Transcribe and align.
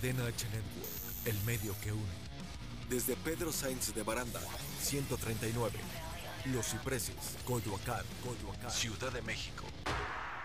Cadena 0.00 0.26
H 0.26 0.46
Network, 0.52 1.26
el 1.26 1.36
medio 1.44 1.74
que 1.82 1.90
une. 1.90 2.02
Desde 2.88 3.16
Pedro 3.16 3.50
Sainz 3.50 3.92
de 3.92 4.02
Baranda, 4.04 4.38
139. 4.80 5.72
Los 6.52 6.66
Cipreses, 6.66 7.16
Coyoacán, 7.44 8.04
Coyoacán, 8.22 8.70
Ciudad 8.70 9.10
de 9.12 9.22
México. 9.22 9.64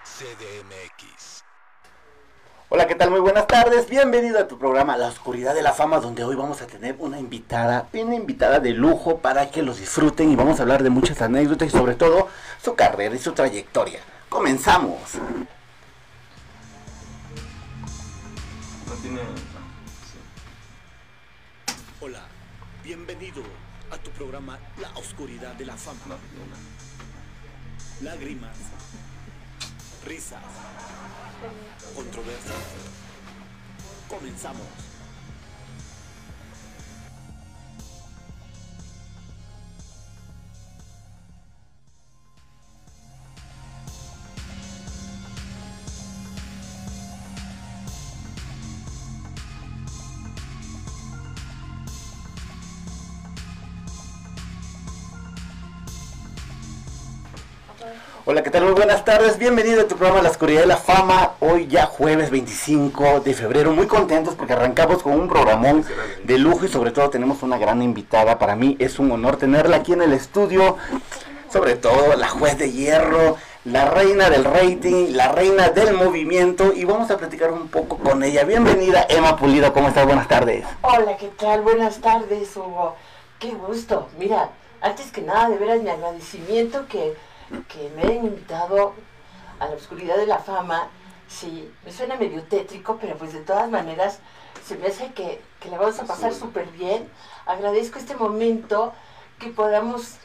CDMX. 0.03 1.43
Hola, 2.69 2.87
¿qué 2.87 2.95
tal? 2.95 3.11
Muy 3.11 3.19
buenas 3.19 3.45
tardes. 3.45 3.87
Bienvenido 3.87 4.39
a 4.39 4.47
tu 4.47 4.57
programa 4.57 4.97
La 4.97 5.09
Oscuridad 5.09 5.53
de 5.53 5.61
la 5.61 5.73
Fama, 5.73 5.99
donde 5.99 6.23
hoy 6.23 6.35
vamos 6.35 6.61
a 6.63 6.67
tener 6.67 6.95
una 6.97 7.19
invitada, 7.19 7.87
una 7.93 8.15
invitada 8.15 8.59
de 8.59 8.71
lujo 8.71 9.19
para 9.19 9.51
que 9.51 9.61
los 9.61 9.77
disfruten 9.77 10.31
y 10.31 10.35
vamos 10.35 10.59
a 10.59 10.63
hablar 10.63 10.81
de 10.81 10.89
muchas 10.89 11.21
anécdotas 11.21 11.67
y 11.67 11.71
sobre 11.71 11.93
todo 11.93 12.27
su 12.63 12.73
carrera 12.73 13.15
y 13.15 13.19
su 13.19 13.33
trayectoria. 13.33 13.99
Comenzamos. 14.29 15.19
Bienvenido 23.23 23.43
a 23.89 23.97
tu 23.97 24.11
programa 24.11 24.59
La 24.81 24.89
Oscuridad 24.99 25.53
de 25.55 25.65
la 25.65 25.77
Fama. 25.77 25.99
No, 26.07 26.15
no, 26.15 26.19
Lágrimas, 28.01 28.57
risas, 30.05 30.43
controversias. 31.95 32.57
Comenzamos. 34.09 34.92
Hola, 58.25 58.41
¿qué 58.41 58.51
tal? 58.51 58.63
Muy 58.63 58.71
buenas 58.71 59.03
tardes. 59.03 59.37
Bienvenido 59.37 59.81
a 59.81 59.87
tu 59.89 59.97
programa 59.97 60.21
La 60.21 60.29
Oscuridad 60.29 60.61
de 60.61 60.67
la 60.67 60.77
Fama. 60.77 61.33
Hoy 61.41 61.67
ya 61.67 61.87
jueves 61.87 62.29
25 62.29 63.19
de 63.19 63.33
febrero. 63.33 63.73
Muy 63.73 63.85
contentos 63.85 64.35
porque 64.35 64.53
arrancamos 64.53 65.03
con 65.03 65.19
un 65.19 65.27
programón 65.27 65.83
de 66.23 66.37
lujo 66.37 66.63
y 66.63 66.69
sobre 66.69 66.91
todo 66.91 67.09
tenemos 67.09 67.43
una 67.43 67.57
gran 67.57 67.81
invitada. 67.81 68.39
Para 68.39 68.55
mí 68.55 68.77
es 68.79 68.97
un 68.97 69.11
honor 69.11 69.35
tenerla 69.35 69.75
aquí 69.75 69.91
en 69.91 70.03
el 70.03 70.13
estudio. 70.13 70.77
Sobre 71.51 71.75
todo 71.75 72.15
la 72.15 72.29
juez 72.29 72.57
de 72.57 72.71
hierro, 72.71 73.35
la 73.65 73.89
reina 73.89 74.29
del 74.29 74.45
rating, 74.45 75.07
la 75.09 75.33
reina 75.33 75.71
del 75.71 75.93
movimiento 75.93 76.71
y 76.73 76.85
vamos 76.85 77.11
a 77.11 77.17
platicar 77.17 77.51
un 77.51 77.67
poco 77.67 77.97
con 77.97 78.23
ella. 78.23 78.45
Bienvenida 78.45 79.05
Emma 79.09 79.35
Pulido, 79.35 79.73
¿cómo 79.73 79.89
estás? 79.89 80.05
Buenas 80.05 80.29
tardes. 80.29 80.65
Hola, 80.81 81.17
¿qué 81.17 81.27
tal? 81.27 81.59
Buenas 81.59 81.99
tardes, 81.99 82.55
Hugo. 82.55 82.95
Qué 83.37 83.49
gusto. 83.51 84.07
Mira, 84.17 84.49
antes 84.79 85.11
que 85.11 85.21
nada, 85.21 85.49
de 85.49 85.57
veras 85.57 85.81
mi 85.81 85.89
agradecimiento 85.89 86.87
que, 86.87 87.15
que 87.67 87.89
me 87.95 88.03
hayan 88.03 88.25
invitado 88.25 88.93
a 89.59 89.67
la 89.67 89.75
oscuridad 89.75 90.17
de 90.17 90.27
la 90.27 90.39
fama. 90.39 90.89
Sí, 91.27 91.71
me 91.85 91.91
suena 91.91 92.15
medio 92.15 92.43
tétrico, 92.43 92.97
pero 92.99 93.17
pues 93.17 93.33
de 93.33 93.41
todas 93.41 93.69
maneras 93.69 94.19
se 94.65 94.77
me 94.77 94.87
hace 94.87 95.13
que, 95.13 95.41
que 95.59 95.69
la 95.69 95.77
vamos 95.77 95.99
a 95.99 96.05
pasar 96.05 96.33
súper 96.33 96.67
bien. 96.67 97.09
Agradezco 97.45 97.99
este 97.99 98.15
momento 98.15 98.93
que 99.39 99.49
podamos 99.49 100.17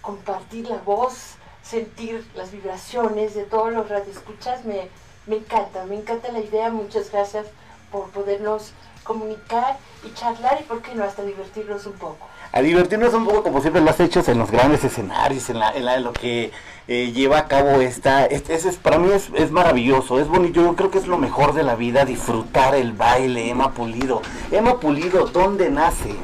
compartir 0.00 0.68
la 0.68 0.78
voz, 0.78 1.36
sentir 1.62 2.26
las 2.34 2.50
vibraciones 2.50 3.34
de 3.34 3.44
todos 3.44 3.72
los 3.72 3.88
radioescuchas. 3.88 4.64
Me, 4.64 4.88
me 5.26 5.36
encanta, 5.36 5.84
me 5.84 5.96
encanta 5.96 6.32
la 6.32 6.40
idea. 6.40 6.70
Muchas 6.70 7.10
gracias 7.10 7.46
por 7.90 8.10
podernos 8.10 8.72
comunicar 9.04 9.78
y 10.04 10.12
charlar 10.14 10.60
y, 10.60 10.64
por 10.64 10.82
qué 10.82 10.94
no, 10.94 11.04
hasta 11.04 11.22
divertirnos 11.22 11.86
un 11.86 11.94
poco. 11.94 12.26
A 12.52 12.60
divertirnos 12.60 13.14
un 13.14 13.24
poco 13.24 13.42
como 13.42 13.60
siempre 13.60 13.80
lo 13.82 13.90
has 13.90 13.98
hecho 14.00 14.22
en 14.26 14.38
los 14.38 14.50
grandes 14.50 14.84
escenarios, 14.84 15.48
en, 15.50 15.58
la, 15.58 15.72
en, 15.72 15.84
la- 15.86 15.98
lo 15.98 16.12
que 16.12 16.52
eh, 16.88 17.12
lleva 17.12 17.38
a 17.38 17.48
cabo 17.48 17.80
esta, 17.80 18.26
este, 18.26 18.54
ese 18.54 18.68
es, 18.68 18.76
para 18.76 18.98
mí 18.98 19.10
es, 19.12 19.30
es 19.34 19.50
maravilloso, 19.50 20.20
es 20.20 20.28
bonito, 20.28 20.60
yo 20.62 20.76
creo 20.76 20.90
que 20.90 20.98
es 20.98 21.06
lo 21.06 21.16
mejor 21.16 21.54
de 21.54 21.62
la 21.62 21.76
vida, 21.76 22.04
disfrutar 22.04 22.74
el 22.74 22.92
baile, 22.92 23.48
Emma 23.50 23.72
Pulido. 23.72 24.20
Emma 24.50 24.78
Pulido, 24.80 25.26
¿dónde 25.26 25.70
nace? 25.70 26.14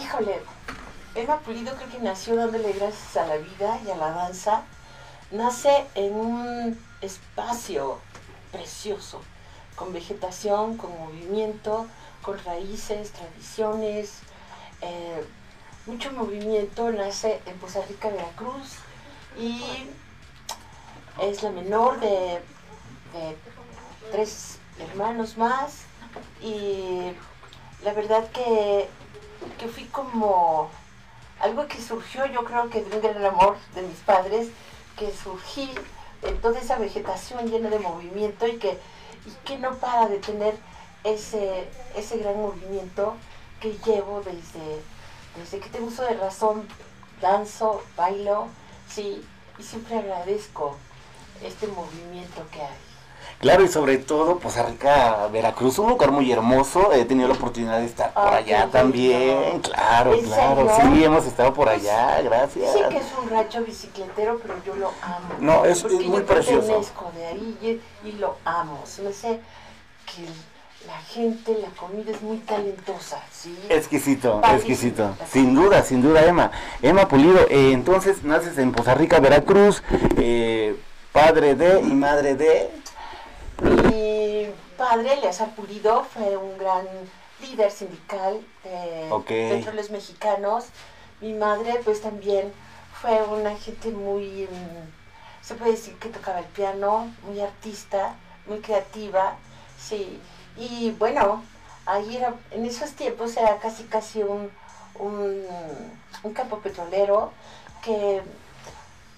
Híjole, 0.00 0.40
Emma 1.14 1.38
Pulido 1.40 1.74
creo 1.74 1.90
que 1.90 1.98
nació 1.98 2.36
dándole 2.36 2.72
gracias 2.72 3.16
a 3.16 3.26
la 3.26 3.36
vida 3.36 3.80
y 3.86 3.90
a 3.90 3.96
la 3.96 4.10
danza. 4.12 4.62
Nace 5.30 5.84
en 5.94 6.14
un 6.14 6.78
espacio 7.02 7.98
precioso, 8.52 9.20
con 9.74 9.92
vegetación, 9.92 10.76
con 10.76 10.90
movimiento, 10.98 11.86
con 12.22 12.38
raíces, 12.44 13.10
tradiciones, 13.12 14.20
eh, 14.80 15.24
mucho 15.86 16.12
movimiento. 16.12 16.90
Nace 16.90 17.40
en 17.46 17.58
Poza 17.58 17.80
Rica, 17.86 18.08
Veracruz 18.08 18.78
y 19.38 19.62
es 21.20 21.42
la 21.42 21.50
menor 21.50 22.00
de, 22.00 22.40
tres 24.12 24.58
hermanos 24.78 25.36
más 25.36 25.82
y 26.40 27.12
la 27.82 27.92
verdad 27.92 28.30
que, 28.30 28.88
que 29.58 29.68
fui 29.68 29.84
como 29.84 30.70
algo 31.40 31.66
que 31.66 31.80
surgió, 31.80 32.26
yo 32.26 32.44
creo 32.44 32.68
que 32.70 32.82
de 32.82 32.96
un 32.96 33.02
gran 33.02 33.24
amor 33.24 33.56
de 33.74 33.82
mis 33.82 33.98
padres, 33.98 34.48
que 34.96 35.12
surgí 35.12 35.70
en 36.22 36.40
toda 36.40 36.58
esa 36.58 36.78
vegetación 36.78 37.48
llena 37.48 37.70
de 37.70 37.78
movimiento 37.78 38.46
y 38.46 38.58
que, 38.58 38.78
y 39.26 39.30
que 39.44 39.58
no 39.58 39.76
para 39.76 40.08
de 40.08 40.18
tener 40.18 40.56
ese, 41.04 41.68
ese 41.94 42.18
gran 42.18 42.36
movimiento 42.40 43.14
que 43.60 43.76
llevo 43.84 44.20
desde, 44.20 44.82
desde 45.36 45.58
que 45.60 45.68
tengo 45.68 45.86
uso 45.88 46.02
de 46.02 46.14
razón, 46.14 46.66
danzo, 47.20 47.82
bailo, 47.96 48.46
sí, 48.88 49.24
y 49.58 49.62
siempre 49.62 49.98
agradezco 49.98 50.76
este 51.42 51.66
movimiento 51.68 52.42
que 52.52 52.62
hay. 52.62 52.76
Claro, 53.40 53.62
y 53.64 53.68
sobre 53.68 53.98
todo 53.98 54.38
Poza 54.40 54.64
Rica, 54.64 55.28
Veracruz, 55.30 55.78
un 55.78 55.90
lugar 55.90 56.10
muy 56.10 56.30
hermoso, 56.32 56.92
he 56.92 57.04
tenido 57.04 57.28
la 57.28 57.34
oportunidad 57.34 57.78
de 57.78 57.86
estar 57.86 58.12
por 58.12 58.34
allá 58.34 58.68
también, 58.70 59.60
claro, 59.60 60.14
¿En 60.14 60.24
claro, 60.24 60.68
sí, 60.80 61.04
hemos 61.04 61.24
estado 61.24 61.52
por 61.54 61.68
allá, 61.68 62.20
gracias. 62.22 62.72
Sí 62.72 62.80
que 62.90 62.96
es 62.96 63.06
un 63.20 63.30
rancho 63.30 63.62
bicicletero, 63.62 64.40
pero 64.40 64.54
yo 64.64 64.74
lo 64.76 64.88
amo. 65.02 65.34
No, 65.38 65.64
es- 65.64 65.82
Porque 65.82 65.98
es 65.98 66.04
muy 66.06 66.20
yo 66.20 66.26
precioso. 66.26 66.60
pertenezco 66.66 67.12
de 67.14 67.26
ahí 67.26 67.80
y, 68.02 68.08
y 68.08 68.12
lo 68.12 68.36
amo. 68.44 68.80
Se 68.86 69.02
me 69.02 69.10
hace 69.10 69.40
que 70.06 70.26
la 70.88 70.98
gente, 71.02 71.56
la 71.60 71.68
comida 71.78 72.10
es 72.10 72.22
muy 72.22 72.38
talentosa, 72.38 73.22
¿sí? 73.30 73.56
Exquisito, 73.68 74.40
exquisito. 74.54 75.14
Sin 75.30 75.54
duda, 75.54 75.82
sin 75.82 76.00
duda, 76.00 76.24
Emma. 76.24 76.50
Emma 76.80 77.06
Pulido, 77.06 77.40
eh, 77.50 77.72
entonces 77.72 78.24
naces 78.24 78.56
en 78.56 78.72
Poza 78.72 78.94
Rica, 78.94 79.20
Veracruz, 79.20 79.82
eh, 80.16 80.74
padre 81.12 81.54
de 81.54 81.80
y 81.80 81.92
madre 81.92 82.34
de... 82.36 82.70
Mi 83.62 84.46
padre, 84.78 85.12
Eleazar 85.14 85.54
Pulido, 85.54 86.04
fue 86.04 86.36
un 86.38 86.56
gran 86.56 86.86
líder 87.42 87.70
sindical 87.70 88.40
de 88.64 89.08
Ok. 89.10 89.26
petróleos 89.26 89.90
mexicanos. 89.90 90.64
Mi 91.20 91.34
madre, 91.34 91.80
pues 91.84 92.00
también 92.00 92.50
fue 93.00 93.22
una 93.24 93.54
gente 93.56 93.90
muy, 93.90 94.48
mm, 94.50 95.44
se 95.44 95.54
puede 95.54 95.72
decir 95.72 95.94
que 95.98 96.08
tocaba 96.08 96.38
el 96.38 96.46
piano, 96.46 97.12
muy 97.26 97.40
artista, 97.40 98.14
muy 98.46 98.60
creativa, 98.60 99.36
sí. 99.78 100.18
Y 100.58 100.90
bueno, 100.98 101.42
ahí 101.86 102.16
era, 102.16 102.34
en 102.50 102.66
esos 102.66 102.92
tiempos 102.92 103.36
era 103.36 103.58
casi 103.58 103.84
casi 103.84 104.22
un, 104.22 104.50
un, 104.98 106.34
campo 106.34 106.58
petrolero 106.58 107.32
que 107.82 108.22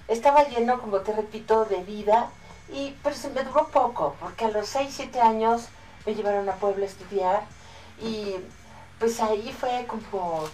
estaba 0.08 0.44
lleno, 0.44 0.80
como 0.80 1.00
te 1.00 1.12
repito, 1.12 1.64
de 1.64 1.82
vida, 1.82 2.30
y, 2.72 2.96
pero 3.02 3.16
se 3.16 3.30
me 3.30 3.42
duró 3.42 3.68
poco, 3.68 4.14
porque 4.20 4.44
a 4.44 4.50
los 4.50 4.68
6, 4.68 4.92
7 4.94 5.20
años 5.20 5.68
me 6.06 6.14
llevaron 6.14 6.48
a 6.48 6.54
Puebla 6.54 6.84
a 6.84 6.88
estudiar. 6.88 7.42
Y 8.00 8.36
pues 8.98 9.20
ahí 9.20 9.54
fue 9.58 9.86
como, 9.86 10.44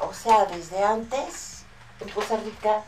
o 0.00 0.14
sea, 0.14 0.46
desde 0.46 0.82
antes, 0.82 1.64
en 2.00 2.08
Costa 2.10 2.36
Rica, 2.38 2.82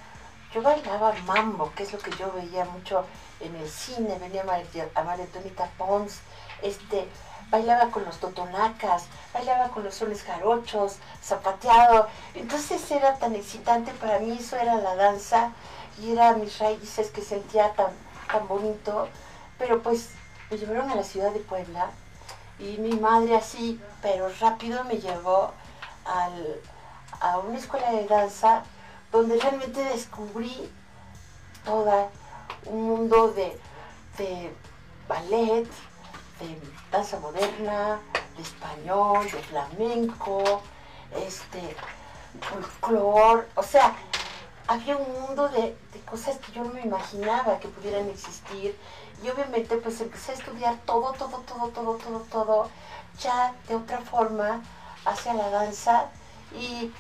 yo 0.53 0.62
bailaba 0.62 1.15
mambo, 1.27 1.73
que 1.75 1.83
es 1.83 1.93
lo 1.93 1.99
que 1.99 2.11
yo 2.12 2.33
veía 2.33 2.65
mucho 2.65 3.05
en 3.41 3.55
el 3.57 3.69
cine, 3.69 4.19
venía 4.19 4.45
María, 4.45 4.89
a 4.95 5.03
María 5.03 5.25
Antonieta 5.25 5.69
Pons, 5.77 6.21
este, 6.62 7.09
bailaba 7.51 7.91
con 7.91 8.05
los 8.05 8.19
totonacas, 8.19 9.06
bailaba 9.33 9.69
con 9.69 9.85
los 9.85 9.95
sones 9.95 10.23
jarochos, 10.23 10.97
zapateado, 11.23 12.09
entonces 12.35 12.91
era 12.91 13.15
tan 13.17 13.35
excitante 13.35 13.93
para 13.93 14.19
mí, 14.19 14.37
eso 14.41 14.56
era 14.56 14.77
la 14.77 14.97
danza 14.97 15.53
y 16.01 16.12
era 16.12 16.35
mis 16.35 16.59
raíces 16.59 17.11
que 17.11 17.23
sentía 17.23 17.73
tan, 17.75 17.93
tan 18.31 18.49
bonito, 18.49 19.09
pero 19.59 19.83
pues 19.83 20.11
me 20.51 20.59
llevaron 20.59 20.91
a 20.91 20.97
la 20.97 21.05
ciudad 21.05 21.31
de 21.33 21.41
Puebla 21.41 21.91
y 22.59 22.77
mi 22.79 22.93
madre 22.97 23.37
así, 23.37 23.81
pero 24.03 24.29
rápido 24.41 24.85
me 24.85 24.99
llevó 24.99 25.53
al, 26.05 26.61
a 27.21 27.39
una 27.39 27.59
escuela 27.59 27.91
de 27.93 28.07
danza 28.07 28.62
donde 29.12 29.39
realmente 29.39 29.83
descubrí 29.85 30.71
toda 31.65 32.09
un 32.67 32.83
mundo 32.83 33.29
de, 33.29 33.59
de 34.19 34.53
ballet, 35.09 35.69
de 36.41 36.59
danza 36.91 37.19
moderna, 37.21 38.01
de 38.37 38.43
español, 38.43 39.25
de 39.25 39.43
flamenco, 39.43 40.63
este, 41.15 41.77
folclor, 42.41 43.49
o 43.55 43.63
sea, 43.63 43.95
había 44.67 44.97
un 44.97 45.13
mundo 45.21 45.49
de, 45.49 45.77
de, 45.93 46.01
cosas 46.05 46.39
que 46.39 46.53
yo 46.53 46.65
no 46.65 46.73
me 46.73 46.83
imaginaba 46.83 47.59
que 47.61 47.69
pudieran 47.69 48.09
existir. 48.09 48.77
Y 49.23 49.29
obviamente 49.29 49.77
pues 49.77 50.01
empecé 50.01 50.33
a 50.33 50.35
estudiar 50.35 50.79
todo, 50.85 51.13
todo, 51.13 51.39
todo, 51.47 51.69
todo, 51.69 51.95
todo, 51.97 52.21
todo, 52.31 52.71
ya 53.21 53.55
de 53.69 53.77
otra 53.77 53.99
forma 54.01 54.63
hacia 55.05 55.35
la 55.35 55.51
danza. 55.51 56.07
Y 56.55 56.93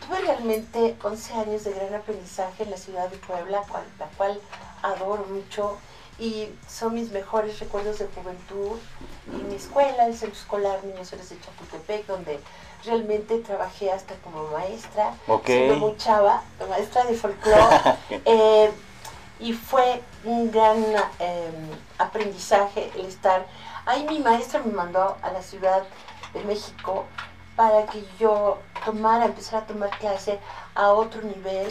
tuve 0.00 0.20
realmente 0.20 0.96
11 1.02 1.34
años 1.34 1.64
de 1.64 1.72
gran 1.72 1.94
aprendizaje 1.94 2.64
en 2.64 2.70
la 2.70 2.76
ciudad 2.76 3.08
de 3.08 3.18
Puebla, 3.18 3.62
cual, 3.68 3.84
la 3.98 4.06
cual 4.06 4.40
adoro 4.82 5.24
mucho. 5.26 5.78
Y 6.22 6.48
son 6.68 6.94
mis 6.94 7.10
mejores 7.10 7.58
recuerdos 7.58 7.98
de 7.98 8.06
juventud. 8.06 8.78
Y 9.32 9.42
mi 9.42 9.56
escuela, 9.56 10.06
el 10.06 10.16
Centro 10.16 10.38
Escolar 10.38 10.84
Niños 10.84 11.12
Héroes 11.12 11.30
de 11.30 11.40
Chapultepec, 11.40 12.06
donde 12.06 12.38
realmente 12.84 13.38
trabajé 13.38 13.90
hasta 13.90 14.14
como 14.16 14.44
maestra, 14.50 15.14
okay. 15.26 15.66
siendo 15.66 15.86
muy 15.86 15.96
chava, 15.96 16.44
maestra 16.68 17.04
de 17.04 17.14
folclore, 17.14 17.80
eh, 18.24 18.70
y 19.40 19.52
fue 19.52 20.00
un 20.24 20.52
gran 20.52 20.78
eh, 21.18 21.50
aprendizaje 21.98 22.92
el 22.94 23.06
estar. 23.06 23.44
Ahí 23.84 24.04
mi 24.04 24.20
maestra 24.20 24.60
me 24.64 24.72
mandó 24.72 25.16
a 25.22 25.32
la 25.32 25.42
Ciudad 25.42 25.82
de 26.34 26.44
México 26.44 27.04
para 27.56 27.86
que 27.86 28.04
yo 28.20 28.58
tomara, 28.84 29.24
empezara 29.26 29.64
a 29.64 29.66
tomar 29.66 29.90
clase 29.98 30.38
a 30.74 30.92
otro 30.92 31.20
nivel, 31.22 31.68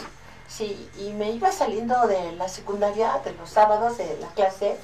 sí, 0.52 0.90
y 0.98 1.12
me 1.12 1.30
iba 1.30 1.50
saliendo 1.50 2.06
de 2.06 2.32
la 2.32 2.48
secundaria, 2.48 3.20
de 3.24 3.32
los 3.32 3.48
sábados 3.48 3.98
de 3.98 4.18
la 4.20 4.28
clase, 4.28 4.76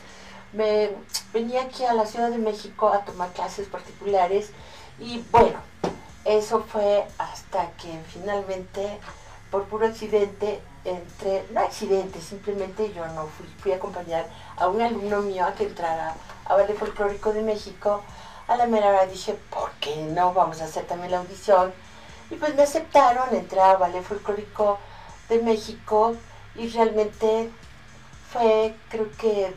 me 0.53 0.91
venía 1.32 1.62
aquí 1.62 1.85
a 1.85 1.93
la 1.93 2.06
Ciudad 2.06 2.31
de 2.31 2.38
México 2.38 2.88
a 2.88 3.05
tomar 3.05 3.31
clases 3.32 3.69
particulares 3.69 4.50
y 4.99 5.23
bueno, 5.31 5.59
eso 6.25 6.62
fue 6.62 7.06
hasta 7.19 7.70
que 7.73 8.00
finalmente, 8.09 8.99
por 9.50 9.65
puro 9.65 9.87
accidente, 9.87 10.61
entré, 10.85 11.44
no 11.53 11.61
accidente, 11.61 12.20
simplemente 12.20 12.93
yo 12.94 13.06
no 13.09 13.26
fui, 13.26 13.47
fui 13.59 13.73
a 13.73 13.76
acompañar 13.76 14.26
a 14.56 14.69
un 14.69 14.81
alumno 14.81 15.20
mío 15.20 15.44
a 15.44 15.53
que 15.53 15.65
entrara 15.65 16.15
a 16.47 16.55
Ballet 16.55 16.76
Folclórico 16.76 17.32
de 17.32 17.43
México. 17.43 18.03
A 18.47 18.56
la 18.56 18.67
mera 18.67 18.88
hora 18.88 19.06
dije, 19.06 19.38
¿por 19.50 19.70
qué 19.73 19.97
no? 19.97 20.32
Vamos 20.32 20.62
a 20.62 20.65
hacer 20.65 20.87
también 20.87 21.11
la 21.11 21.19
audición. 21.19 21.73
Y 22.31 22.37
pues 22.37 22.55
me 22.55 22.62
aceptaron, 22.62 23.35
entré 23.35 23.61
a 23.61 23.76
Ballet 23.76 24.03
Folclórico 24.03 24.79
de 25.29 25.41
México 25.41 26.15
y 26.55 26.69
realmente 26.69 27.51
fue, 28.33 28.75
creo 28.89 29.11
que, 29.19 29.55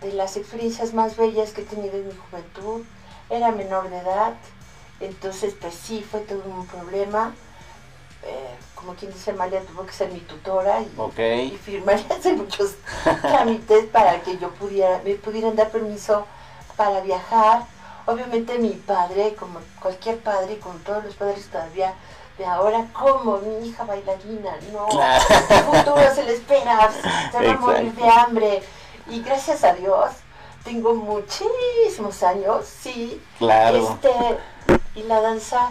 de 0.00 0.12
las 0.12 0.36
experiencias 0.36 0.94
más 0.94 1.16
bellas 1.16 1.52
que 1.52 1.62
he 1.62 1.64
tenido 1.64 1.96
en 1.96 2.08
mi 2.08 2.14
juventud. 2.14 2.84
Era 3.28 3.50
menor 3.50 3.90
de 3.90 3.98
edad, 3.98 4.34
entonces, 5.00 5.54
pues 5.60 5.74
sí, 5.74 6.04
fue 6.08 6.20
todo 6.20 6.42
un 6.46 6.66
problema. 6.66 7.34
Eh, 8.22 8.56
como 8.74 8.94
quien 8.94 9.12
dice, 9.12 9.30
Amalia 9.30 9.60
tuvo 9.60 9.84
que 9.86 9.92
ser 9.92 10.10
mi 10.10 10.20
tutora 10.20 10.80
y, 10.80 10.92
okay. 10.96 11.52
y 11.54 11.56
firmar 11.56 12.00
hacer 12.10 12.36
muchos 12.36 12.74
trámites 13.20 13.86
para 13.86 14.20
que 14.22 14.38
yo 14.38 14.50
pudiera, 14.52 15.00
me 15.04 15.14
pudieran 15.14 15.54
dar 15.54 15.70
permiso 15.70 16.26
para 16.76 17.00
viajar. 17.00 17.66
Obviamente 18.06 18.58
mi 18.58 18.70
padre, 18.70 19.34
como 19.34 19.60
cualquier 19.80 20.18
padre, 20.18 20.58
como 20.58 20.76
todos 20.78 21.04
los 21.04 21.14
padres 21.14 21.46
todavía 21.48 21.94
de 22.38 22.44
ahora, 22.44 22.86
como 22.92 23.38
mi 23.38 23.68
hija 23.68 23.84
bailarina, 23.84 24.56
no, 24.72 24.86
Claro. 24.88 25.24
el 25.48 25.64
futuro 25.64 26.14
se 26.14 26.22
le 26.24 26.34
espera, 26.34 26.90
se 27.32 27.46
va 27.46 27.52
a 27.52 27.56
morir 27.58 27.92
de 27.94 28.08
hambre. 28.08 28.62
Y 29.08 29.22
gracias 29.22 29.64
a 29.64 29.72
Dios, 29.74 30.10
tengo 30.64 30.94
muchísimos 30.94 32.22
años, 32.22 32.66
sí, 32.66 33.22
Claro. 33.38 33.76
este, 33.78 34.10
y 34.94 35.02
la 35.04 35.20
danza 35.20 35.70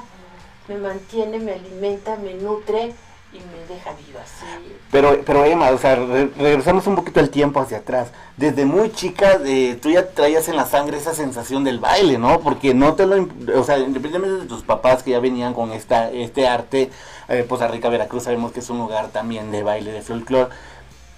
me 0.68 0.78
mantiene, 0.78 1.38
me 1.40 1.54
alimenta, 1.54 2.16
me 2.16 2.34
nutre 2.34 2.94
y 3.36 3.40
me 3.40 3.66
deja 3.76 3.92
viva, 3.92 4.22
sí. 4.26 4.46
Pero, 4.92 5.22
pero 5.26 5.44
Emma, 5.46 5.70
o 5.72 5.78
sea, 5.78 5.96
re- 5.96 6.32
regresamos 6.38 6.88
un 6.88 6.96
poquito 6.96 7.20
el 7.20 7.30
tiempo 7.30 7.60
hacia 7.60 7.78
atrás. 7.78 8.10
Desde 8.38 8.66
muy 8.66 8.92
chica, 8.92 9.40
eh, 9.46 9.78
tú 9.82 9.90
ya 9.90 10.10
traías 10.10 10.48
en 10.48 10.56
la 10.56 10.66
sangre 10.66 10.98
esa 10.98 11.14
sensación 11.14 11.64
del 11.64 11.80
baile, 11.80 12.18
¿no? 12.18 12.40
Porque 12.40 12.74
no 12.74 12.96
te 12.96 13.06
lo, 13.06 13.28
o 13.60 13.64
sea, 13.64 13.78
independientemente 13.78 14.44
de 14.44 14.48
tus 14.48 14.64
papás 14.64 15.04
que 15.04 15.12
ya 15.12 15.20
venían 15.20 15.54
con 15.54 15.72
esta, 15.72 16.12
este 16.12 16.48
arte, 16.48 16.90
eh, 17.28 17.46
Poza 17.48 17.68
Rica, 17.68 17.90
Veracruz, 17.90 18.24
sabemos 18.24 18.52
que 18.52 18.60
es 18.60 18.70
un 18.70 18.78
lugar 18.78 19.10
también 19.10 19.52
de 19.52 19.64
baile, 19.64 19.92
de 19.92 20.02
folclore. 20.02 20.54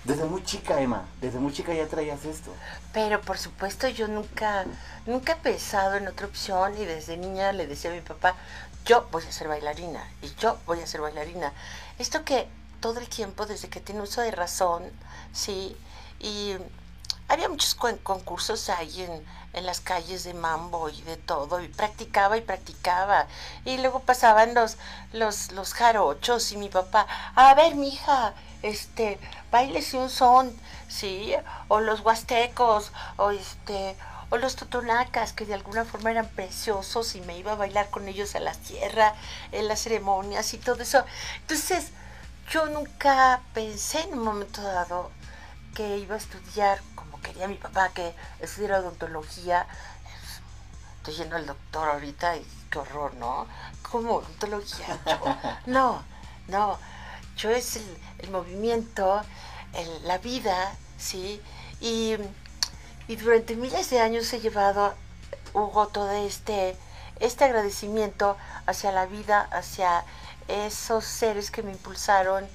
Desde 0.03 0.23
muy 0.23 0.41
chica, 0.43 0.79
Emma, 0.79 1.03
desde 1.19 1.37
muy 1.37 1.51
chica 1.51 1.73
ya 1.73 1.85
traías 1.85 2.23
esto. 2.23 2.51
Pero 2.93 3.19
por 3.19 3.37
supuesto 3.37 3.89
yo 3.89 4.07
nunca, 4.07 4.63
nunca 5.05 5.33
he 5.33 5.35
pensado 5.35 5.95
en 5.95 6.07
otra 6.07 6.27
opción 6.27 6.73
y 6.79 6.85
desde 6.85 7.17
niña 7.17 7.51
le 7.51 7.67
decía 7.67 7.91
a 7.91 7.93
mi 7.93 7.99
papá, 7.99 8.35
yo 8.85 9.05
voy 9.11 9.23
a 9.27 9.31
ser 9.33 9.49
bailarina 9.49 10.01
y 10.21 10.31
yo 10.39 10.55
voy 10.65 10.79
a 10.79 10.87
ser 10.87 11.01
bailarina. 11.01 11.51
Esto 11.99 12.23
que 12.23 12.47
todo 12.79 12.99
el 12.99 13.09
tiempo, 13.09 13.45
desde 13.45 13.69
que 13.69 13.79
tiene 13.81 14.01
uso 14.01 14.21
de 14.21 14.31
razón, 14.31 14.83
sí, 15.33 15.75
y 16.19 16.55
había 17.27 17.49
muchos 17.49 17.75
con- 17.75 17.97
concursos 17.97 18.69
ahí 18.69 19.01
en, 19.01 19.25
en 19.53 19.65
las 19.65 19.81
calles 19.81 20.23
de 20.23 20.33
Mambo 20.33 20.89
y 20.89 21.01
de 21.01 21.17
todo, 21.17 21.59
y 21.61 21.67
practicaba 21.67 22.37
y 22.37 22.41
practicaba. 22.41 23.27
Y 23.65 23.77
luego 23.77 23.99
pasaban 24.01 24.53
los, 24.53 24.77
los, 25.13 25.51
los 25.51 25.73
jarochos 25.73 26.51
y 26.51 26.57
mi 26.57 26.69
papá, 26.69 27.07
a 27.35 27.53
ver, 27.55 27.75
mija, 27.75 28.33
este, 28.61 29.19
bailese 29.51 29.97
un 29.97 30.09
son, 30.09 30.55
sí, 30.87 31.33
o 31.67 31.79
los 31.79 32.01
huastecos, 32.01 32.91
o 33.17 33.31
este, 33.31 33.95
o 34.29 34.37
los 34.37 34.55
totonacas, 34.55 35.33
que 35.33 35.45
de 35.45 35.53
alguna 35.53 35.85
forma 35.85 36.11
eran 36.11 36.27
preciosos 36.27 37.15
y 37.15 37.21
me 37.21 37.37
iba 37.37 37.53
a 37.53 37.55
bailar 37.55 37.89
con 37.89 38.07
ellos 38.07 38.35
a 38.35 38.39
la 38.39 38.53
tierra, 38.53 39.13
en 39.51 39.67
las 39.67 39.81
ceremonias 39.81 40.53
y 40.53 40.57
todo 40.57 40.83
eso. 40.83 41.05
Entonces, 41.41 41.91
yo 42.49 42.65
nunca 42.67 43.41
pensé 43.53 44.01
en 44.01 44.13
un 44.13 44.23
momento 44.23 44.61
dado 44.61 45.11
que 45.75 45.97
iba 45.97 46.15
a 46.15 46.17
estudiar 46.17 46.79
como 46.95 47.21
quería 47.21 47.47
mi 47.47 47.55
papá, 47.55 47.89
que 47.89 48.13
estudiara 48.39 48.79
odontología. 48.79 49.67
Estoy 50.97 51.15
yendo 51.15 51.35
al 51.35 51.45
doctor 51.45 51.89
ahorita 51.89 52.37
y 52.37 52.47
qué 52.69 52.79
horror, 52.79 53.13
¿no? 53.15 53.47
¿Cómo 53.81 54.15
odontología? 54.15 54.97
Yo, 55.05 55.37
no, 55.65 56.03
no. 56.47 56.79
Yo 57.37 57.51
es 57.51 57.79
el, 58.19 58.31
movimiento, 58.31 59.21
la 60.03 60.17
vida, 60.17 60.75
¿sí? 60.97 61.41
Y, 61.79 62.15
y 63.07 63.15
durante 63.15 63.55
miles 63.55 63.89
de 63.89 63.99
años 63.99 64.31
he 64.33 64.39
llevado, 64.39 64.93
Hugo, 65.53 65.87
todo 65.87 66.11
este, 66.11 66.75
este 67.19 67.45
agradecimiento 67.45 68.37
hacia 68.65 68.91
la 68.91 69.05
vida, 69.05 69.47
hacia 69.51 70.03
esos 70.47 71.05
seres 71.05 71.51
que 71.51 71.63
me 71.63 71.71
impulsaron, 71.71 72.47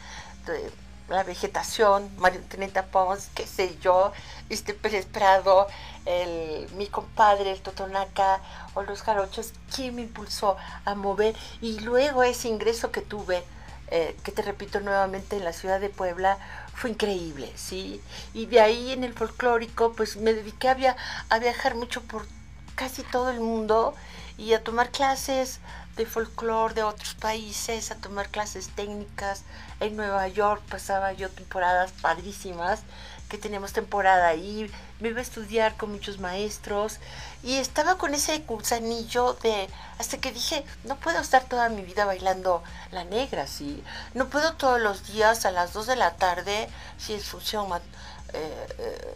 la 1.09 1.25
vegetación, 1.25 2.11
María 2.19 2.41
Antonieta 2.41 2.87
Pons, 2.87 3.29
qué 3.35 3.47
sé 3.47 3.77
yo, 3.81 4.13
este 4.49 4.73
Pérez 4.73 5.07
Prado, 5.07 5.67
el, 6.07 6.69
mi 6.75 6.87
compadre, 6.87 7.53
el 7.53 7.61
Totonaca, 7.61 8.41
o 8.75 8.83
los 8.83 9.03
jarochos, 9.03 9.53
¿quién 9.75 9.97
me 9.97 10.03
impulsó 10.03 10.57
a 10.85 10.95
mover? 10.95 11.37
Y 11.61 11.81
luego 11.81 12.23
ese 12.23 12.49
ingreso 12.49 12.91
que 12.93 13.03
tuve, 13.03 13.43
eh, 13.89 14.17
que 14.25 14.33
te 14.33 14.43
repito 14.43 14.81
nuevamente 14.81 15.37
en 15.37 15.45
la 15.45 15.53
ciudad 15.53 15.81
de 15.81 15.91
Puebla, 15.91 16.39
fue 16.75 16.91
increíble, 16.91 17.53
¿sí? 17.57 18.01
Y 18.35 18.47
de 18.47 18.61
ahí 18.61 18.93
en 18.93 19.05
el 19.05 19.13
folclórico, 19.15 19.93
pues 19.93 20.17
me 20.17 20.33
dediqué 20.35 20.69
a, 20.69 20.75
via- 20.75 20.97
a 21.29 21.39
viajar 21.39 21.75
mucho 21.75 22.03
por 22.03 22.27
casi 22.75 23.03
todo 23.03 23.31
el 23.31 23.41
mundo 23.41 23.95
y 24.39 24.55
a 24.55 24.65
tomar 24.65 24.91
clases 24.91 25.61
de 25.97 26.07
folclore 26.07 26.75
de 26.75 26.83
otros 26.83 27.15
países, 27.15 27.91
a 27.91 27.97
tomar 27.97 28.29
clases 28.31 28.69
técnicas. 28.69 29.43
En 29.81 29.95
Nueva 29.97 30.27
York 30.29 30.63
pasaba 30.69 31.13
yo 31.13 31.29
temporadas 31.29 31.93
padrísimas, 32.01 32.81
que 33.29 33.39
teníamos 33.39 33.73
temporada 33.73 34.29
ahí, 34.29 34.71
me 35.03 35.09
iba 35.09 35.19
a 35.19 35.23
estudiar 35.23 35.77
con 35.77 35.91
muchos 35.91 36.21
maestros 36.21 37.01
y 37.43 37.57
estaba 37.57 37.99
con 37.99 38.15
ese 38.15 38.39
gusanillo 38.39 39.35
de, 39.43 39.69
hasta 39.99 40.19
que 40.19 40.31
dije, 40.31 40.65
no 40.85 40.97
puedo 40.97 41.21
estar 41.21 41.43
toda 41.45 41.69
mi 41.69 41.83
vida 41.83 42.05
bailando 42.05 42.63
la 42.93 43.03
negra, 43.03 43.49
¿sí? 43.49 43.83
No 44.15 44.29
puedo 44.29 44.53
todos 44.55 44.81
los 44.81 45.09
días 45.09 45.45
a 45.45 45.51
las 45.51 45.73
2 45.73 45.89
de 45.89 45.97
la 45.97 46.15
tarde, 46.15 46.69
si 46.99 47.15
es 47.15 47.25
función 47.25 47.69
eh, 47.73 48.67
eh, 48.79 49.15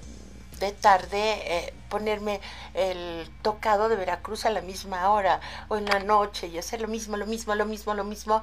de 0.58 0.72
tarde 0.72 1.18
eh, 1.20 1.74
ponerme 1.88 2.40
el 2.74 3.30
tocado 3.42 3.88
de 3.88 3.94
Veracruz 3.94 4.44
a 4.44 4.50
la 4.50 4.62
misma 4.62 5.10
hora 5.10 5.40
o 5.68 5.76
en 5.76 5.84
la 5.84 6.00
noche 6.00 6.48
y 6.48 6.58
hacer 6.58 6.80
lo 6.80 6.88
mismo, 6.88 7.16
lo 7.16 7.26
mismo, 7.26 7.54
lo 7.54 7.66
mismo, 7.66 7.94
lo 7.94 8.04
mismo 8.04 8.42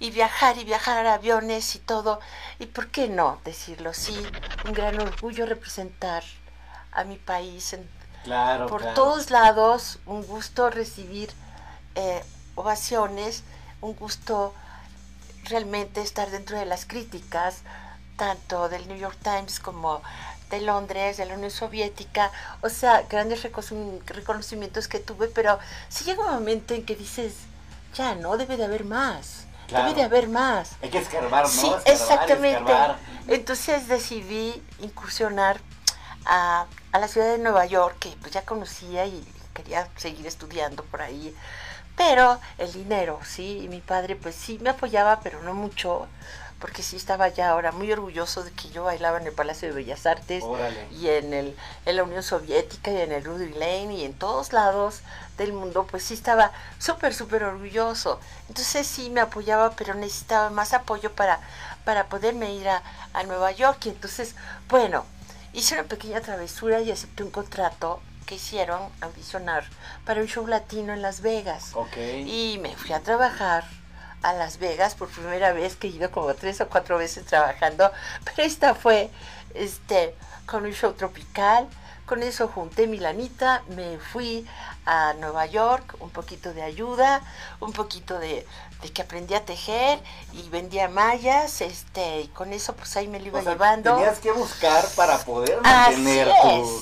y 0.00 0.10
viajar 0.10 0.58
y 0.58 0.64
viajar 0.64 1.06
a 1.06 1.14
aviones 1.14 1.76
y 1.76 1.78
todo. 1.78 2.18
¿Y 2.58 2.66
por 2.66 2.88
qué 2.88 3.08
no 3.08 3.38
decirlo? 3.44 3.92
Sí, 3.94 4.16
un 4.64 4.72
gran 4.72 4.98
orgullo 5.00 5.46
representar 5.46 6.24
a 6.94 7.04
mi 7.04 7.16
país 7.16 7.72
en- 7.72 7.88
Claro, 8.24 8.66
por 8.68 8.80
claro. 8.80 8.94
todos 8.94 9.30
lados, 9.30 9.98
un 10.06 10.22
gusto 10.26 10.70
recibir 10.70 11.30
eh, 11.94 12.24
ovaciones, 12.54 13.42
un 13.82 13.94
gusto 13.94 14.54
realmente 15.44 16.00
estar 16.00 16.30
dentro 16.30 16.58
de 16.58 16.64
las 16.64 16.86
críticas, 16.86 17.58
tanto 18.16 18.68
del 18.68 18.88
New 18.88 18.96
York 18.96 19.18
Times 19.22 19.60
como 19.60 20.00
de 20.50 20.60
Londres, 20.62 21.16
de 21.18 21.26
la 21.26 21.34
Unión 21.34 21.50
Soviética, 21.50 22.30
o 22.62 22.68
sea, 22.70 23.02
grandes 23.02 23.42
reconocimientos 23.42 24.88
que 24.88 25.00
tuve, 25.00 25.28
pero 25.28 25.58
sí 25.88 26.04
llega 26.04 26.24
un 26.24 26.32
momento 26.32 26.74
en 26.74 26.84
que 26.86 26.94
dices, 26.96 27.34
ya, 27.94 28.14
no, 28.14 28.36
debe 28.36 28.56
de 28.56 28.64
haber 28.64 28.84
más. 28.84 29.44
Debe 29.68 29.94
de 29.94 30.02
haber 30.02 30.28
más. 30.28 30.72
Hay 30.82 30.90
que 30.90 30.98
escarbar, 30.98 31.44
¿no? 31.44 31.48
Sí, 31.48 31.70
exactamente. 31.86 32.72
Entonces 33.28 33.88
decidí 33.88 34.62
incursionar 34.80 35.60
a, 36.24 36.66
a, 36.92 36.98
la 36.98 37.08
ciudad 37.08 37.32
de 37.32 37.38
Nueva 37.38 37.66
York, 37.66 37.96
que 38.00 38.10
pues 38.20 38.32
ya 38.32 38.42
conocía 38.44 39.06
y 39.06 39.24
quería 39.52 39.88
seguir 39.96 40.26
estudiando 40.26 40.84
por 40.84 41.02
ahí. 41.02 41.34
Pero 41.96 42.40
el 42.58 42.72
dinero, 42.72 43.20
sí, 43.24 43.60
y 43.64 43.68
mi 43.68 43.80
padre 43.80 44.16
pues 44.16 44.34
sí 44.34 44.58
me 44.60 44.70
apoyaba, 44.70 45.20
pero 45.20 45.42
no 45.42 45.54
mucho 45.54 46.08
porque 46.64 46.82
sí 46.82 46.96
estaba 46.96 47.28
ya 47.28 47.50
ahora 47.50 47.72
muy 47.72 47.92
orgulloso 47.92 48.42
de 48.42 48.50
que 48.50 48.70
yo 48.70 48.84
bailaba 48.84 49.20
en 49.20 49.26
el 49.26 49.34
Palacio 49.34 49.68
de 49.68 49.74
Bellas 49.74 50.06
Artes 50.06 50.42
y 50.98 51.08
en, 51.08 51.34
el, 51.34 51.54
en 51.84 51.96
la 51.96 52.04
Unión 52.04 52.22
Soviética 52.22 52.90
y 52.90 53.02
en 53.02 53.12
el 53.12 53.22
Rudy 53.22 53.50
Lane 53.50 53.94
y 53.96 54.04
en 54.04 54.14
todos 54.14 54.54
lados 54.54 55.02
del 55.36 55.52
mundo, 55.52 55.86
pues 55.90 56.04
sí 56.04 56.14
estaba 56.14 56.52
súper, 56.78 57.12
súper 57.12 57.44
orgulloso. 57.44 58.18
Entonces 58.48 58.86
sí 58.86 59.10
me 59.10 59.20
apoyaba, 59.20 59.72
pero 59.72 59.92
necesitaba 59.92 60.48
más 60.48 60.72
apoyo 60.72 61.12
para, 61.12 61.38
para 61.84 62.06
poderme 62.06 62.54
ir 62.54 62.66
a, 62.68 62.82
Nueva 63.26 63.52
York. 63.52 63.84
Y 63.84 63.90
entonces, 63.90 64.34
bueno, 64.70 65.04
hice 65.54 65.74
una 65.74 65.84
pequeña 65.84 66.20
travesura 66.20 66.80
y 66.80 66.90
acepté 66.90 67.22
un 67.22 67.30
contrato 67.30 68.02
que 68.26 68.36
hicieron 68.36 68.90
audicionar 69.00 69.64
para 70.04 70.20
un 70.20 70.26
show 70.26 70.46
latino 70.46 70.92
en 70.92 71.02
Las 71.02 71.20
Vegas. 71.20 71.72
Y 72.26 72.58
me 72.60 72.74
fui 72.76 72.92
a 72.92 73.00
trabajar 73.00 73.64
a 74.22 74.32
Las 74.32 74.58
Vegas 74.58 74.94
por 74.94 75.08
primera 75.08 75.52
vez, 75.52 75.76
que 75.76 75.86
he 75.86 75.90
ido 75.90 76.10
como 76.10 76.34
tres 76.34 76.60
o 76.60 76.68
cuatro 76.68 76.98
veces 76.98 77.26
trabajando, 77.26 77.90
pero 78.24 78.42
esta 78.42 78.74
fue 78.74 79.10
este, 79.54 80.14
con 80.46 80.64
un 80.64 80.72
show 80.72 80.92
tropical. 80.92 81.68
Con 82.06 82.22
eso 82.22 82.48
junté 82.48 82.86
mi 82.86 82.98
lanita, 82.98 83.62
me 83.68 83.98
fui 83.98 84.46
a 84.86 85.14
Nueva 85.14 85.46
York, 85.46 85.96
un 86.00 86.10
poquito 86.10 86.52
de 86.52 86.62
ayuda, 86.62 87.22
un 87.60 87.72
poquito 87.72 88.18
de, 88.18 88.46
que 88.92 89.02
aprendí 89.02 89.34
a 89.34 89.44
tejer 89.44 89.98
y 90.32 90.48
vendía 90.50 90.88
mallas, 90.88 91.60
este, 91.60 92.20
y 92.20 92.28
con 92.28 92.52
eso 92.52 92.74
pues 92.74 92.96
ahí 92.96 93.08
me 93.08 93.18
lo 93.20 93.26
iba 93.26 93.40
llevando. 93.42 93.94
Tenías 93.96 94.18
que 94.18 94.32
buscar 94.32 94.86
para 94.96 95.18
poder 95.18 95.60
mantener 95.62 96.28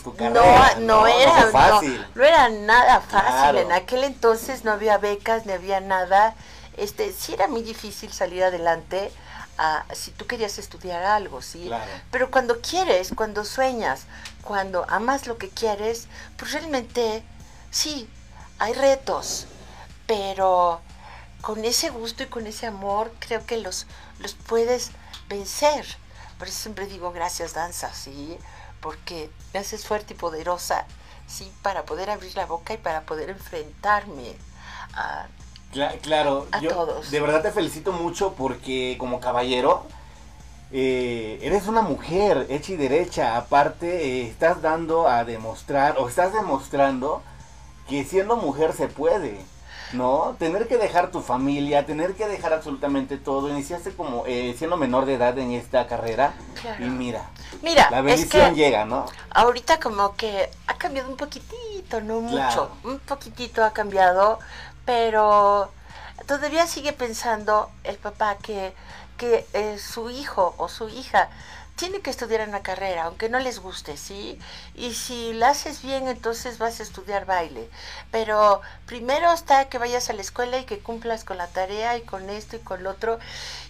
tu, 0.03 0.15
carrera. 0.17 0.75
No, 0.81 1.07
era 1.07 1.47
fácil. 1.53 2.07
No, 2.15 2.25
era 2.25 2.49
nada 2.49 3.01
fácil. 3.01 3.59
En 3.59 3.73
aquel 3.73 4.05
entonces 4.05 4.65
no 4.65 4.73
había 4.73 4.99
becas, 4.99 5.47
ni 5.47 5.53
había 5.53 5.81
nada 5.81 6.35
este, 6.77 7.13
sí 7.13 7.35
era 7.35 7.49
muy 7.49 7.63
difícil 7.63 8.13
salir 8.13 8.45
adelante 8.45 9.13
ah, 9.59 9.85
si 9.93 10.11
tú 10.11 10.27
querías 10.27 10.59
estudiar 10.59 11.03
algo, 11.05 11.43
¿sí? 11.43 11.71
Pero 12.11 12.31
cuando 12.31 12.61
quieres, 12.61 13.13
cuando 13.15 13.45
sueñas, 13.45 14.05
cuando 14.43 14.87
amas 14.89 15.27
lo 15.27 15.39
que 15.39 15.49
quieres, 15.49 16.07
pues 16.37 16.53
realmente 16.53 17.23
sí, 17.73 18.09
hay 18.61 18.75
retos, 18.75 19.49
pero 20.07 20.81
con 21.41 21.65
ese 21.65 21.91
gusto 21.91 22.23
y 22.23 22.27
con 22.27 22.47
ese 22.47 22.69
amor 22.69 23.13
creo 23.19 23.45
que 23.45 23.57
los, 23.57 23.89
los 24.21 24.35
puedes 24.35 24.93
vencer. 25.29 25.85
Por 26.39 26.47
eso 26.47 26.61
siempre 26.61 26.87
digo 26.87 27.11
gracias 27.11 27.55
danza, 27.55 27.93
¿sí? 27.93 28.39
Porque 28.81 29.29
me 29.53 29.59
haces 29.59 29.85
fuerte 29.85 30.15
y 30.15 30.17
poderosa, 30.17 30.87
¿sí? 31.27 31.51
Para 31.63 31.85
poder 31.85 32.11
abrir 32.11 32.37
la 32.37 32.47
boca 32.47 32.75
y 32.75 32.79
para 32.79 33.01
poder 33.03 33.31
enfrentarme 33.31 34.37
a 34.95 35.27
claro, 36.03 36.47
yo 36.61 37.01
de 37.11 37.21
verdad 37.21 37.43
te 37.43 37.51
felicito 37.51 37.93
mucho 37.93 38.35
porque 38.35 38.97
como 38.99 39.21
caballero 39.21 39.87
eh, 40.71 41.39
eres 41.43 41.67
una 41.67 41.83
mujer 41.83 42.47
hecha 42.51 42.73
y 42.73 42.77
derecha. 42.77 43.37
Aparte, 43.37 44.07
eh, 44.07 44.29
estás 44.29 44.63
dando 44.63 45.09
a 45.09 45.25
demostrar 45.25 45.97
o 45.99 46.09
estás 46.09 46.33
demostrando 46.33 47.23
que 47.89 48.05
siendo 48.05 48.37
mujer 48.37 48.73
se 48.73 48.89
puede. 48.89 49.45
¿no? 49.93 50.37
Tener 50.39 50.69
que 50.69 50.79
dejar 50.79 51.11
tu 51.11 51.21
familia, 51.21 51.87
tener 51.87 52.15
que 52.15 52.27
dejar 52.27 52.53
absolutamente 52.53 53.17
todo. 53.19 53.49
Iniciaste 53.49 53.93
como 53.95 54.25
eh, 54.27 54.55
siendo 54.59 54.77
menor 54.77 55.07
de 55.07 55.15
edad 55.15 55.39
en 55.39 55.53
esta 55.53 55.87
carrera 55.87 56.35
y 56.79 56.85
mira, 56.85 57.29
mira, 57.63 57.91
la 57.91 58.01
bendición 58.01 58.55
llega, 58.55 58.85
¿no? 58.85 59.07
Ahorita 59.31 59.81
como 59.81 60.15
que 60.17 60.51
ha 60.67 60.75
cambiado 60.75 61.11
un 61.11 61.17
poquitito, 61.17 62.01
no 62.01 62.21
mucho, 62.21 62.71
un 62.85 62.99
poquitito 63.01 63.65
ha 63.65 63.73
cambiado, 63.73 64.39
pero 64.85 65.71
todavía 66.27 66.67
sigue 66.67 66.93
pensando 66.93 67.71
el 67.85 67.97
papá 67.97 68.37
que, 68.37 68.75
que 69.19 69.47
eh, 69.53 69.79
su 69.79 70.11
hijo 70.11 70.55
o 70.57 70.69
su 70.69 70.89
hija 70.89 71.29
tiene 71.77 72.01
que 72.01 72.11
estudiar 72.11 72.49
una 72.49 72.63
carrera, 72.63 73.05
aunque 73.05 73.29
no 73.29 73.39
les 73.39 73.59
guste, 73.59 73.97
¿sí? 73.97 74.39
Y 74.75 74.95
si 74.95 75.33
la 75.33 75.51
haces 75.51 75.83
bien, 75.83 76.07
entonces 76.07 76.59
vas 76.59 76.81
a 76.81 76.83
estudiar 76.83 77.25
baile. 77.25 77.69
Pero 78.11 78.61
primero 78.87 79.33
está 79.33 79.69
que 79.69 79.79
vayas 79.79 80.11
a 80.11 80.13
la 80.13 80.23
escuela 80.23 80.59
y 80.59 80.65
que 80.65 80.79
cumplas 80.79 81.25
con 81.25 81.39
la 81.39 81.49
tarea 81.49 81.97
y 81.97 82.03
con 82.03 82.29
esto 82.31 82.57
y 82.57 82.61
con 82.61 82.83
lo 82.83 82.91
otro. 82.91 83.19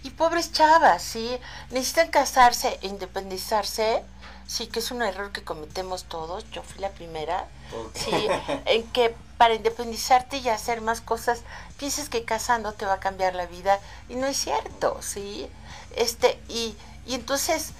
Y 0.03 0.11
pobres 0.11 0.53
chavas, 0.53 1.03
¿sí? 1.03 1.39
Necesitan 1.71 2.11
casarse 2.11 2.79
e 2.83 2.89
independizarse. 2.89 4.03
Sí, 4.47 4.67
que 4.67 4.81
es 4.81 4.91
un 4.91 5.01
error 5.03 5.33
que 5.33 5.45
cometemos 5.45 6.05
todos. 6.05 6.45
Yo 6.51 6.63
fui 6.63 6.81
la 6.81 6.91
primera. 6.91 7.47
Sí, 7.95 8.29
en 8.67 8.83
que 8.89 9.15
para 9.39 9.55
independizarte 9.55 10.37
y 10.37 10.49
hacer 10.51 10.83
más 10.83 11.01
cosas, 11.01 11.41
piensas 11.79 12.09
que 12.09 12.25
casando 12.25 12.73
te 12.73 12.85
va 12.85 12.95
a 12.95 13.01
cambiar 13.01 13.35
la 13.35 13.47
vida 13.47 13.81
y 14.09 14.17
no 14.17 14.27
es 14.27 14.37
cierto, 14.37 15.01
¿sí? 15.01 15.49
Este, 15.97 16.39
y, 16.49 16.77
y 17.07 17.15
entonces 17.15 17.73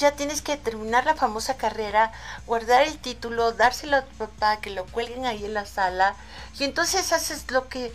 ya 0.00 0.12
tienes 0.12 0.40
que 0.40 0.56
terminar 0.56 1.04
la 1.04 1.14
famosa 1.14 1.56
carrera, 1.56 2.10
guardar 2.46 2.82
el 2.82 2.98
título, 2.98 3.52
dárselo 3.52 3.98
a 3.98 4.04
tu 4.04 4.16
papá, 4.16 4.60
que 4.60 4.70
lo 4.70 4.86
cuelguen 4.86 5.26
ahí 5.26 5.44
en 5.44 5.54
la 5.54 5.66
sala, 5.66 6.16
y 6.58 6.64
entonces 6.64 7.12
haces 7.12 7.50
lo 7.50 7.68
que 7.68 7.92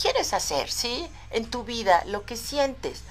quieres 0.00 0.34
hacer, 0.34 0.70
¿sí? 0.70 1.08
En 1.30 1.46
tu 1.46 1.64
vida, 1.64 2.04
lo 2.06 2.24
que 2.24 2.36
sientes. 2.36 3.02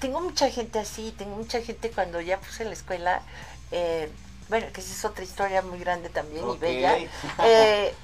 Tengo 0.00 0.20
mucha 0.20 0.50
gente 0.50 0.78
así, 0.78 1.14
tengo 1.16 1.34
mucha 1.36 1.62
gente 1.62 1.90
cuando 1.90 2.20
ya 2.20 2.38
puse 2.38 2.64
la 2.64 2.72
escuela, 2.72 3.22
eh, 3.70 4.12
bueno, 4.50 4.66
que 4.72 4.82
esa 4.82 4.92
es 4.92 5.04
otra 5.06 5.24
historia 5.24 5.62
muy 5.62 5.78
grande 5.78 6.10
también 6.10 6.48
y 6.48 6.56
bella. 6.58 6.98
Eh, 7.42 7.94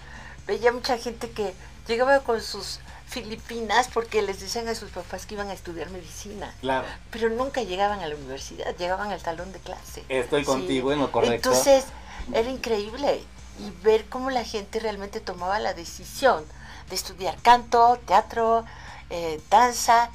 veía 0.47 0.73
mucha 0.73 0.97
gente 0.97 1.30
que 1.30 1.52
llegaba 1.87 2.21
con 2.21 2.40
sus 2.40 2.80
Filipinas 3.11 3.88
porque 3.93 4.23
les 4.23 4.38
decían 4.38 4.69
a 4.69 4.75
sus 4.76 4.90
papás 4.90 5.26
que 5.26 5.35
iban 5.35 5.49
a 5.49 5.52
estudiar 5.52 5.90
medicina. 5.90 6.55
Claro. 6.61 6.87
Pero 7.11 7.29
nunca 7.29 7.62
llegaban 7.62 7.99
a 8.00 8.07
la 8.07 8.14
universidad, 8.14 8.76
llegaban 8.76 9.11
al 9.11 9.21
talón 9.21 9.52
de 9.52 9.59
clase. 9.59 10.05
Estoy 10.09 10.45
contigo 10.45 10.93
en 10.93 11.00
lo 11.00 11.11
correcto. 11.11 11.50
Entonces, 11.50 11.87
era 12.33 12.49
increíble 12.49 13.25
y 13.59 13.71
ver 13.83 14.07
cómo 14.09 14.31
la 14.31 14.45
gente 14.45 14.79
realmente 14.79 15.19
tomaba 15.19 15.59
la 15.59 15.75
decisión 15.75 16.45
de 16.88 16.95
estudiar 16.95 17.37
canto, 17.43 17.99
teatro, 18.07 18.64
eh, 19.11 19.40
danza. 19.50 20.11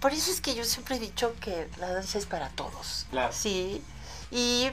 Por 0.00 0.12
eso 0.12 0.30
es 0.30 0.42
que 0.42 0.54
yo 0.54 0.64
siempre 0.64 0.96
he 0.96 0.98
dicho 0.98 1.34
que 1.40 1.66
la 1.78 1.94
danza 1.94 2.18
es 2.18 2.26
para 2.26 2.50
todos. 2.50 3.06
Claro. 3.10 3.32
Sí. 3.32 3.82
Y 4.30 4.70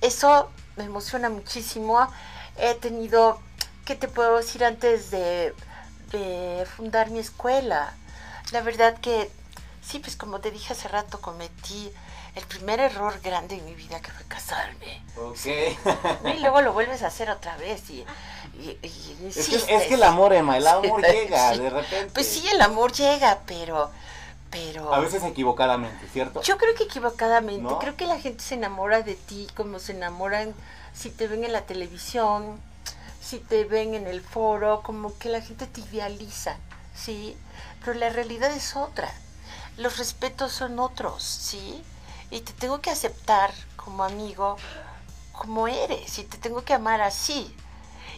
eso 0.00 0.50
me 0.76 0.84
emociona 0.84 1.28
muchísimo. 1.28 2.08
He 2.56 2.74
tenido, 2.74 3.38
¿qué 3.84 3.96
te 3.96 4.08
puedo 4.08 4.38
decir 4.38 4.64
antes 4.64 5.10
de, 5.10 5.54
fundar 6.76 7.10
mi 7.10 7.18
escuela? 7.18 7.94
La 8.52 8.62
verdad 8.62 8.98
que, 8.98 9.30
sí, 9.82 9.98
pues 9.98 10.16
como 10.16 10.40
te 10.40 10.50
dije 10.50 10.72
hace 10.72 10.88
rato, 10.88 11.20
cometí 11.20 11.92
el 12.34 12.44
primer 12.44 12.80
error 12.80 13.20
grande 13.22 13.56
en 13.56 13.64
mi 13.64 13.74
vida 13.74 14.00
que 14.00 14.10
fue 14.10 14.24
casarme. 14.26 15.02
Ok. 15.16 16.34
Y 16.36 16.40
luego 16.40 16.62
lo 16.62 16.72
vuelves 16.72 17.02
a 17.02 17.08
hacer 17.08 17.30
otra 17.30 17.56
vez 17.56 17.88
y, 17.90 18.04
es, 19.22 19.48
que, 19.48 19.94
el 19.94 20.02
amor, 20.02 20.32
Emma, 20.32 20.56
el 20.58 20.66
amor 20.66 21.02
llega 21.02 21.56
de 21.56 21.70
repente. 21.70 22.10
Pues 22.12 22.26
sí, 22.26 22.46
el 22.48 22.60
amor 22.60 22.92
llega, 22.92 23.38
pero 23.46 23.90
pero... 24.50 24.92
A 24.92 24.98
veces 24.98 25.22
equivocadamente, 25.22 26.06
¿cierto? 26.12 26.42
Yo 26.42 26.58
creo 26.58 26.74
que 26.74 26.84
equivocadamente. 26.84 27.72
Creo 27.80 27.96
que 27.96 28.06
la 28.06 28.18
gente 28.18 28.42
se 28.42 28.56
enamora 28.56 29.02
de 29.02 29.14
ti 29.14 29.46
como 29.56 29.78
se 29.78 29.92
enamoran 29.92 30.54
si 30.92 31.10
te 31.10 31.28
ven 31.28 31.44
en 31.44 31.52
la 31.52 31.62
televisión, 31.62 32.60
si 33.20 33.38
te 33.38 33.64
ven 33.64 33.94
en 33.94 34.06
el 34.06 34.20
foro, 34.20 34.82
como 34.82 35.16
que 35.18 35.28
la 35.28 35.40
gente 35.40 35.66
te 35.66 35.80
idealiza, 35.80 36.56
¿sí? 36.94 37.36
Pero 37.84 37.94
la 37.98 38.08
realidad 38.10 38.50
es 38.50 38.76
otra. 38.76 39.12
Los 39.76 39.98
respetos 39.98 40.52
son 40.52 40.78
otros, 40.78 41.22
¿sí? 41.22 41.82
Y 42.30 42.40
te 42.40 42.52
tengo 42.52 42.80
que 42.80 42.90
aceptar 42.90 43.52
como 43.76 44.04
amigo, 44.04 44.56
como 45.32 45.68
eres, 45.68 46.18
y 46.18 46.24
te 46.24 46.38
tengo 46.38 46.64
que 46.64 46.74
amar 46.74 47.00
así. 47.00 47.54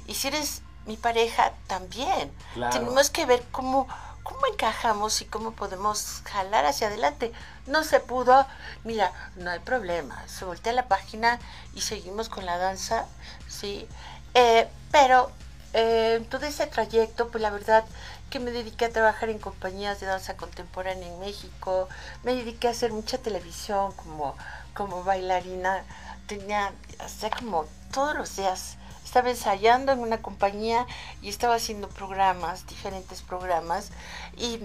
Y 0.06 0.14
si 0.14 0.28
eres 0.28 0.62
mi 0.86 0.96
pareja, 0.96 1.52
también. 1.66 2.32
Tenemos 2.70 3.10
que 3.10 3.26
ver 3.26 3.42
cómo 3.50 3.86
¿cómo 4.22 4.46
encajamos 4.46 5.20
y 5.20 5.24
cómo 5.24 5.52
podemos 5.52 6.22
jalar 6.24 6.64
hacia 6.64 6.88
adelante? 6.88 7.32
No 7.66 7.84
se 7.84 8.00
pudo, 8.00 8.46
mira, 8.84 9.12
no 9.36 9.50
hay 9.50 9.58
problema, 9.60 10.22
se 10.28 10.44
voltea 10.44 10.72
la 10.72 10.88
página 10.88 11.38
y 11.74 11.80
seguimos 11.80 12.28
con 12.28 12.46
la 12.46 12.58
danza, 12.58 13.06
¿sí? 13.48 13.86
Eh, 14.34 14.68
pero 14.92 15.32
eh, 15.72 16.24
todo 16.30 16.46
ese 16.46 16.66
trayecto, 16.66 17.28
pues 17.28 17.42
la 17.42 17.50
verdad 17.50 17.84
que 18.30 18.38
me 18.38 18.50
dediqué 18.50 18.84
a 18.86 18.90
trabajar 18.90 19.30
en 19.30 19.38
compañías 19.38 20.00
de 20.00 20.06
danza 20.06 20.36
contemporánea 20.36 21.08
en 21.08 21.18
México, 21.18 21.88
me 22.22 22.34
dediqué 22.34 22.68
a 22.68 22.70
hacer 22.70 22.92
mucha 22.92 23.18
televisión 23.18 23.92
como, 23.92 24.36
como 24.74 25.02
bailarina 25.02 25.84
tenía, 26.26 26.72
hasta 26.98 27.30
como 27.30 27.66
todos 27.92 28.16
los 28.16 28.36
días, 28.36 28.76
estaba 29.04 29.30
ensayando 29.30 29.92
en 29.92 29.98
una 29.98 30.22
compañía 30.22 30.86
y 31.20 31.28
estaba 31.28 31.56
haciendo 31.56 31.88
programas, 31.88 32.66
diferentes 32.66 33.20
programas, 33.22 33.90
y, 34.36 34.60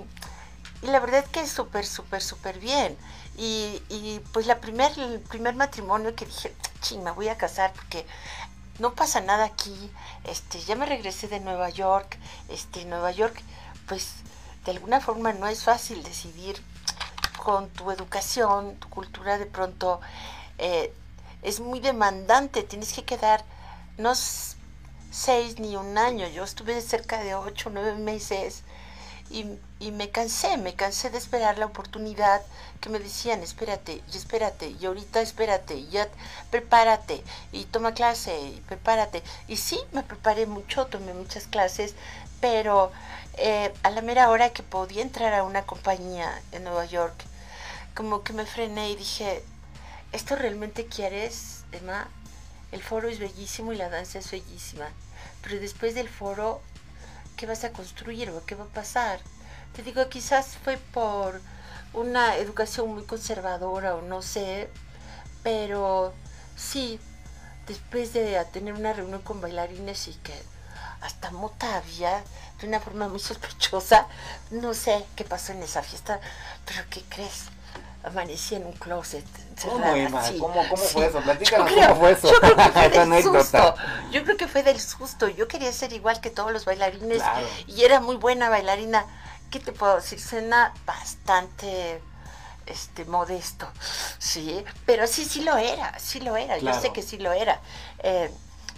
y 0.82 0.88
la 0.88 1.00
verdad 1.00 1.26
que 1.26 1.46
súper, 1.48 1.86
súper, 1.86 2.22
súper 2.22 2.60
bien. 2.60 2.98
Y, 3.38 3.82
y, 3.90 4.22
pues 4.34 4.48
la 4.48 4.60
primer, 4.60 4.98
el 4.98 5.20
primer 5.20 5.56
matrimonio 5.56 6.16
que 6.16 6.26
dije, 6.26 6.56
ching, 6.82 7.04
me 7.04 7.12
voy 7.12 7.28
a 7.30 7.38
casar 7.38 7.72
porque 7.74 8.06
no 8.80 8.94
pasa 8.94 9.22
nada 9.22 9.46
aquí, 9.46 9.92
este, 10.24 10.60
ya 10.62 10.76
me 10.76 10.86
regresé 10.86 11.28
de 11.28 11.40
Nueva 11.40 11.70
York, 11.70 12.18
este, 12.50 12.86
Nueva 12.86 13.12
York, 13.12 13.42
pues 13.88 14.16
de 14.66 14.72
alguna 14.72 15.00
forma 15.02 15.34
no 15.34 15.48
es 15.48 15.64
fácil 15.64 16.04
decidir 16.04 16.62
con 17.44 17.70
tu 17.70 17.92
educación, 17.92 18.76
tu 18.76 18.90
cultura 18.90 19.38
de 19.38 19.46
pronto 19.46 20.02
eh, 20.58 20.94
es 21.42 21.60
muy 21.60 21.80
demandante, 21.80 22.64
tienes 22.64 22.94
que 22.94 23.04
quedar 23.04 23.44
no 23.98 24.14
seis 24.16 25.60
ni 25.60 25.76
un 25.76 25.98
año, 25.98 26.28
yo 26.28 26.44
estuve 26.44 26.82
cerca 26.82 27.24
de 27.24 27.36
ocho, 27.36 27.70
nueve 27.72 27.96
meses 27.96 28.64
y, 29.30 29.46
y, 29.80 29.92
me 29.92 30.10
cansé, 30.10 30.58
me 30.58 30.74
cansé 30.76 31.10
de 31.10 31.18
esperar 31.18 31.58
la 31.58 31.66
oportunidad 31.66 32.42
que 32.82 32.90
me 32.90 33.00
decían, 33.00 33.44
espérate, 33.44 34.02
y 34.12 34.18
espérate, 34.18 34.76
y 34.80 34.86
ahorita 34.86 35.22
espérate, 35.22 35.76
y 35.76 35.88
ya 35.90 36.08
prepárate, 36.52 37.24
y 37.52 37.66
toma 37.66 37.94
clase, 37.94 38.40
y 38.40 38.62
prepárate. 38.68 39.24
Y 39.48 39.58
sí, 39.58 39.80
me 39.92 40.04
preparé 40.04 40.46
mucho, 40.46 40.88
tomé 40.88 41.14
muchas 41.14 41.48
clases, 41.48 41.96
pero 42.42 42.92
eh, 43.38 43.74
a 43.84 43.90
la 43.92 44.02
mera 44.02 44.30
hora 44.30 44.52
que 44.52 44.64
podía 44.64 45.02
entrar 45.02 45.34
a 45.34 45.44
una 45.44 45.64
compañía 45.64 46.42
en 46.52 46.64
Nueva 46.64 46.86
York, 46.86 47.16
como 47.96 48.24
que 48.24 48.34
me 48.34 48.46
frené 48.46 48.92
y 48.92 48.96
dije, 48.96 49.44
¿esto 50.12 50.36
realmente 50.36 50.86
quieres, 50.86 51.64
Emma? 51.72 52.10
El 52.72 52.84
foro 52.84 53.08
es 53.08 53.20
bellísimo 53.20 53.74
y 53.74 53.78
la 53.78 53.90
danza 53.90 54.20
es 54.20 54.30
bellísima, 54.30 54.90
pero 55.42 55.60
después 55.60 55.96
del 55.96 56.10
foro, 56.10 56.62
¿qué 57.38 57.46
vas 57.46 57.64
a 57.64 57.72
construir 57.72 58.30
o 58.32 58.46
qué 58.46 58.56
va 58.56 58.66
a 58.66 58.68
pasar? 58.68 59.20
Te 59.78 59.84
digo, 59.84 60.10
quizás 60.10 60.58
fue 60.64 60.78
por 60.78 61.40
una 61.94 62.36
educación 62.36 62.94
muy 62.94 63.04
conservadora 63.06 63.96
o 63.96 64.02
no 64.02 64.22
sé, 64.22 64.70
pero 65.44 66.14
sí, 66.58 67.00
después 67.68 68.12
de 68.12 68.44
tener 68.52 68.74
una 68.74 68.92
reunión 68.94 69.22
con 69.22 69.40
bailarines 69.40 70.08
y 70.10 70.14
que 70.16 70.34
hasta 71.02 71.30
mota 71.32 71.78
había 71.78 72.24
de 72.60 72.68
una 72.68 72.80
forma 72.80 73.08
muy 73.08 73.20
sospechosa, 73.20 74.08
no 74.50 74.74
sé 74.74 75.06
qué 75.16 75.24
pasó 75.24 75.52
en 75.52 75.62
esa 75.62 75.84
fiesta, 75.84 76.20
pero 76.66 76.82
¿qué 76.90 77.04
crees? 77.08 77.44
Amanecí 78.04 78.56
en 78.56 78.66
un 78.66 78.74
closet. 78.74 79.26
¿Cómo? 79.64 79.94
Sí, 80.24 80.38
¿Cómo, 80.40 80.54
cómo 80.70 80.78
sí. 80.84 80.94
fue 80.94 81.06
eso? 81.08 81.20
Platícanos 81.22 81.68
creo- 81.72 81.88
cómo 81.90 82.00
fue 82.00 82.12
eso. 82.14 82.32
Yo 82.32 82.40
creo 82.40 82.56
que 82.56 82.70
fue 82.72 82.90
del 82.90 83.00
anécdota. 83.02 83.42
susto. 83.44 83.76
Yo 84.12 84.24
creo 84.24 84.38
que 84.38 84.48
fue 84.48 84.64
del 84.64 84.80
susto. 84.80 85.28
Yo 85.28 85.48
quería 85.48 85.72
ser 85.72 85.94
igual 85.94 86.20
que 86.22 86.30
todos 86.32 86.52
los 86.52 86.66
bailarines 86.66 87.22
Claro. 87.22 87.48
y 87.68 87.84
era 87.84 88.00
muy 88.00 88.16
buena 88.16 88.50
bailarina. 88.50 89.06
¿Qué 89.52 89.60
te 89.60 89.72
puedo 89.72 89.96
decir? 89.96 90.20
Suena 90.20 90.74
bastante 90.86 92.02
este 92.66 93.06
modesto, 93.06 93.66
sí, 94.20 94.64
pero 94.86 95.08
sí, 95.08 95.24
sí 95.24 95.42
lo 95.42 95.56
era, 95.56 95.98
sí 96.00 96.20
lo 96.20 96.36
era, 96.36 96.58
yo 96.58 96.74
sé 96.74 96.92
que 96.92 97.02
sí 97.02 97.18
lo 97.18 97.32
era. 97.32 97.62
Eh, 98.00 98.30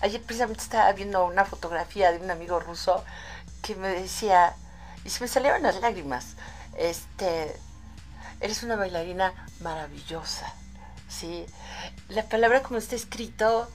ayer 0.01 0.21
precisamente 0.21 0.61
estaba 0.61 0.91
viendo 0.91 1.25
una 1.25 1.43
fotografía 1.43 2.11
de 2.11 2.19
un 2.19 2.29
amigo 2.29 2.59
ruso 2.59 3.03
que 3.63 3.75
me 3.75 3.88
decía, 3.89 4.55
y 5.03 5.09
se 5.09 5.21
me 5.21 5.27
salieron 5.27 5.63
las 5.63 5.81
lágrimas, 5.81 6.35
este, 6.77 7.59
eres 8.39 8.61
una 8.61 8.75
bailarina 8.75 9.33
maravillosa, 9.61 10.53
¿sí? 11.08 11.47
La 12.10 12.23
palabra 12.23 12.62
como 12.62 12.77
está 12.77 12.95
escrito 12.95 13.67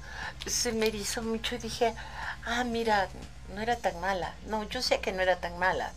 se 0.46 0.70
me 0.70 0.86
erizó 0.86 1.22
mucho 1.22 1.56
y 1.56 1.58
dije, 1.58 1.92
ah, 2.46 2.62
mira, 2.62 3.08
no 3.52 3.60
era 3.60 3.76
tan 3.76 3.98
mala. 4.00 4.34
No, 4.46 4.62
yo 4.64 4.80
sé 4.82 5.00
que 5.00 5.12
no 5.12 5.22
era 5.22 5.40
tan 5.40 5.58
mala 5.58 5.92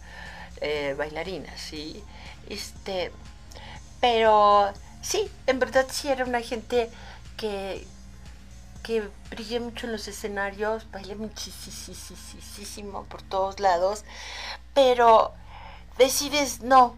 eh, 0.62 0.96
bailarina, 0.98 1.56
¿sí? 1.58 2.04
Este, 2.50 3.12
pero 4.00 4.72
sí, 5.02 5.30
en 5.48 5.60
verdad 5.60 5.88
sí 5.90 6.10
era 6.10 6.26
una 6.26 6.42
gente 6.42 6.90
que, 7.36 7.86
que 8.84 9.10
brillé 9.30 9.60
mucho 9.60 9.86
en 9.86 9.92
los 9.94 10.08
escenarios, 10.08 10.90
bailé 10.92 11.16
muchísimo 11.16 13.04
por 13.06 13.22
todos 13.22 13.60
lados, 13.60 14.04
pero 14.74 15.34
decides 15.98 16.62
no, 16.62 16.96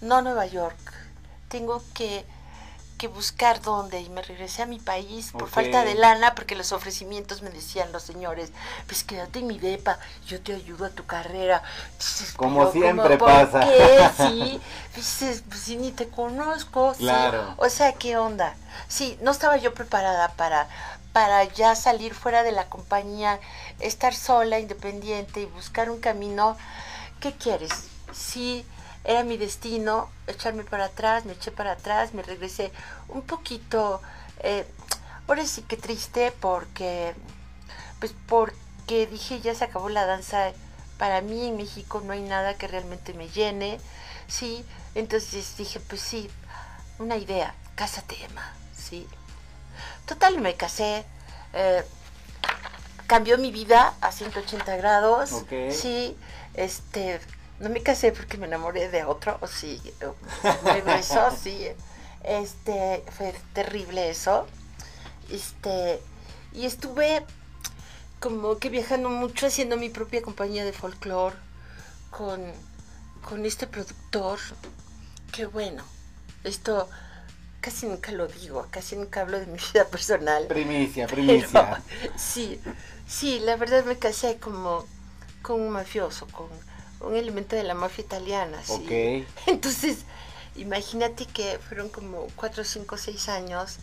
no 0.00 0.22
Nueva 0.22 0.46
York, 0.46 0.78
tengo 1.48 1.82
que, 1.94 2.24
que 3.00 3.08
buscar 3.08 3.62
dónde 3.62 3.98
y 3.98 4.10
me 4.10 4.20
regresé 4.20 4.60
a 4.60 4.66
mi 4.66 4.78
país 4.78 5.30
por 5.32 5.48
falta 5.48 5.84
de 5.86 5.94
lana 5.94 6.34
porque 6.34 6.54
los 6.54 6.70
ofrecimientos 6.72 7.40
me 7.40 7.48
decían 7.48 7.92
los 7.92 8.02
señores, 8.02 8.52
pues 8.84 9.04
quédate 9.04 9.38
en 9.38 9.46
mi 9.46 9.58
depa, 9.58 9.98
yo 10.26 10.38
te 10.42 10.54
ayudo 10.54 10.84
a 10.84 10.90
tu 10.90 11.06
carrera. 11.06 11.62
Dices, 11.98 12.34
Como 12.34 12.70
siempre 12.70 13.16
¿por 13.16 13.28
pasa. 13.28 13.60
qué? 13.60 14.10
Sí, 14.18 14.60
dices, 14.94 15.42
pues 15.48 15.60
si 15.60 15.78
ni 15.78 15.92
te 15.92 16.08
conozco, 16.08 16.92
sí. 16.92 17.04
Claro. 17.04 17.54
O 17.56 17.70
sea, 17.70 17.94
¿qué 17.94 18.18
onda? 18.18 18.54
Sí, 18.86 19.18
no 19.22 19.30
estaba 19.30 19.56
yo 19.56 19.72
preparada 19.72 20.28
para, 20.32 20.68
para 21.14 21.44
ya 21.44 21.76
salir 21.76 22.12
fuera 22.12 22.42
de 22.42 22.52
la 22.52 22.66
compañía, 22.66 23.40
estar 23.78 24.14
sola, 24.14 24.58
independiente 24.60 25.40
y 25.40 25.46
buscar 25.46 25.88
un 25.88 26.00
camino. 26.00 26.54
¿Qué 27.18 27.32
quieres? 27.32 27.72
Sí, 28.12 28.66
era 29.04 29.24
mi 29.24 29.36
destino, 29.36 30.10
echarme 30.26 30.64
para 30.64 30.86
atrás, 30.86 31.24
me 31.24 31.32
eché 31.32 31.50
para 31.50 31.72
atrás, 31.72 32.12
me 32.14 32.22
regresé 32.22 32.70
un 33.08 33.22
poquito, 33.22 34.02
eh, 34.40 34.66
ahora 35.26 35.46
sí 35.46 35.62
que 35.62 35.76
triste 35.76 36.32
porque, 36.40 37.14
pues 37.98 38.14
porque 38.26 39.06
dije 39.06 39.40
ya 39.40 39.54
se 39.54 39.64
acabó 39.64 39.88
la 39.88 40.06
danza, 40.06 40.52
para 40.98 41.22
mí 41.22 41.48
en 41.48 41.56
México 41.56 42.02
no 42.04 42.12
hay 42.12 42.20
nada 42.20 42.56
que 42.56 42.68
realmente 42.68 43.14
me 43.14 43.28
llene, 43.28 43.80
sí, 44.28 44.64
entonces 44.94 45.56
dije 45.56 45.80
pues 45.80 46.00
sí, 46.02 46.30
una 46.98 47.16
idea, 47.16 47.54
cásate 47.74 48.16
Emma, 48.24 48.52
sí. 48.76 49.06
Total, 50.04 50.38
me 50.40 50.56
casé, 50.56 51.04
eh, 51.54 51.84
cambió 53.06 53.38
mi 53.38 53.50
vida 53.50 53.94
a 54.00 54.12
180 54.12 54.76
grados, 54.76 55.44
sí, 55.70 56.16
este, 56.54 57.20
no 57.60 57.68
me 57.68 57.82
casé 57.82 58.10
porque 58.12 58.38
me 58.38 58.46
enamoré 58.46 58.88
de 58.88 59.04
otro, 59.04 59.38
o 59.40 59.46
sí, 59.46 59.80
o 60.02 60.14
me 60.64 60.72
regresó, 60.72 61.30
sí, 61.30 61.68
este, 62.24 63.04
fue 63.16 63.34
terrible 63.52 64.10
eso, 64.10 64.46
este, 65.30 66.00
y 66.52 66.64
estuve 66.64 67.24
como 68.18 68.58
que 68.58 68.70
viajando 68.70 69.08
mucho 69.10 69.46
haciendo 69.46 69.76
mi 69.76 69.90
propia 69.90 70.22
compañía 70.22 70.64
de 70.64 70.72
folclore 70.72 71.36
con, 72.10 72.40
con 73.28 73.44
este 73.44 73.66
productor, 73.66 74.38
que 75.32 75.46
bueno, 75.46 75.84
esto 76.44 76.88
casi 77.60 77.86
nunca 77.86 78.10
lo 78.12 78.26
digo, 78.26 78.66
casi 78.70 78.96
nunca 78.96 79.20
hablo 79.20 79.38
de 79.38 79.46
mi 79.46 79.58
vida 79.72 79.86
personal. 79.86 80.46
Primicia, 80.46 81.06
Pero, 81.06 81.16
primicia. 81.22 81.82
sí, 82.16 82.58
sí, 83.06 83.38
la 83.40 83.56
verdad 83.56 83.84
me 83.84 83.98
casé 83.98 84.38
como 84.38 84.86
con 85.42 85.60
un 85.60 85.70
mafioso, 85.70 86.26
con 86.28 86.48
un 87.00 87.16
elemento 87.16 87.56
de 87.56 87.62
la 87.64 87.74
mafia 87.74 88.04
italiana. 88.04 88.62
Sí. 88.64 88.72
Ok. 88.72 89.28
Entonces, 89.46 89.98
imagínate 90.56 91.26
que 91.26 91.58
fueron 91.58 91.88
como 91.88 92.26
cuatro, 92.36 92.64
cinco, 92.64 92.96
seis 92.96 93.28
años 93.28 93.76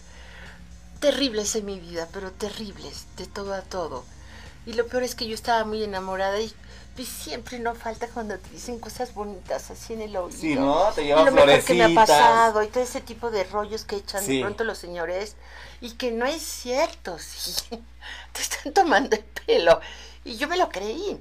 terribles 1.00 1.56
en 1.56 1.66
mi 1.66 1.80
vida, 1.80 2.08
pero 2.12 2.32
terribles, 2.32 3.06
de 3.18 3.28
todo 3.28 3.54
a 3.54 3.62
todo. 3.62 4.04
Y 4.66 4.74
lo 4.74 4.88
peor 4.88 5.04
es 5.04 5.16
que 5.16 5.28
yo 5.28 5.36
estaba 5.36 5.64
muy 5.64 5.84
enamorada 5.84 6.40
y 6.40 6.52
pues, 6.96 7.08
siempre 7.08 7.60
no 7.60 7.76
falta 7.76 8.08
cuando 8.08 8.38
te 8.38 8.50
dicen 8.50 8.80
cosas 8.80 9.14
bonitas 9.14 9.70
así 9.70 9.94
en 9.94 10.02
el 10.02 10.18
oído. 10.18 10.38
Sí, 10.38 10.56
¿no? 10.56 10.92
Te 10.94 11.04
Y 11.04 11.06
llevan 11.06 11.26
lo 11.26 11.32
mejor 11.32 11.64
que 11.64 11.74
me 11.76 11.84
ha 11.86 11.94
pasado 11.94 12.64
y 12.64 12.68
todo 12.68 12.84
ese 12.84 13.00
tipo 13.02 13.30
de 13.30 13.44
rollos 13.46 13.86
que 13.86 13.98
echan 13.98 14.24
Sí. 14.26 14.38
de 14.38 14.42
pronto 14.42 14.64
los 14.64 14.78
señores 14.80 15.36
y 15.80 15.92
que 15.92 16.12
no 16.12 16.26
es 16.26 16.42
cierto, 16.42 17.18
sí. 17.20 17.54
Te 18.34 18.42
están 18.42 18.74
tomando 18.74 19.16
el 19.16 19.24
pelo. 19.24 19.80
Y 20.26 20.38
yo 20.38 20.48
me 20.48 20.58
lo 20.58 20.70
creí. 20.70 21.18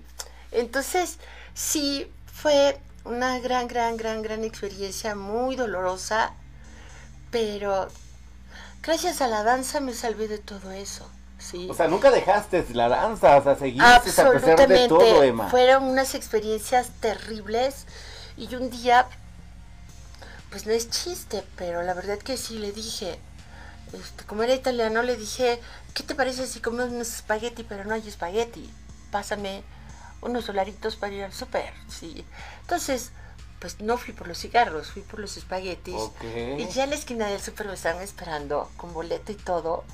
Entonces, 0.50 1.18
sí, 1.56 2.12
fue 2.26 2.78
una 3.04 3.40
gran, 3.40 3.66
gran, 3.66 3.96
gran, 3.96 4.22
gran 4.22 4.44
experiencia, 4.44 5.14
muy 5.14 5.56
dolorosa, 5.56 6.34
pero 7.30 7.88
gracias 8.82 9.20
a 9.22 9.26
la 9.26 9.42
danza 9.42 9.80
me 9.80 9.94
salvé 9.94 10.28
de 10.28 10.38
todo 10.38 10.70
eso, 10.70 11.10
sí. 11.38 11.66
O 11.70 11.74
sea, 11.74 11.88
nunca 11.88 12.10
dejaste 12.10 12.64
la 12.74 12.88
danza, 12.88 13.38
o 13.38 13.42
sea, 13.42 13.56
seguiste 13.56 13.84
a 13.84 14.02
pesar 14.02 14.30
de 14.30 14.36
Absolutamente. 14.36 14.88
todo, 14.88 15.22
Emma. 15.22 15.48
Fueron 15.48 15.84
unas 15.84 16.14
experiencias 16.14 16.90
terribles 17.00 17.86
y 18.36 18.54
un 18.54 18.68
día, 18.70 19.06
pues 20.50 20.66
no 20.66 20.72
es 20.72 20.90
chiste, 20.90 21.42
pero 21.56 21.82
la 21.82 21.94
verdad 21.94 22.18
que 22.18 22.36
sí 22.36 22.58
le 22.58 22.70
dije, 22.72 23.18
este, 23.94 24.24
como 24.24 24.42
era 24.42 24.54
italiano, 24.54 25.02
le 25.02 25.16
dije, 25.16 25.58
¿qué 25.94 26.02
te 26.02 26.14
parece 26.14 26.46
si 26.46 26.60
comemos 26.60 26.92
unos 26.92 27.14
espagueti, 27.14 27.62
pero 27.62 27.84
no 27.84 27.94
hay 27.94 28.06
espagueti? 28.06 28.70
Pásame 29.10 29.62
unos 30.22 30.46
dolaritos 30.46 30.96
para 30.96 31.12
ir 31.12 31.24
al 31.24 31.32
súper, 31.32 31.72
sí. 31.88 32.24
Entonces, 32.62 33.10
pues 33.60 33.80
no 33.80 33.96
fui 33.96 34.12
por 34.12 34.28
los 34.28 34.38
cigarros, 34.38 34.88
fui 34.90 35.02
por 35.02 35.20
los 35.20 35.36
espaguetis. 35.36 35.94
Y 36.58 36.66
ya 36.68 36.84
en 36.84 36.90
la 36.90 36.96
esquina 36.96 37.26
del 37.28 37.40
súper 37.40 37.66
me 37.68 37.74
estaban 37.74 38.02
esperando 38.02 38.70
con 38.76 38.92
boleto 38.92 39.32
y 39.32 39.36
todo. 39.36 39.84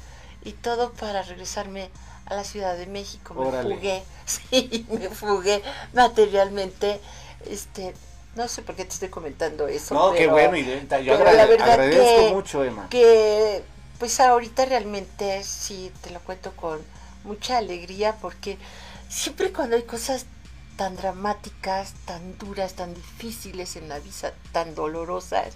Y 0.45 0.53
todo 0.53 0.93
para 0.93 1.23
regresarme 1.23 1.91
a 2.27 2.35
la 2.35 2.45
Ciudad 2.45 2.77
de 2.77 2.87
México. 2.87 3.35
Me 3.35 3.47
Órale. 3.47 3.75
fugué, 3.77 4.03
sí, 4.27 4.87
me 4.91 5.09
fugué 5.09 5.63
materialmente. 5.93 7.01
Este, 7.47 7.95
no 8.35 8.49
sé 8.49 8.63
por 8.63 8.75
qué 8.75 8.85
te 8.85 8.91
estoy 8.95 9.09
comentando 9.09 9.69
eso. 9.69 9.95
No, 9.95 10.13
qué 10.13 10.27
bueno, 10.27 10.57
y 10.57 10.65
yo 10.65 10.73
pero 10.89 11.17
agrade- 11.19 11.37
la 11.37 11.47
verdad 11.47 11.71
agradezco 11.71 12.05
que- 12.29 12.31
mucho, 12.35 12.65
Emma. 12.65 12.89
que 12.89 13.63
pues 13.99 14.19
ahorita 14.21 14.65
realmente 14.65 15.45
sí 15.45 15.93
te 16.03 16.11
lo 16.11 16.19
cuento 16.21 16.53
con 16.57 16.81
mucha 17.25 17.59
alegría 17.59 18.17
porque 18.21 18.59
siempre 19.12 19.53
cuando 19.53 19.77
hay 19.77 19.83
cosas 19.83 20.25
tan 20.77 20.96
dramáticas, 20.96 21.92
tan 22.07 22.38
duras, 22.38 22.75
tan 22.75 22.94
difíciles 22.94 23.77
en 23.77 23.88
la 23.88 23.98
vida, 23.98 24.33
tan 24.53 24.75
dolorosas, 24.75 25.55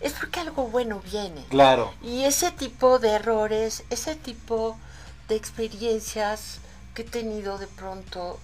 es 0.00 0.12
porque 0.12 0.40
algo 0.40 0.66
bueno 0.66 1.00
viene. 1.00 1.44
Claro. 1.48 1.94
Y 2.02 2.24
ese 2.24 2.50
tipo 2.50 2.98
de 2.98 3.10
errores, 3.10 3.84
ese 3.90 4.16
tipo 4.16 4.76
de 5.28 5.36
experiencias 5.36 6.58
que 6.94 7.02
he 7.02 7.04
tenido 7.04 7.58
de 7.58 7.68
pronto, 7.68 8.40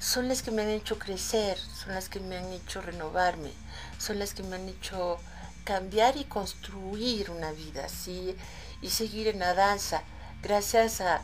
son 0.00 0.28
las 0.28 0.42
que 0.42 0.50
me 0.50 0.62
han 0.62 0.70
hecho 0.70 0.98
crecer, 0.98 1.58
son 1.58 1.94
las 1.94 2.08
que 2.08 2.20
me 2.20 2.38
han 2.38 2.50
hecho 2.52 2.80
renovarme, 2.80 3.52
son 3.98 4.18
las 4.18 4.32
que 4.32 4.42
me 4.42 4.56
han 4.56 4.68
hecho 4.68 5.18
cambiar 5.64 6.16
y 6.16 6.24
construir 6.24 7.30
una 7.30 7.52
vida, 7.52 7.90
¿sí? 7.90 8.34
Y 8.80 8.88
seguir 8.88 9.28
en 9.28 9.40
la 9.40 9.52
danza, 9.52 10.02
gracias 10.42 11.02
a, 11.02 11.20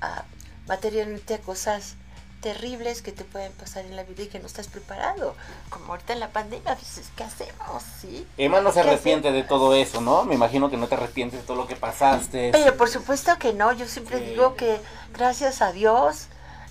a 0.00 0.24
materialmente 0.66 1.34
a 1.34 1.38
cosas 1.38 1.94
terribles 2.40 3.00
que 3.00 3.10
te 3.10 3.24
pueden 3.24 3.52
pasar 3.52 3.86
en 3.86 3.96
la 3.96 4.02
vida 4.02 4.24
y 4.24 4.26
que 4.26 4.38
no 4.38 4.46
estás 4.46 4.68
preparado. 4.68 5.34
Como 5.70 5.92
ahorita 5.92 6.12
en 6.12 6.20
la 6.20 6.28
pandemia, 6.28 6.76
pues, 6.76 7.10
¿qué 7.16 7.24
hacemos? 7.24 7.82
¿Sí? 8.02 8.26
Emma 8.36 8.60
no 8.60 8.70
se 8.70 8.82
¿Qué 8.82 8.88
arrepiente 8.90 9.32
de 9.32 9.44
todo 9.44 9.74
eso, 9.74 10.02
¿no? 10.02 10.24
Me 10.24 10.34
imagino 10.34 10.68
que 10.68 10.76
no 10.76 10.86
te 10.86 10.94
arrepientes 10.94 11.40
de 11.40 11.46
todo 11.46 11.56
lo 11.56 11.66
que 11.66 11.74
pasaste. 11.76 12.50
Pero 12.52 12.76
por 12.76 12.90
supuesto 12.90 13.38
que 13.38 13.54
no, 13.54 13.72
yo 13.72 13.86
siempre 13.88 14.18
Sí. 14.18 14.24
digo 14.26 14.56
que 14.56 14.78
gracias 15.14 15.62
a 15.62 15.72
Dios, 15.72 16.26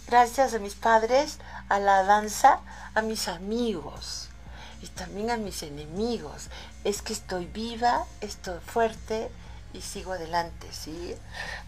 gracias 0.07 0.53
a 0.53 0.59
mis 0.59 0.75
padres, 0.75 1.39
a 1.69 1.79
la 1.79 2.03
danza, 2.03 2.59
a 2.93 3.01
mis 3.01 3.27
amigos 3.27 4.29
y 4.83 4.87
también 4.89 5.31
a 5.31 5.37
mis 5.37 5.63
enemigos, 5.63 6.49
es 6.83 7.01
que 7.01 7.13
estoy 7.13 7.47
viva, 7.47 8.05
estoy 8.21 8.59
fuerte 8.59 9.31
y 9.73 9.81
sigo 9.81 10.13
adelante, 10.13 10.67
¿sí? 10.71 11.15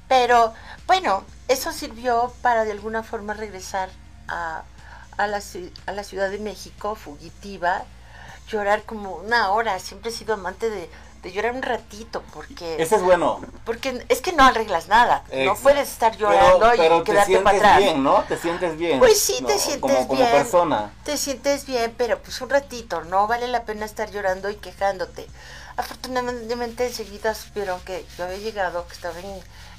Pero 0.07 0.53
bueno, 0.87 1.23
eso 1.47 1.71
sirvió 1.71 2.33
para 2.41 2.63
de 2.63 2.71
alguna 2.71 3.03
forma 3.03 3.33
regresar 3.33 3.89
a, 4.27 4.63
a 5.17 5.27
la, 5.27 5.41
a 5.87 5.91
la 5.91 6.03
Ciudad 6.03 6.29
de 6.29 6.39
México, 6.39 6.95
fugitiva, 6.95 7.83
llorar 8.47 8.83
como 8.83 9.15
una 9.15 9.49
hora, 9.51 9.79
siempre 9.79 10.11
he 10.11 10.13
sido 10.13 10.35
amante 10.35 10.69
de, 10.69 10.89
de 11.23 11.31
llorar 11.31 11.53
un 11.53 11.63
ratito, 11.63 12.21
porque... 12.33 12.75
Ese 12.79 12.97
es 12.97 13.01
bueno. 13.01 13.41
Porque 13.65 14.05
es 14.09 14.21
que 14.21 14.31
no 14.33 14.43
arreglas 14.43 14.87
nada. 14.87 15.23
No 15.33 15.55
puedes 15.55 15.89
estar 15.89 16.15
llorando 16.15 16.59
pero, 16.59 16.77
pero 16.77 16.97
y 16.97 16.99
te 16.99 17.11
quedarte 17.11 17.39
para 17.39 17.57
atrás. 17.57 17.77
bien, 17.79 18.03
¿no? 18.03 18.23
Te 18.25 18.37
sientes 18.37 18.77
bien. 18.77 18.99
Pues 18.99 19.19
sí, 19.19 19.39
¿no? 19.41 19.47
te 19.47 19.57
sientes 19.57 19.81
como, 19.81 20.07
como 20.07 20.19
bien. 20.19 20.31
persona. 20.31 20.93
Te 21.03 21.17
sientes 21.17 21.65
bien, 21.65 21.95
pero 21.97 22.21
pues 22.21 22.39
un 22.41 22.51
ratito, 22.51 23.03
no 23.05 23.25
vale 23.25 23.47
la 23.47 23.63
pena 23.63 23.85
estar 23.85 24.11
llorando 24.11 24.51
y 24.51 24.55
quejándote. 24.57 25.27
Afortunadamente 25.77 26.87
enseguida 26.87 27.35
supieron 27.35 27.81
que 27.81 28.05
yo 28.17 28.23
había 28.23 28.37
llegado, 28.37 28.87
que 28.87 28.93
estaba 28.93 29.15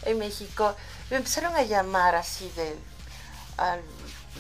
en, 0.05 0.19
México, 0.19 0.75
y 1.09 1.11
me 1.13 1.17
empezaron 1.17 1.57
a 1.57 1.63
llamar 1.63 2.15
así 2.15 2.53
de 2.57 2.77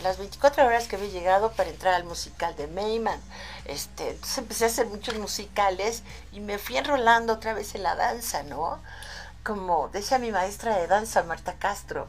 las 0.02 0.18
24 0.18 0.66
horas 0.66 0.86
que 0.86 0.96
había 0.96 1.08
llegado 1.08 1.52
para 1.52 1.70
entrar 1.70 1.94
al 1.94 2.04
musical 2.04 2.54
de 2.56 2.66
Mayman. 2.66 3.20
Este, 3.64 4.10
entonces 4.10 4.38
empecé 4.38 4.64
a 4.64 4.68
hacer 4.68 4.86
muchos 4.86 5.16
musicales 5.16 6.02
y 6.32 6.40
me 6.40 6.58
fui 6.58 6.76
enrolando 6.76 7.32
otra 7.32 7.54
vez 7.54 7.74
en 7.74 7.82
la 7.82 7.96
danza, 7.96 8.42
¿no? 8.42 8.78
Como 9.42 9.88
decía 9.88 10.18
mi 10.18 10.32
maestra 10.32 10.76
de 10.76 10.86
danza, 10.86 11.22
Marta 11.22 11.54
Castro, 11.54 12.06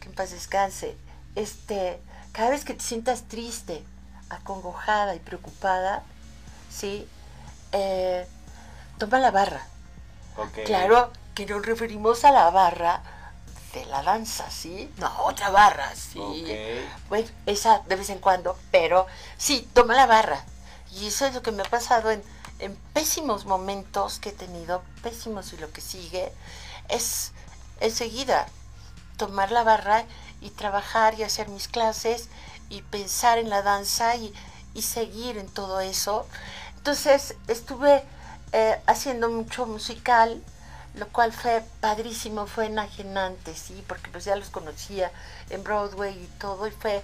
que 0.00 0.08
en 0.08 0.14
paz 0.14 0.30
descanse, 0.30 0.96
este, 1.34 2.00
cada 2.32 2.50
vez 2.50 2.64
que 2.64 2.74
te 2.74 2.84
sientas 2.84 3.24
triste, 3.24 3.82
acongojada 4.28 5.16
y 5.16 5.18
preocupada, 5.18 6.04
¿sí? 6.70 7.08
Eh, 7.72 8.26
toma 8.98 9.18
la 9.18 9.30
barra. 9.30 9.66
Claro 10.64 11.12
que 11.34 11.46
nos 11.46 11.64
referimos 11.64 12.24
a 12.24 12.32
la 12.32 12.50
barra 12.50 13.02
de 13.72 13.84
la 13.86 14.02
danza, 14.02 14.50
¿sí? 14.50 14.90
No, 14.98 15.10
otra 15.24 15.50
barra, 15.50 15.92
sí. 15.94 16.18
Ok. 16.18 17.08
Bueno, 17.08 17.28
esa 17.46 17.80
de 17.80 17.96
vez 17.96 18.10
en 18.10 18.18
cuando, 18.18 18.56
pero 18.70 19.06
sí, 19.36 19.68
toma 19.74 19.94
la 19.94 20.06
barra. 20.06 20.44
Y 20.92 21.08
eso 21.08 21.26
es 21.26 21.34
lo 21.34 21.42
que 21.42 21.50
me 21.52 21.62
ha 21.62 21.68
pasado 21.68 22.10
en, 22.10 22.22
en 22.60 22.76
pésimos 22.92 23.46
momentos 23.46 24.20
que 24.20 24.28
he 24.30 24.32
tenido, 24.32 24.82
pésimos 25.02 25.52
y 25.52 25.56
lo 25.56 25.72
que 25.72 25.80
sigue, 25.80 26.32
es 26.88 27.32
enseguida 27.80 28.46
tomar 29.16 29.50
la 29.50 29.64
barra 29.64 30.04
y 30.40 30.50
trabajar 30.50 31.18
y 31.18 31.22
hacer 31.24 31.48
mis 31.48 31.68
clases 31.68 32.28
y 32.68 32.82
pensar 32.82 33.38
en 33.38 33.50
la 33.50 33.62
danza 33.62 34.14
y, 34.16 34.32
y 34.74 34.82
seguir 34.82 35.38
en 35.38 35.48
todo 35.48 35.80
eso. 35.80 36.26
Entonces 36.76 37.34
estuve 37.48 38.04
eh, 38.54 38.80
haciendo 38.86 39.28
mucho 39.28 39.66
musical, 39.66 40.40
lo 40.94 41.08
cual 41.08 41.32
fue 41.32 41.62
padrísimo, 41.80 42.46
fue 42.46 42.66
enajenante, 42.66 43.52
sí, 43.54 43.84
porque 43.88 44.10
pues 44.10 44.24
ya 44.24 44.36
los 44.36 44.48
conocía 44.50 45.10
en 45.50 45.64
Broadway 45.64 46.14
y 46.14 46.26
todo, 46.38 46.66
y 46.68 46.70
fue 46.70 47.02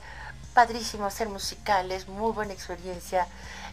padrísimo 0.55 1.07
hacer 1.07 1.29
musicales, 1.29 2.07
muy 2.09 2.33
buena 2.33 2.53
experiencia. 2.53 3.27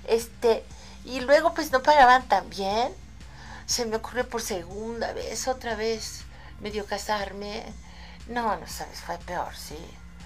Este, 0.08 0.64
y 1.06 1.20
luego 1.20 1.54
pues 1.54 1.72
no 1.72 1.84
pagaban 1.84 2.28
tan 2.28 2.50
bien. 2.50 2.92
Se 3.68 3.86
me 3.86 3.98
ocurrió 3.98 4.28
por 4.28 4.42
segunda 4.42 5.14
vez, 5.14 5.48
otra 5.48 5.76
vez, 5.76 6.22
medio 6.62 6.86
casarme. 6.86 7.64
No, 8.28 8.56
no 8.58 8.68
sabes, 8.68 9.00
fue 9.02 9.18
peor, 9.20 9.56
sí. 9.56 9.78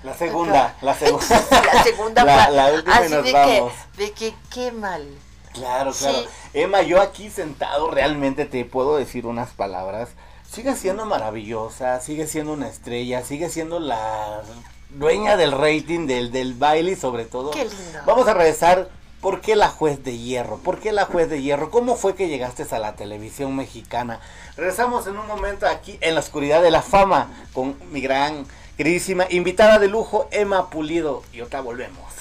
La 0.03 0.15
segunda, 0.15 0.75
la 0.81 0.95
segunda. 0.95 1.41
la 1.73 1.83
segunda 1.83 2.23
La- 2.23 2.49
la 2.49 2.71
última 2.73 2.95
así 2.97 3.13
nos 3.13 3.23
de 3.25 3.33
vamos. 3.33 3.73
que, 3.97 4.03
de 4.05 4.11
que 4.13 4.35
qué 4.49 4.71
mal. 4.71 5.05
Claro, 5.53 5.91
claro. 5.91 6.19
Sí. 6.19 6.27
Emma, 6.53 6.81
yo 6.81 7.01
aquí 7.01 7.29
sentado 7.29 7.89
realmente 7.91 8.45
te 8.45 8.65
puedo 8.65 8.97
decir 8.97 9.25
unas 9.25 9.51
palabras. 9.51 10.09
Sigue 10.49 10.75
siendo 10.75 11.05
maravillosa, 11.05 11.99
sigue 12.01 12.27
siendo 12.27 12.53
una 12.53 12.67
estrella, 12.67 13.23
sigue 13.23 13.49
siendo 13.49 13.79
la 13.79 14.41
dueña 14.89 15.37
del 15.37 15.53
rating, 15.53 16.07
del, 16.07 16.31
del 16.31 16.53
baile 16.53 16.91
y 16.91 16.95
sobre 16.95 17.25
todo. 17.25 17.51
Qué 17.51 17.65
lindo. 17.65 17.99
Vamos 18.05 18.27
a 18.27 18.33
regresar. 18.33 18.89
¿Por 19.21 19.39
qué 19.39 19.55
la 19.55 19.69
juez 19.69 20.03
de 20.03 20.17
hierro? 20.17 20.57
¿Por 20.57 20.79
qué 20.79 20.91
la 20.91 21.05
juez 21.05 21.29
de 21.29 21.43
hierro? 21.43 21.69
¿Cómo 21.69 21.95
fue 21.95 22.15
que 22.15 22.27
llegaste 22.27 22.65
a 22.71 22.79
la 22.79 22.95
televisión 22.95 23.55
mexicana? 23.55 24.19
Regresamos 24.57 25.05
en 25.05 25.15
un 25.15 25.27
momento 25.27 25.67
aquí 25.67 25.99
en 26.01 26.15
la 26.15 26.21
oscuridad 26.21 26.63
de 26.63 26.71
la 26.71 26.81
fama 26.81 27.29
con 27.53 27.75
mi 27.91 28.01
gran, 28.01 28.47
queridísima 28.77 29.27
invitada 29.29 29.77
de 29.77 29.89
lujo, 29.89 30.27
Emma 30.31 30.71
Pulido. 30.71 31.21
Y 31.33 31.41
otra 31.41 31.61
volvemos. 31.61 32.20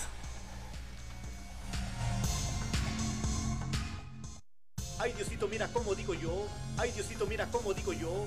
Ay, 5.03 5.15
Diosito, 5.15 5.49
mira 5.49 5.67
cómo 5.69 5.95
digo 5.95 6.13
yo. 6.13 6.47
Ay, 6.77 6.93
Diosito, 6.93 7.27
mira 7.27 7.47
cómo 7.47 7.73
digo 7.73 7.95
yo. 7.95 8.27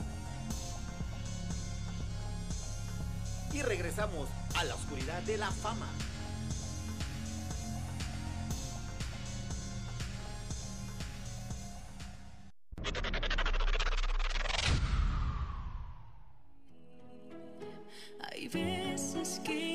Y 3.54 3.62
regresamos 3.62 4.28
a 4.56 4.64
la 4.64 4.74
oscuridad 4.74 5.22
de 5.22 5.38
la 5.38 5.52
fama. 5.52 5.88
Hay 18.32 18.48
veces 18.48 19.40
que 19.46 19.73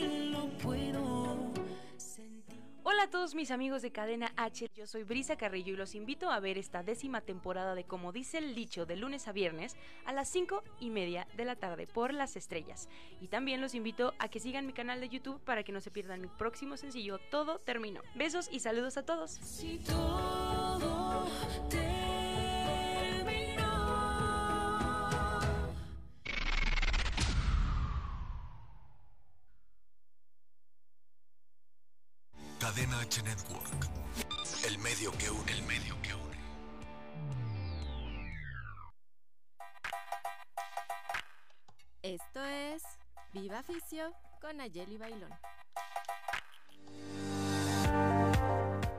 Hola 2.99 3.05
a 3.05 3.11
todos 3.11 3.37
mis 3.37 3.53
amigos 3.53 3.81
de 3.83 3.93
Cadena 3.93 4.33
H, 4.37 4.73
yo 4.75 4.85
soy 4.89 5.05
Brisa 5.05 5.37
Carrillo 5.37 5.73
y 5.73 5.77
los 5.77 5.95
invito 5.95 6.33
a 6.33 6.41
ver 6.41 6.59
esta 6.59 6.83
décima 6.83 7.21
temporada 7.21 7.77
de 7.77 7.85
Como 7.85 8.11
dice 8.11 8.39
el 8.39 8.57
dicho 8.57 8.87
de 8.87 8.97
lunes 8.97 9.29
a 9.29 9.33
viernes 9.33 9.77
a 10.05 10.13
las 10.13 10.29
5 10.31 10.65
y 10.81 10.91
media 10.91 11.29
de 11.37 11.45
la 11.45 11.55
tarde 11.55 11.87
por 11.87 12.13
las 12.13 12.35
estrellas. 12.35 12.89
Y 13.21 13.29
también 13.29 13.61
los 13.61 13.77
invito 13.77 14.15
a 14.19 14.27
que 14.27 14.41
sigan 14.41 14.67
mi 14.67 14.73
canal 14.73 15.01
de 15.01 15.11
YouTube 15.11 15.41
para 15.45 15.63
que 15.63 15.71
no 15.71 15.81
se 15.81 15.93
pierdan 15.93 16.21
mi 16.21 16.27
próximo 16.27 16.77
sencillo 16.77 17.21
Todo 17.31 17.61
Terminó. 17.61 18.01
Besos 18.17 18.49
y 18.51 18.59
saludos 18.59 18.97
a 18.97 19.05
todos. 19.05 19.39
Cadena 32.69 33.01
H 33.01 33.23
Network. 33.23 33.89
El 34.67 34.79
medio 34.81 35.11
que 35.13 35.31
une, 35.31 35.53
el 35.53 35.63
medio 35.63 35.95
que 36.03 36.13
une. 36.13 36.39
Esto 42.03 42.45
es 42.45 42.83
Viva 43.33 43.63
Ficio 43.63 44.13
con 44.43 44.61
Ayeli 44.61 44.99
Bailón. 44.99 45.31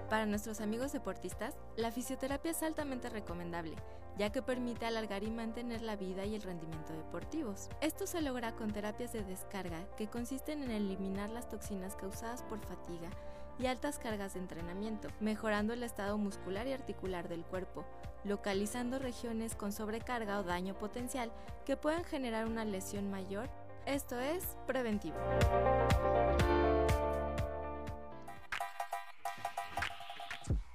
Para 0.10 0.26
nuestros 0.26 0.62
amigos 0.62 0.92
deportistas, 0.92 1.54
la 1.78 1.92
fisioterapia 1.92 2.50
es 2.50 2.64
altamente 2.64 3.08
recomendable, 3.10 3.76
ya 4.18 4.32
que 4.32 4.42
permite 4.42 4.88
alargar 4.88 5.24
y 5.24 5.30
mantener 5.30 5.84
la 5.84 5.96
vida 5.96 6.26
y 6.26 6.34
el 6.34 6.42
rendimiento 6.42 6.94
deportivos. 6.94 7.70
Esto 7.82 8.08
se 8.08 8.24
logra 8.24 8.56
con 8.56 8.74
terapias 8.74 9.14
de 9.14 9.24
descarga 9.24 9.86
que 9.96 10.08
consisten 10.08 10.64
en 10.64 10.72
eliminar 10.72 11.30
las 11.30 11.48
toxinas 11.48 11.96
causadas 11.96 12.42
por 12.42 12.60
fatiga 12.66 13.12
y 13.60 13.68
altas 13.68 14.00
cargas 14.00 14.34
de 14.34 14.40
entrenamiento, 14.40 15.10
mejorando 15.20 15.74
el 15.74 15.84
estado 15.84 16.18
muscular 16.18 16.66
y 16.68 16.74
articular 16.74 17.28
del 17.28 17.44
cuerpo, 17.44 17.86
localizando 18.24 19.00
regiones 19.00 19.56
con 19.56 19.72
sobrecarga 19.72 20.40
o 20.40 20.44
daño 20.44 20.78
potencial 20.78 21.32
que 21.66 21.78
puedan 21.78 22.06
generar 22.06 22.48
una 22.48 22.66
lesión 22.66 23.12
mayor. 23.12 23.50
Esto 23.86 24.20
es 24.20 24.44
preventivo. 24.66 25.18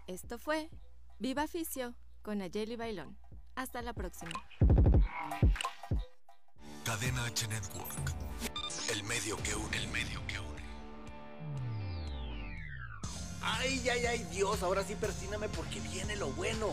Esto 0.06 0.38
fue 0.38 0.68
Viva 1.18 1.46
Fisio 1.46 1.94
con 2.22 2.42
Ayeli 2.42 2.76
Bailón. 2.76 3.16
Hasta 3.56 3.82
la 3.82 3.94
próxima. 3.94 4.32
Cadena 6.84 7.24
H 7.24 7.48
Network. 7.48 8.12
El 8.92 9.02
medio 9.04 9.36
que 9.38 9.54
une, 9.54 9.76
el 9.76 9.88
medio 9.88 10.20
que 10.26 10.38
une. 10.38 10.53
Ay, 13.44 13.88
ay, 13.90 14.06
ay, 14.06 14.26
Dios, 14.30 14.62
ahora 14.62 14.82
sí 14.84 14.94
persíname 14.94 15.48
porque 15.48 15.80
viene 15.80 16.16
lo 16.16 16.30
bueno. 16.32 16.68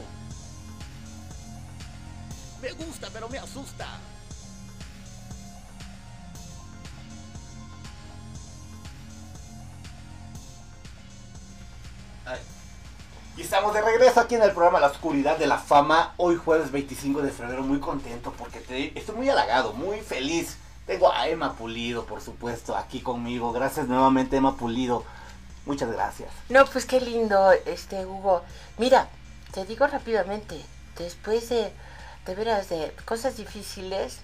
Me 2.62 2.72
gusta, 2.74 3.10
pero 3.12 3.28
me 3.30 3.40
asusta. 3.40 3.88
Y 13.38 13.42
estamos 13.42 13.74
de 13.74 13.82
regreso 13.82 14.20
aquí 14.20 14.36
en 14.36 14.44
el 14.44 14.52
programa 14.52 14.80
La 14.80 14.88
Oscuridad 14.88 15.38
de 15.38 15.48
la 15.48 15.58
Fama, 15.58 16.14
hoy 16.18 16.36
jueves 16.36 16.72
25 16.72 17.22
de 17.22 17.32
febrero, 17.32 17.64
muy 17.64 17.80
contento 17.80 18.34
porque 18.38 18.60
te- 18.60 18.98
estoy 19.00 19.16
muy 19.16 19.30
halagado, 19.30 19.72
muy 19.74 20.00
feliz. 20.02 20.58
Tengo 20.86 21.12
a 21.12 21.28
Emma 21.30 21.54
Pulido, 21.54 22.06
por 22.06 22.22
supuesto, 22.22 22.76
aquí 22.76 23.00
conmigo. 23.00 23.54
Gracias 23.54 23.88
nuevamente, 23.88 24.36
Emma 24.36 24.58
Pulido. 24.58 25.06
Muchas 25.66 25.92
gracias. 25.92 26.30
No, 26.50 26.66
pues 26.66 26.86
qué 26.86 27.00
lindo, 27.02 27.52
este 27.66 28.06
Hugo. 28.06 28.44
Mira, 28.78 29.08
te 29.54 29.66
digo 29.66 29.86
rápidamente, 29.88 30.60
después 30.98 31.50
de, 31.50 31.72
de 32.26 32.36
veras, 32.36 32.70
de 32.70 32.92
cosas 33.06 33.38
difíciles, 33.38 34.20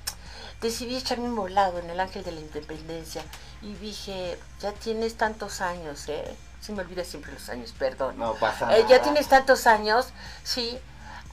decidí 0.61 0.95
echarme 0.97 1.25
un 1.25 1.35
volado 1.35 1.79
en 1.79 1.89
el 1.89 1.99
Ángel 1.99 2.23
de 2.23 2.31
la 2.31 2.39
Independencia 2.39 3.23
y 3.61 3.73
dije, 3.75 4.37
ya 4.59 4.71
tienes 4.71 5.15
tantos 5.15 5.61
años, 5.61 6.07
¿eh? 6.09 6.35
Se 6.59 6.71
me 6.73 6.81
olvida 6.81 7.03
siempre 7.03 7.31
los 7.31 7.47
años, 7.49 7.73
perdón. 7.77 8.17
No 8.17 8.33
pasa 8.33 8.75
Eh, 8.75 8.81
ya 8.83 8.95
nada. 8.97 9.03
tienes 9.03 9.27
tantos 9.29 9.67
años, 9.67 10.07
sí. 10.43 10.77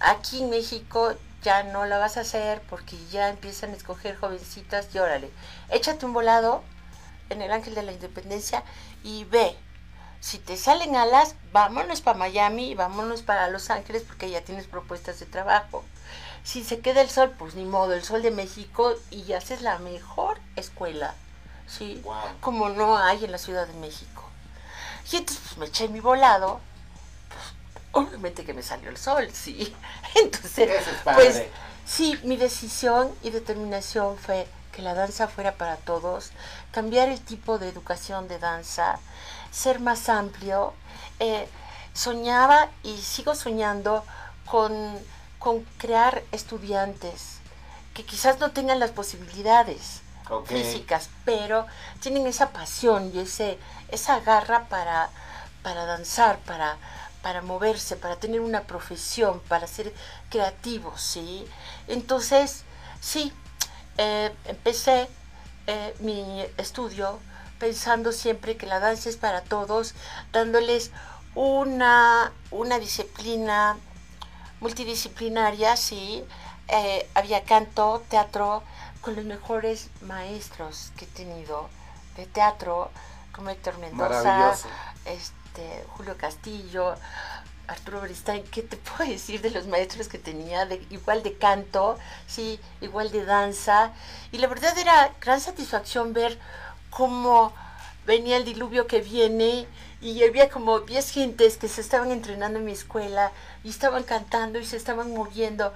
Aquí 0.00 0.42
en 0.42 0.50
México 0.50 1.14
ya 1.42 1.62
no 1.62 1.86
la 1.86 1.98
vas 1.98 2.18
a 2.18 2.20
hacer 2.20 2.60
porque 2.68 2.96
ya 3.10 3.30
empiezan 3.30 3.70
a 3.70 3.76
escoger 3.76 4.16
jovencitas 4.16 4.94
y 4.94 4.98
órale. 4.98 5.30
Échate 5.70 6.04
un 6.04 6.12
volado 6.12 6.62
en 7.30 7.40
el 7.40 7.50
Ángel 7.52 7.74
de 7.74 7.82
la 7.84 7.92
Independencia 7.92 8.62
y 9.02 9.24
ve. 9.24 9.56
Si 10.24 10.38
te 10.38 10.56
salen 10.56 10.96
alas, 10.96 11.34
vámonos 11.52 12.00
para 12.00 12.16
Miami 12.16 12.70
y 12.70 12.74
vámonos 12.74 13.20
para 13.20 13.50
Los 13.50 13.68
Ángeles 13.68 14.04
porque 14.06 14.30
ya 14.30 14.40
tienes 14.40 14.66
propuestas 14.66 15.20
de 15.20 15.26
trabajo. 15.26 15.84
Si 16.42 16.64
se 16.64 16.80
queda 16.80 17.02
el 17.02 17.10
sol, 17.10 17.34
pues 17.38 17.56
ni 17.56 17.66
modo, 17.66 17.92
el 17.92 18.02
sol 18.02 18.22
de 18.22 18.30
México 18.30 18.94
y 19.10 19.34
haces 19.34 19.60
la 19.60 19.78
mejor 19.80 20.38
escuela. 20.56 21.14
Sí, 21.66 22.00
Wow. 22.02 22.14
como 22.40 22.70
no 22.70 22.96
hay 22.96 23.22
en 23.22 23.32
la 23.32 23.36
Ciudad 23.36 23.66
de 23.66 23.74
México. 23.74 24.22
Y 25.12 25.16
entonces 25.16 25.42
pues, 25.44 25.58
me 25.58 25.66
eché 25.66 25.88
mi 25.88 26.00
volado. 26.00 26.58
Pues, 27.28 28.06
obviamente 28.06 28.46
que 28.46 28.54
me 28.54 28.62
salió 28.62 28.88
el 28.88 28.96
sol, 28.96 29.28
sí. 29.30 29.76
Entonces, 30.14 30.70
es 30.70 30.86
pues 31.02 31.42
sí, 31.84 32.18
mi 32.22 32.38
decisión 32.38 33.14
y 33.22 33.28
determinación 33.28 34.16
fue 34.16 34.48
que 34.72 34.80
la 34.80 34.94
danza 34.94 35.28
fuera 35.28 35.52
para 35.52 35.76
todos, 35.76 36.30
cambiar 36.72 37.10
el 37.10 37.20
tipo 37.20 37.58
de 37.58 37.68
educación 37.68 38.26
de 38.26 38.38
danza, 38.38 38.98
ser 39.54 39.80
más 39.80 40.08
amplio. 40.08 40.74
Eh, 41.20 41.48
soñaba 41.92 42.68
y 42.82 42.98
sigo 42.98 43.34
soñando 43.34 44.04
con, 44.44 44.98
con 45.38 45.62
crear 45.78 46.22
estudiantes 46.32 47.38
que 47.94 48.04
quizás 48.04 48.40
no 48.40 48.50
tengan 48.50 48.80
las 48.80 48.90
posibilidades 48.90 50.02
físicas, 50.46 51.10
pero 51.24 51.66
tienen 52.00 52.26
esa 52.26 52.50
pasión 52.50 53.12
y 53.14 53.20
ese, 53.20 53.58
esa 53.88 54.18
garra 54.20 54.64
para, 54.68 55.10
para 55.62 55.84
danzar, 55.84 56.38
para, 56.40 56.76
para 57.22 57.40
moverse, 57.42 57.94
para 57.94 58.16
tener 58.16 58.40
una 58.40 58.62
profesión, 58.62 59.40
para 59.48 59.66
ser 59.66 59.94
creativos, 60.30 61.00
¿sí? 61.00 61.46
Entonces, 61.86 62.64
sí, 63.00 63.32
eh, 63.98 64.34
empecé 64.46 65.08
eh, 65.66 65.94
mi 66.00 66.44
estudio 66.56 67.20
pensando 67.58 68.12
siempre 68.12 68.56
que 68.56 68.66
la 68.66 68.80
danza 68.80 69.08
es 69.08 69.16
para 69.16 69.42
todos, 69.42 69.94
dándoles 70.32 70.90
una, 71.34 72.32
una 72.50 72.78
disciplina 72.78 73.76
multidisciplinaria, 74.60 75.76
sí. 75.76 76.24
Eh, 76.68 77.08
había 77.14 77.44
canto, 77.44 78.02
teatro, 78.08 78.62
con 79.00 79.16
los 79.16 79.24
mejores 79.24 79.90
maestros 80.00 80.92
que 80.96 81.04
he 81.04 81.08
tenido 81.08 81.68
de 82.16 82.26
teatro, 82.26 82.90
como 83.32 83.50
Héctor 83.50 83.76
Mendoza, 83.78 84.54
este, 85.04 85.84
Julio 85.88 86.16
Castillo, 86.16 86.94
Arturo 87.66 88.00
Beristain, 88.00 88.44
¿qué 88.44 88.62
te 88.62 88.76
puedo 88.76 89.10
decir 89.10 89.40
de 89.40 89.50
los 89.50 89.66
maestros 89.66 90.08
que 90.08 90.18
tenía? 90.18 90.66
De, 90.66 90.86
igual 90.90 91.22
de 91.22 91.36
canto, 91.36 91.98
sí, 92.26 92.60
igual 92.80 93.10
de 93.10 93.24
danza. 93.24 93.92
Y 94.32 94.38
la 94.38 94.46
verdad 94.46 94.76
era 94.78 95.12
gran 95.20 95.40
satisfacción 95.40 96.12
ver 96.12 96.38
cómo 96.96 97.52
venía 98.06 98.36
el 98.36 98.44
diluvio 98.44 98.86
que 98.86 99.00
viene 99.00 99.66
y 100.00 100.22
había 100.22 100.48
como 100.48 100.80
10 100.80 101.10
gentes 101.10 101.56
que 101.56 101.68
se 101.68 101.80
estaban 101.80 102.10
entrenando 102.10 102.58
en 102.58 102.64
mi 102.64 102.72
escuela 102.72 103.32
y 103.64 103.70
estaban 103.70 104.04
cantando 104.04 104.58
y 104.58 104.66
se 104.66 104.76
estaban 104.76 105.12
moviendo, 105.12 105.72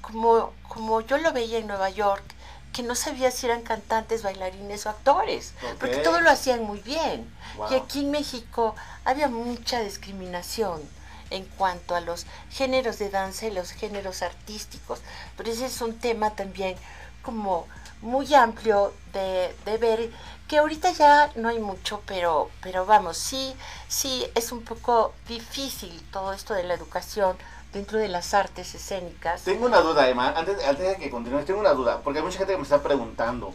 como, 0.00 0.52
como 0.68 1.00
yo 1.00 1.16
lo 1.18 1.32
veía 1.32 1.58
en 1.58 1.68
Nueva 1.68 1.90
York, 1.90 2.24
que 2.72 2.82
no 2.82 2.94
sabía 2.94 3.30
si 3.30 3.46
eran 3.46 3.62
cantantes, 3.62 4.22
bailarines 4.22 4.84
o 4.84 4.90
actores, 4.90 5.54
porque 5.78 5.96
todo 5.98 6.20
lo 6.20 6.30
hacían 6.30 6.64
muy 6.64 6.80
bien. 6.80 7.32
Wow. 7.56 7.72
Y 7.72 7.74
aquí 7.76 8.00
en 8.00 8.10
México 8.10 8.74
había 9.04 9.28
mucha 9.28 9.80
discriminación 9.80 10.82
en 11.30 11.44
cuanto 11.44 11.94
a 11.94 12.00
los 12.00 12.26
géneros 12.50 12.98
de 12.98 13.10
danza 13.10 13.46
y 13.46 13.52
los 13.52 13.70
géneros 13.70 14.22
artísticos, 14.22 15.00
pero 15.36 15.50
ese 15.50 15.66
es 15.66 15.80
un 15.80 15.98
tema 15.98 16.30
también 16.30 16.76
como 17.22 17.66
muy 18.02 18.32
amplio 18.34 18.92
de, 19.12 19.54
de 19.64 19.78
ver 19.78 20.10
que 20.48 20.58
ahorita 20.58 20.92
ya 20.92 21.30
no 21.36 21.48
hay 21.50 21.58
mucho, 21.58 22.02
pero, 22.06 22.50
pero 22.62 22.86
vamos, 22.86 23.18
sí, 23.18 23.54
sí, 23.86 24.26
es 24.34 24.50
un 24.50 24.62
poco 24.62 25.12
difícil 25.28 26.02
todo 26.10 26.32
esto 26.32 26.54
de 26.54 26.64
la 26.64 26.74
educación 26.74 27.36
dentro 27.72 27.98
de 27.98 28.08
las 28.08 28.32
artes 28.32 28.74
escénicas. 28.74 29.42
Tengo 29.42 29.66
una 29.66 29.80
duda, 29.80 30.08
Emma, 30.08 30.32
antes, 30.34 30.64
antes 30.64 30.88
de 30.88 30.96
que 30.96 31.10
continúes, 31.10 31.44
tengo 31.44 31.60
una 31.60 31.74
duda, 31.74 32.00
porque 32.02 32.20
hay 32.20 32.24
mucha 32.24 32.38
gente 32.38 32.54
que 32.54 32.58
me 32.58 32.62
está 32.62 32.82
preguntando. 32.82 33.52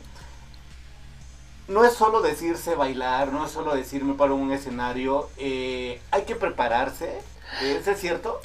No 1.68 1.84
es 1.84 1.94
solo 1.94 2.22
decirse 2.22 2.76
bailar, 2.76 3.32
no 3.34 3.46
es 3.46 3.52
solo 3.52 3.74
decirme 3.74 4.14
para 4.14 4.34
un 4.34 4.52
escenario, 4.52 5.30
eh, 5.38 6.00
hay 6.12 6.24
que 6.24 6.36
prepararse, 6.36 7.22
¿eso 7.62 7.92
es 7.92 8.00
cierto? 8.00 8.40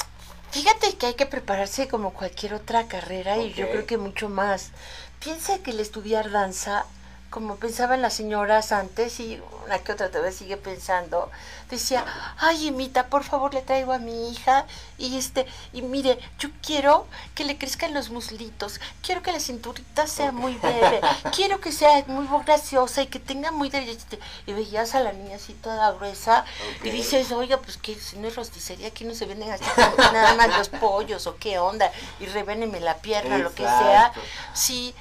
Fíjate 0.51 0.97
que 0.97 1.07
hay 1.07 1.15
que 1.15 1.27
prepararse 1.27 1.89
como 1.89 2.15
cualquier 2.15 2.55
otra 2.55 2.87
carrera 2.87 3.37
y 3.37 3.53
yo 3.53 3.69
creo 3.71 3.85
que 3.85 3.99
mucho 3.99 4.31
más. 4.31 4.71
Piensa 5.21 5.59
que 5.59 5.73
el 5.73 5.81
estudiar 5.81 6.31
danza, 6.31 6.87
como 7.31 7.57
pensaban 7.57 8.01
las 8.01 8.15
señoras 8.15 8.73
antes 8.73 9.21
y 9.21 9.41
una 9.67 9.79
que 9.81 9.93
otra 9.93 10.11
todavía 10.11 10.33
sigue 10.33 10.57
pensando, 10.57 11.31
decía, 11.71 12.05
ay 12.39 12.69
Emita, 12.69 13.09
por 13.09 13.23
favor 13.23 13.53
le 13.53 13.61
traigo 13.61 13.93
a 13.93 13.99
mi 13.99 14.31
hija 14.31 14.65
y 14.97 15.17
este, 15.19 15.47
y 15.73 15.83
mire, 15.83 16.19
yo 16.39 16.49
quiero 16.63 17.07
que 17.35 17.45
le 17.45 17.59
crezcan 17.59 17.93
los 17.93 18.11
muslitos, 18.11 18.81
quiero 19.03 19.23
que 19.23 19.33
la 19.33 19.41
cinturita 19.41 20.07
sea 20.07 20.33
muy 20.33 20.55
breve, 20.55 21.01
quiero 21.35 21.61
que 21.61 21.71
sea 21.71 22.03
muy 22.07 22.27
graciosa 22.45 23.03
y 23.03 23.07
que 23.07 23.21
tenga 23.21 23.51
muy 23.51 23.69
derechita. 23.69 24.17
Y 24.47 24.53
veías 24.53 24.95
a 24.95 25.01
la 25.01 25.13
niña 25.13 25.37
así 25.37 25.53
toda 25.55 25.93
gruesa 25.93 26.45
y 26.83 26.91
dices, 26.91 27.31
oiga, 27.33 27.59
pues 27.59 27.77
que 27.77 27.95
si 27.95 28.17
no 28.19 28.29
es 28.29 28.37
rosticería, 28.37 28.89
aquí 28.89 29.05
no 29.05 29.15
se 29.15 29.27
venden 29.27 29.51
así 29.51 29.65
nada 30.13 30.35
más 30.35 30.57
los 30.57 30.69
pollos 30.69 31.27
o 31.27 31.37
qué 31.37 31.59
onda, 31.59 31.93
y 32.21 32.27
revéneme 32.27 32.81
la 32.81 32.97
pierna, 32.97 33.39
lo 33.39 33.55
que 33.55 33.65
sea. 33.65 34.07
Exacto. 34.09 34.21
Sí, 34.55 34.95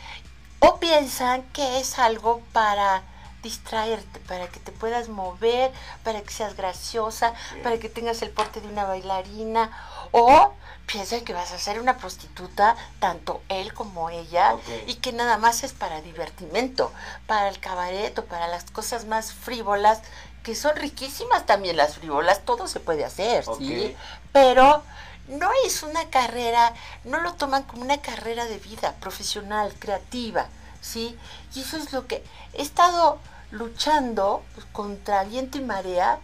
o 0.60 0.78
piensan 0.80 1.44
que 1.54 1.80
es 1.80 2.00
algo 2.00 2.42
para 2.54 3.04
distraerte, 3.44 4.20
para 4.22 4.48
que 4.48 4.60
te 4.60 4.72
puedas 4.72 5.10
mover, 5.10 5.72
para 6.04 6.22
que 6.22 6.32
seas 6.32 6.56
graciosa, 6.56 7.34
para 7.64 7.78
que 7.78 7.88
tengas 7.88 8.22
el 8.22 8.32
porte 8.32 8.60
de 8.62 8.68
una 8.68 8.84
bailarina, 8.84 9.72
o 10.12 10.54
piensan 10.86 11.22
que 11.22 11.34
vas 11.34 11.52
a 11.52 11.60
ser 11.60 11.80
una 11.80 11.98
prostituta, 11.98 12.76
tanto 13.00 13.42
él 13.50 13.74
como 13.74 14.10
ella, 14.10 14.56
y 14.88 14.96
que 14.96 15.14
nada 15.14 15.38
más 15.38 15.64
es 15.64 15.74
para 15.74 16.02
divertimento, 16.02 16.92
para 17.28 17.48
el 17.48 17.60
cabaret 17.60 18.18
o 18.18 18.26
para 18.26 18.48
las 18.48 18.70
cosas 18.72 19.06
más 19.06 19.34
frívolas 19.34 20.02
que 20.44 20.56
son 20.56 20.78
riquísimas 20.78 21.46
también 21.46 21.76
las 21.76 21.96
frívolas, 21.96 22.46
todo 22.46 22.68
se 22.68 22.80
puede 22.80 23.04
hacer, 23.04 23.44
¿sí? 23.58 23.96
Pero 24.32 24.82
no 25.28 25.50
es 25.66 25.84
una 25.84 26.10
carrera, 26.10 26.74
no 27.04 27.20
lo 27.20 27.34
toman 27.34 27.64
como 27.64 27.82
una 27.82 28.02
carrera 28.02 28.46
de 28.46 28.60
vida 28.60 28.96
profesional, 29.00 29.74
creativa, 29.78 30.48
¿sí? 30.82 31.18
Y 31.54 31.62
eso 31.62 31.78
es 31.78 31.92
lo 31.94 32.08
que 32.08 32.24
he 32.54 32.62
estado 32.62 33.20
luchando 33.52 34.44
pues, 34.56 34.66
contra 34.72 35.24
viento 35.24 35.58
y 35.58 35.62
marea 35.62 36.20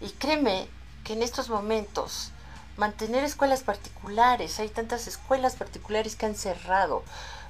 y 0.00 0.10
créeme 0.10 0.68
que 1.04 1.14
en 1.14 1.22
estos 1.22 1.48
momentos 1.48 2.30
mantener 2.76 3.24
escuelas 3.24 3.62
particulares, 3.62 4.60
hay 4.60 4.68
tantas 4.68 5.08
escuelas 5.08 5.56
particulares 5.56 6.14
que 6.14 6.26
han 6.26 6.36
cerrado 6.36 7.02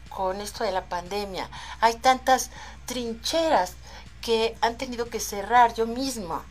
con 0.09 0.40
esto 0.40 0.64
de 0.64 0.73
la 0.73 0.87
pandemia, 0.87 1.51
hay 1.81 1.94
tantas 1.94 2.51
trincheras 2.87 3.75
que 4.23 4.57
han 4.62 4.79
tenido 4.79 5.11
que 5.11 5.21
cerrar 5.21 5.75
yo 5.75 5.87
misma, 5.87 6.44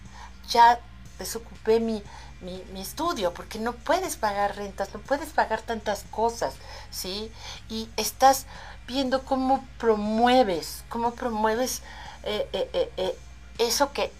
ya 0.50 0.80
desocupé 1.18 1.80
mi, 1.80 2.04
mi, 2.42 2.64
mi 2.74 2.82
estudio, 2.82 3.34
porque 3.34 3.60
no 3.60 3.74
puedes 3.74 4.16
pagar 4.16 4.56
rentas, 4.56 4.94
no 4.94 5.00
puedes 5.00 5.30
pagar 5.30 5.62
tantas 5.62 6.04
cosas, 6.12 6.54
¿sí? 6.92 7.32
Y 7.70 7.90
estás 7.98 8.46
viendo 8.88 9.24
cómo 9.24 9.66
promueves, 9.78 10.84
cómo 10.90 11.14
promueves 11.14 11.82
eh, 12.24 12.48
eh, 12.54 12.92
eh, 12.98 13.18
eso 13.58 13.92
que 13.92 14.12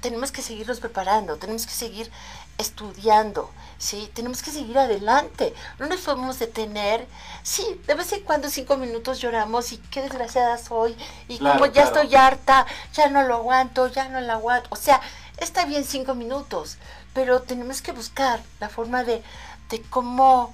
tenemos 0.00 0.30
que 0.30 0.42
seguirnos 0.42 0.80
preparando, 0.80 1.36
tenemos 1.36 1.66
que 1.66 1.72
seguir 1.72 2.10
estudiando, 2.58 3.50
¿sí? 3.78 4.10
Tenemos 4.14 4.42
que 4.42 4.50
seguir 4.50 4.78
adelante, 4.78 5.52
no 5.78 5.86
nos 5.86 6.00
podemos 6.00 6.38
detener. 6.38 7.06
Sí, 7.42 7.80
de 7.86 7.94
vez 7.94 8.12
en 8.12 8.22
cuando 8.22 8.48
cinco 8.48 8.76
minutos 8.76 9.20
lloramos 9.20 9.72
y 9.72 9.78
qué 9.78 10.02
desgraciada 10.02 10.56
soy, 10.58 10.96
y 11.28 11.38
Claro, 11.38 11.58
como 11.58 11.66
ya 11.66 11.82
claro. 11.82 12.02
estoy 12.02 12.14
harta, 12.14 12.66
ya 12.92 13.08
no 13.08 13.22
lo 13.24 13.34
aguanto, 13.34 13.88
ya 13.88 14.08
no 14.08 14.20
lo 14.20 14.32
aguanto. 14.32 14.68
O 14.70 14.76
sea, 14.76 15.00
está 15.38 15.64
bien 15.66 15.84
cinco 15.84 16.14
minutos, 16.14 16.78
pero 17.16 17.40
tenemos 17.40 17.80
que 17.80 17.92
buscar 17.92 18.42
la 18.60 18.68
forma 18.68 19.02
de, 19.02 19.22
de 19.70 19.80
cómo 19.88 20.52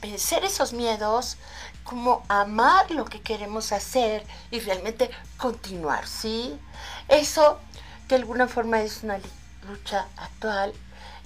vencer 0.00 0.44
esos 0.44 0.72
miedos, 0.72 1.36
cómo 1.82 2.22
amar 2.28 2.92
lo 2.92 3.06
que 3.06 3.20
queremos 3.20 3.72
hacer 3.72 4.24
y 4.52 4.60
realmente 4.60 5.10
continuar, 5.36 6.06
¿sí? 6.06 6.56
Eso 7.08 7.58
de 8.06 8.14
alguna 8.14 8.46
forma 8.46 8.82
es 8.82 9.02
una 9.02 9.18
lucha 9.68 10.06
actual 10.16 10.72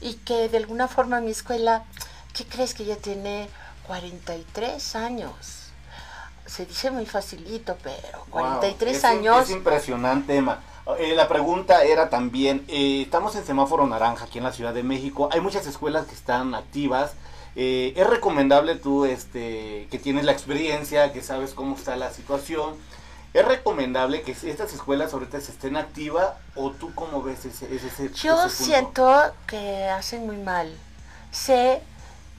y 0.01 0.15
que 0.15 0.49
de 0.49 0.57
alguna 0.57 0.89
forma 0.89 1.21
mi 1.21 1.33
escuela, 1.33 1.85
¿qué 2.33 2.47
crees 2.47 2.73
que 2.73 2.87
ya 2.87 2.97
tiene 2.97 3.51
43 3.87 4.97
años? 4.97 5.73
Se 6.47 6.65
dice 6.65 6.91
muy 6.91 7.05
facilito, 7.05 7.77
pero 7.83 8.25
43 8.31 8.97
es, 8.97 9.05
años... 9.05 9.43
Es 9.43 9.51
impresionante, 9.51 10.37
Emma. 10.37 10.59
Eh, 10.99 11.15
la 11.15 11.29
pregunta 11.29 11.85
era 11.85 12.09
también, 12.11 12.65
eh, 12.69 13.03
estamos 13.03 13.35
en 13.37 13.45
semáforo 13.45 13.87
naranja 13.87 14.25
aquí 14.25 14.39
en 14.39 14.45
la 14.45 14.53
Ciudad 14.53 14.75
de 14.75 14.83
México, 14.83 15.29
hay 15.33 15.41
muchas 15.41 15.67
escuelas 15.67 16.07
que 16.07 16.15
están 16.15 16.55
activas. 16.55 17.13
Eh, 17.57 17.93
es 17.97 18.07
recomendable 18.07 18.77
tú, 18.77 19.05
este, 19.05 19.89
que 19.91 19.99
tienes 19.99 20.25
la 20.25 20.33
experiencia, 20.33 21.13
que 21.13 21.23
sabes 21.23 21.53
cómo 21.55 21.75
está 21.77 21.97
la 21.97 22.11
situación. 22.13 22.75
¿Es 23.35 23.45
recomendable 23.45 24.23
que 24.23 24.33
estas 24.33 24.73
escuelas 24.73 25.13
ahorita 25.13 25.41
se 25.41 25.53
estén 25.53 25.77
activas 25.77 26.31
o 26.57 26.71
tú 26.73 26.93
cómo 26.95 27.23
ves 27.23 27.45
ese, 27.45 27.73
ese, 27.75 27.87
ese- 27.89 28.13
Yo 28.13 28.45
ese 28.47 28.65
siento 28.65 29.13
que 29.47 29.85
hacen 29.89 30.27
muy 30.27 30.37
mal. 30.37 30.73
Sé 31.31 31.81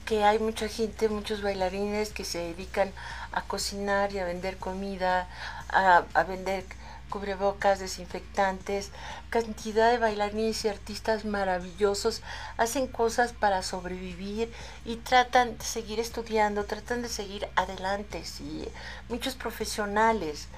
que 0.04 0.24
hay 0.24 0.38
mucha 0.38 0.68
gente, 0.68 1.08
muchos 1.08 1.42
bailarines 1.42 2.10
que 2.10 2.24
se 2.24 2.38
dedican 2.38 2.90
a 3.32 3.42
cocinar 3.42 4.12
y 4.12 4.18
a 4.18 4.24
vender 4.24 4.58
comida, 4.58 5.28
a, 5.70 6.02
a 6.12 6.24
vender 6.24 6.64
cubrebocas, 7.12 7.78
desinfectantes, 7.78 8.90
cantidad 9.28 9.90
de 9.90 9.98
bailarines 9.98 10.64
y 10.64 10.68
artistas 10.68 11.26
maravillosos 11.26 12.22
hacen 12.56 12.86
cosas 12.86 13.34
para 13.34 13.62
sobrevivir 13.62 14.50
y 14.86 14.96
tratan 14.96 15.58
de 15.58 15.64
seguir 15.64 16.00
estudiando, 16.00 16.64
tratan 16.64 17.02
de 17.02 17.10
seguir 17.10 17.46
adelante, 17.54 18.24
sí, 18.24 18.66
muchos 19.10 19.34
profesionales. 19.34 20.48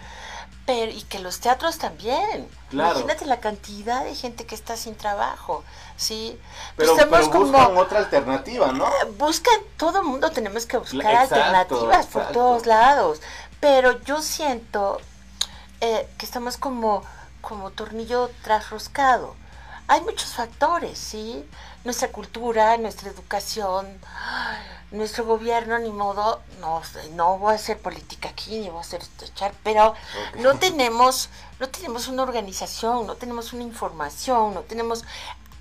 Pero, 0.64 0.92
y 0.92 1.02
que 1.02 1.18
los 1.18 1.40
teatros 1.40 1.76
también. 1.76 2.48
Claro. 2.70 2.92
Imagínate 2.92 3.26
la 3.26 3.38
cantidad 3.40 4.02
de 4.04 4.14
gente 4.14 4.46
que 4.46 4.54
está 4.54 4.76
sin 4.76 4.94
trabajo, 4.94 5.62
¿sí? 5.96 6.38
Pero, 6.76 6.92
Estamos 6.92 7.28
pero 7.28 7.40
buscan 7.40 7.76
otra 7.76 7.98
alternativa, 7.98 8.72
¿no? 8.72 8.86
buscan, 9.18 9.58
todo 9.76 10.02
mundo 10.02 10.30
tenemos 10.30 10.64
que 10.64 10.78
buscar 10.78 11.12
Exacto, 11.12 11.34
alternativas 11.34 12.06
por 12.06 12.28
todos 12.32 12.64
lados. 12.64 13.20
Pero 13.60 14.00
yo 14.04 14.22
siento 14.22 15.00
eh, 15.80 16.08
que 16.18 16.26
estamos 16.26 16.56
como, 16.56 17.02
como 17.40 17.70
tornillo 17.70 18.30
trasroscado. 18.42 19.34
Hay 19.86 20.00
muchos 20.00 20.32
factores, 20.32 20.98
¿sí? 20.98 21.44
Nuestra 21.84 22.08
cultura, 22.08 22.76
nuestra 22.78 23.10
educación, 23.10 23.86
nuestro 24.90 25.24
gobierno, 25.24 25.78
ni 25.78 25.90
modo, 25.90 26.40
no, 26.60 26.80
no 27.12 27.36
voy 27.38 27.52
a 27.52 27.56
hacer 27.56 27.78
política 27.78 28.30
aquí, 28.30 28.60
ni 28.60 28.68
voy 28.70 28.78
a 28.78 28.80
hacer 28.80 29.02
echar, 29.22 29.52
pero 29.62 29.88
Ok. 29.88 30.36
no 30.36 30.56
tenemos, 30.58 31.28
no 31.60 31.68
tenemos 31.68 32.08
una 32.08 32.22
organización, 32.22 33.06
no 33.06 33.16
tenemos 33.16 33.52
una 33.52 33.62
información, 33.64 34.54
no 34.54 34.60
tenemos 34.62 35.04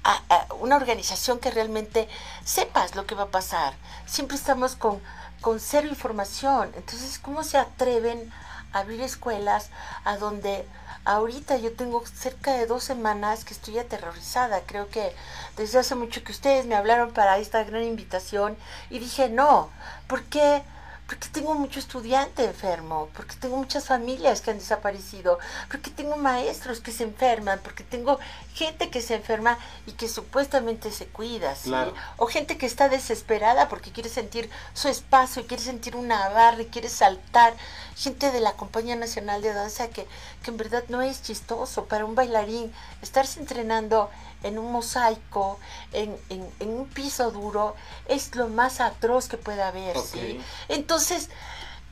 a- 0.06 0.22
a 0.30 0.54
una 0.56 0.76
organización 0.78 1.40
que 1.40 1.52
realmente 1.52 2.08
sepas 2.46 2.96
lo 2.96 3.06
que 3.06 3.16
va 3.16 3.24
a 3.24 3.28
pasar. 3.32 3.74
Siempre 4.06 4.38
estamos 4.38 4.76
con, 4.76 5.02
con 5.42 5.60
cero 5.60 5.88
información. 5.90 6.72
Entonces, 6.76 7.20
¿cómo 7.20 7.44
se 7.44 7.58
atreven 7.58 8.32
abrir 8.74 9.02
escuelas 9.02 9.70
a 10.04 10.18
donde 10.18 10.66
ahorita 11.06 11.58
yo 11.58 11.74
tengo 11.74 12.04
cerca 12.06 12.54
de 12.54 12.66
dos 12.66 12.84
semanas 12.84 13.46
que 13.46 13.54
estoy 13.54 13.80
aterrorizada? 13.80 14.62
Creo 14.66 14.90
que 14.90 15.14
desde 15.58 15.80
hace 15.80 15.96
mucho 15.96 16.24
que 16.24 16.32
ustedes 16.32 16.66
me 16.66 16.76
hablaron 16.76 17.14
para 17.14 17.38
esta 17.38 17.64
gran 17.64 17.84
invitación 17.84 18.58
y 18.90 19.00
dije, 19.00 19.30
no, 19.30 19.70
¿por 20.08 20.24
qué? 20.24 20.64
Porque 21.08 21.28
tengo 21.28 21.54
mucho 21.54 21.80
estudiante 21.80 22.46
enfermo, 22.46 23.10
porque 23.14 23.36
tengo 23.36 23.58
muchas 23.58 23.86
familias 23.86 24.40
que 24.42 24.52
han 24.52 24.58
desaparecido, 24.60 25.38
porque 25.70 25.92
tengo 25.92 26.16
maestros 26.16 26.80
que 26.80 26.92
se 26.94 27.04
enferman, 27.04 27.60
porque 27.62 27.84
tengo 27.84 28.20
gente 28.56 28.90
que 28.90 29.02
se 29.02 29.16
enferma 29.16 29.58
y 29.86 29.92
que 29.92 30.08
supuestamente 30.08 30.92
se 30.92 31.06
cuida, 31.08 31.56
¿sí? 31.56 31.70
Claro. 31.70 31.94
O 32.18 32.28
gente 32.28 32.58
que 32.58 32.66
está 32.66 32.88
desesperada 32.88 33.68
porque 33.68 33.92
quiere 33.92 34.10
sentir 34.10 34.50
su 34.74 34.88
espacio 34.88 35.42
y 35.42 35.46
quiere 35.46 35.62
sentir 35.62 35.96
una 35.98 36.30
barra 36.30 36.62
y 36.62 36.68
quiere 36.68 36.88
saltar. 36.88 37.54
Gente 37.98 38.32
de 38.32 38.40
la 38.40 38.54
Compañía 38.54 38.96
Nacional 38.96 39.42
de 39.42 39.54
Danza 39.54 39.90
que, 39.90 40.08
que 40.42 40.52
en 40.52 40.58
verdad 40.58 40.84
no 40.88 41.02
es 41.02 41.22
chistoso 41.22 41.86
para 41.86 42.06
un 42.06 42.16
bailarín 42.16 42.74
estarse 43.02 43.40
entrenando 43.42 44.10
en 44.42 44.60
un 44.60 44.74
mosaico, 44.74 45.58
en, 45.94 46.18
en- 46.30 46.50
en 46.60 46.70
un 46.70 46.86
piso 46.88 47.32
duro, 47.32 47.76
es 48.08 48.36
lo 48.36 48.50
más 48.50 48.82
atroz 48.82 49.30
que 49.30 49.38
puede 49.38 49.62
haber, 49.64 49.96
¿sí? 50.00 50.38
Ok. 50.38 50.46
Entonces, 50.94 51.30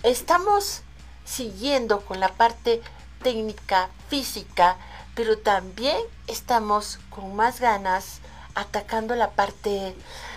estamos 0.04 0.82
siguiendo 1.26 2.06
con 2.06 2.20
la 2.20 2.28
parte 2.28 2.84
técnica, 3.24 3.90
física, 4.10 4.78
pero 5.16 5.40
también 5.40 5.98
estamos 6.28 7.00
con 7.10 7.36
más 7.36 7.60
ganas 7.60 8.20
atacando 8.54 9.16
la 9.16 9.32
parte 9.32 9.96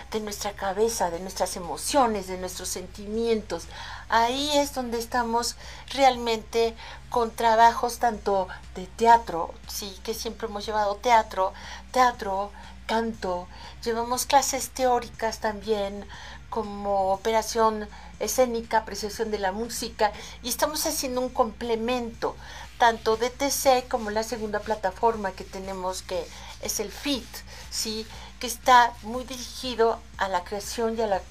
de 0.09 0.19
nuestra 0.19 0.53
cabeza, 0.53 1.11
de 1.11 1.19
nuestras 1.19 1.55
emociones, 1.57 2.25
de 2.25 2.39
nuestros 2.39 2.67
sentimientos. 2.69 3.65
Ahí 4.09 4.57
es 4.57 4.73
donde 4.73 4.97
estamos 4.97 5.57
realmente 5.93 6.75
con 7.11 7.29
trabajos 7.29 7.99
tanto 7.99 8.47
de 8.73 8.87
teatro, 8.87 9.53
sí, 9.67 9.95
que 10.03 10.15
siempre 10.15 10.47
hemos 10.47 10.65
llevado 10.65 10.95
teatro, 10.95 11.53
teatro, 11.91 12.51
canto, 12.87 13.47
llevamos 13.83 14.25
clases 14.25 14.69
teóricas 14.69 15.39
también 15.39 16.07
como 16.49 17.11
operación 17.11 17.87
escénica, 18.19 18.79
apreciación 18.79 19.31
de 19.31 19.39
la 19.39 19.51
música 19.51 20.11
y 20.43 20.49
estamos 20.49 20.85
haciendo 20.85 21.21
un 21.21 21.29
complemento 21.29 22.35
tanto 22.77 23.17
de 23.17 23.29
TC 23.29 23.87
como 23.87 24.09
la 24.09 24.23
segunda 24.23 24.59
plataforma 24.59 25.31
que 25.31 25.43
tenemos 25.43 26.01
que 26.01 26.27
es 26.61 26.79
el 26.79 26.91
FIT, 26.91 27.25
sí, 27.69 28.05
que 28.39 28.47
está 28.47 28.93
muy 29.03 29.23
dirigido 29.23 29.99
a 30.17 30.27
la 30.27 30.43
creación 30.43 30.97
y 30.97 31.01
a, 31.01 31.07
la- 31.07 31.21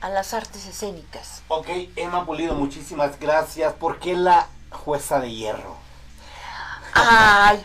a 0.00 0.08
las 0.08 0.34
artes 0.34 0.66
escénicas. 0.66 1.42
Ok, 1.48 1.68
Emma 1.96 2.24
Pulido, 2.26 2.54
muchísimas 2.54 3.18
gracias. 3.18 3.72
¿Por 3.74 3.98
qué 3.98 4.14
la 4.14 4.46
jueza 4.70 5.20
de 5.20 5.32
hierro? 5.32 5.76
Ay, 6.94 7.64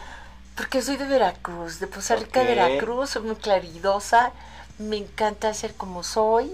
porque 0.56 0.82
soy 0.82 0.98
de 0.98 1.06
Veracruz, 1.06 1.80
de 1.80 1.88
Poza 1.88 2.16
Rica, 2.16 2.41
Ok. 2.41 2.48
Veracruz, 2.48 3.12
soy 3.12 3.24
muy 3.24 3.36
claridosa, 3.36 4.32
me 4.78 4.98
encanta 4.98 5.54
ser 5.54 5.74
como 5.76 6.04
soy, 6.04 6.52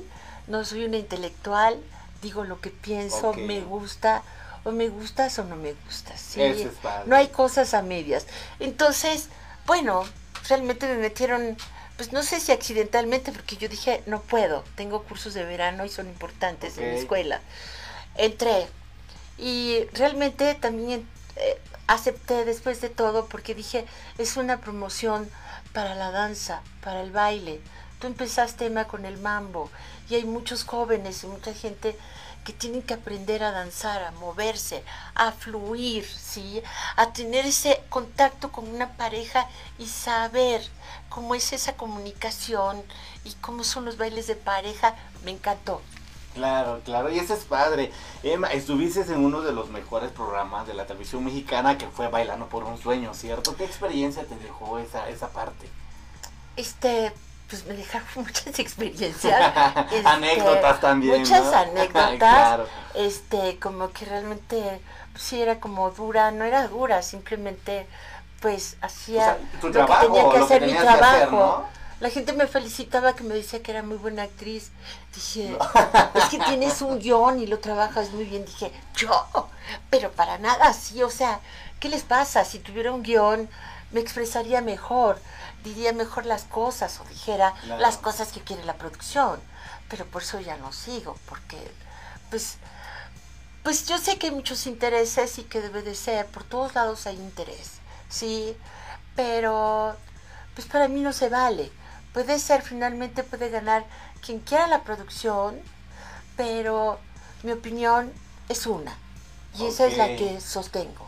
no 0.48 0.64
soy 0.64 0.86
una 0.86 0.98
intelectual, 0.98 1.80
digo 2.28 2.44
lo 2.44 2.60
que 2.60 2.72
pienso, 2.72 3.30
Ok. 3.30 3.38
me 3.38 3.62
gusta, 3.62 4.22
o 4.66 4.72
me 4.72 4.90
gustas 4.90 5.40
o 5.40 5.46
no 5.46 5.56
me 5.56 5.74
gustas, 5.86 6.20
¿sí? 6.20 6.42
Eso 6.42 6.68
es 6.68 6.76
padre. 6.76 7.08
No 7.08 7.16
hay 7.16 7.30
cosas 7.30 7.74
a 7.74 7.82
medias. 7.82 8.28
Entonces, 8.60 9.30
bueno, 9.66 10.04
realmente 10.50 10.88
me 10.88 10.98
metieron, 10.98 11.56
pues 11.96 12.12
no 12.12 12.24
sé 12.24 12.42
si 12.42 12.52
accidentalmente, 12.52 13.32
porque 13.32 13.56
yo 13.56 13.70
dije, 13.70 14.04
no 14.08 14.22
puedo, 14.22 14.66
tengo 14.76 15.04
cursos 15.04 15.34
de 15.36 15.46
verano 15.46 15.86
y 15.86 15.90
son 15.90 16.08
importantes 16.08 16.78
en 16.78 16.84
Ok. 16.84 16.90
la 16.92 17.00
escuela. 17.00 17.42
Entré 18.16 18.68
y 19.38 19.86
realmente 19.94 20.54
también 20.56 21.08
eh, 21.38 21.58
acepté 21.88 22.44
después 22.44 22.82
de 22.82 22.90
todo 22.90 23.28
porque 23.28 23.56
dije, 23.56 23.86
es 24.18 24.36
una 24.36 24.60
promoción 24.60 25.30
para 25.72 25.96
la 25.96 26.12
danza, 26.12 26.62
para 26.82 27.00
el 27.02 27.12
baile. 27.12 27.62
Tú 28.00 28.08
empezaste, 28.08 28.66
Emma, 28.66 28.84
con 28.86 29.06
el 29.06 29.18
mambo 29.18 29.70
y 30.10 30.16
hay 30.16 30.26
muchos 30.26 30.64
jóvenes 30.64 31.24
y 31.24 31.28
mucha 31.28 31.54
gente 31.54 31.98
que 32.44 32.54
tienen 32.54 32.82
que 32.82 32.94
aprender 32.94 33.44
a 33.44 33.52
danzar, 33.52 34.04
a 34.04 34.12
moverse, 34.12 34.82
a 35.16 35.34
fluir, 35.34 36.06
¿sí? 36.06 36.62
A 36.96 37.12
tener 37.12 37.46
ese 37.46 37.84
contacto 37.90 38.54
con 38.54 38.70
una 38.70 38.94
pareja 38.94 39.50
y 39.78 39.88
saber 39.88 40.62
cómo 41.10 41.36
es 41.36 41.52
esa 41.52 41.76
comunicación 41.76 42.82
y 43.26 43.34
cómo 43.42 43.66
son 43.66 43.84
los 43.84 43.98
bailes 43.98 44.28
de 44.28 44.36
pareja. 44.36 44.96
Me 45.26 45.32
encantó. 45.32 45.82
Claro, 46.36 46.80
claro, 46.86 47.12
y 47.12 47.20
eso 47.20 47.34
es 47.34 47.44
padre. 47.44 47.92
Emma, 48.24 48.48
estuviste 48.48 49.02
en 49.02 49.26
uno 49.26 49.42
de 49.42 49.52
los 49.52 49.70
mejores 49.70 50.12
programas 50.12 50.68
de 50.68 50.74
la 50.74 50.86
televisión 50.86 51.26
mexicana 51.26 51.78
que 51.78 51.88
fue 51.88 52.08
Bailando 52.08 52.48
por 52.48 52.64
un 52.64 52.78
Sueño, 52.78 53.14
¿cierto? 53.14 53.58
¿Qué 53.58 53.66
experiencia 53.66 54.24
te 54.24 54.38
dejó 54.38 54.80
esa, 54.80 55.10
esa 55.10 55.30
parte? 55.30 55.68
Este, 56.56 57.12
pues 57.50 57.66
me 57.66 57.74
dejaron 57.76 58.08
muchas 58.16 58.60
experiencias. 58.60 59.54
este, 59.92 60.08
Anécdotas 60.08 60.82
también, 60.82 61.20
Muchas 61.20 61.46
¿no? 61.46 61.58
anécdotas. 61.58 62.18
Claro. 62.18 62.68
Este, 62.94 63.58
como 63.60 63.92
que 63.92 64.06
realmente, 64.06 64.82
pues, 65.12 65.24
sí 65.24 65.42
era 65.42 65.60
como 65.60 65.92
dura, 65.92 66.32
no 66.32 66.44
era 66.44 66.68
dura, 66.68 67.02
simplemente 67.02 67.88
pues 68.40 68.78
hacía 68.82 69.22
O 69.22 69.26
sea, 69.26 69.38
tu 69.62 69.68
lo 69.68 69.74
trabajo, 69.74 70.02
que 70.02 70.08
tenía 70.08 70.32
que 70.32 70.38
hacer 70.38 70.62
mi 70.62 70.74
trabajo. 70.74 71.16
hacer, 71.16 71.32
¿no? 71.32 71.78
La 72.00 72.12
gente 72.12 72.34
me 72.34 72.46
felicitaba 72.46 73.14
que 73.14 73.24
me 73.24 73.34
decía 73.34 73.64
que 73.64 73.72
era 73.72 73.82
muy 73.82 73.98
buena 73.98 74.22
actriz. 74.22 74.70
Dije, 75.16 75.58
es 76.14 76.26
que 76.26 76.38
tienes 76.38 76.84
un 76.84 77.00
guion 77.00 77.40
y 77.40 77.48
lo 77.48 77.58
trabajas 77.58 78.12
muy 78.12 78.26
bien. 78.26 78.46
Dije, 78.46 78.72
yo, 78.96 79.50
pero 79.90 80.12
para 80.12 80.38
nada 80.38 80.68
así. 80.68 81.02
O 81.02 81.10
sea, 81.10 81.40
¿qué 81.80 81.90
les 81.90 82.04
pasa? 82.04 82.46
Si 82.46 82.60
tuviera 82.60 82.92
un 82.92 83.02
guion, 83.02 83.50
me 83.92 84.00
expresaría 84.00 84.62
mejor, 84.62 85.20
diría 85.64 85.94
mejor 85.94 86.26
las 86.26 86.44
cosas 86.44 87.00
o 87.00 87.04
dijera 87.06 87.54
Claro. 87.64 87.82
las 87.82 87.98
cosas 87.98 88.32
que 88.32 88.42
quiere 88.42 88.64
la 88.66 88.76
producción. 88.78 89.40
Pero 89.90 90.06
por 90.06 90.22
eso 90.22 90.40
ya 90.40 90.58
no 90.58 90.74
sigo, 90.74 91.18
porque, 91.30 91.58
pues, 92.30 92.56
pues 93.64 93.86
yo 93.88 93.98
sé 93.98 94.18
que 94.18 94.28
hay 94.28 94.34
muchos 94.34 94.68
intereses 94.68 95.38
y 95.40 95.44
que 95.44 95.62
debe 95.62 95.82
de 95.82 95.96
ser, 95.96 96.26
por 96.28 96.44
todos 96.44 96.76
lados 96.76 97.08
hay 97.08 97.16
interés, 97.16 97.74
¿sí? 98.10 98.56
Pero, 99.16 99.96
pues 100.56 100.68
para 100.68 100.88
mí 100.88 101.00
no 101.02 101.14
se 101.14 101.30
vale. 101.30 101.72
Puede 102.14 102.40
ser, 102.40 102.62
finalmente 102.64 103.24
puede 103.24 103.50
ganar 103.50 103.86
quien 104.26 104.40
quiera 104.40 104.68
la 104.68 104.84
producción, 104.84 105.60
pero 106.36 107.00
mi 107.44 107.52
opinión 107.52 108.12
es 108.50 108.66
una. 108.68 108.96
Y 109.58 109.66
esa 109.66 109.86
es 109.88 109.98
la 109.98 110.08
que 110.18 110.40
sostengo. 110.42 111.07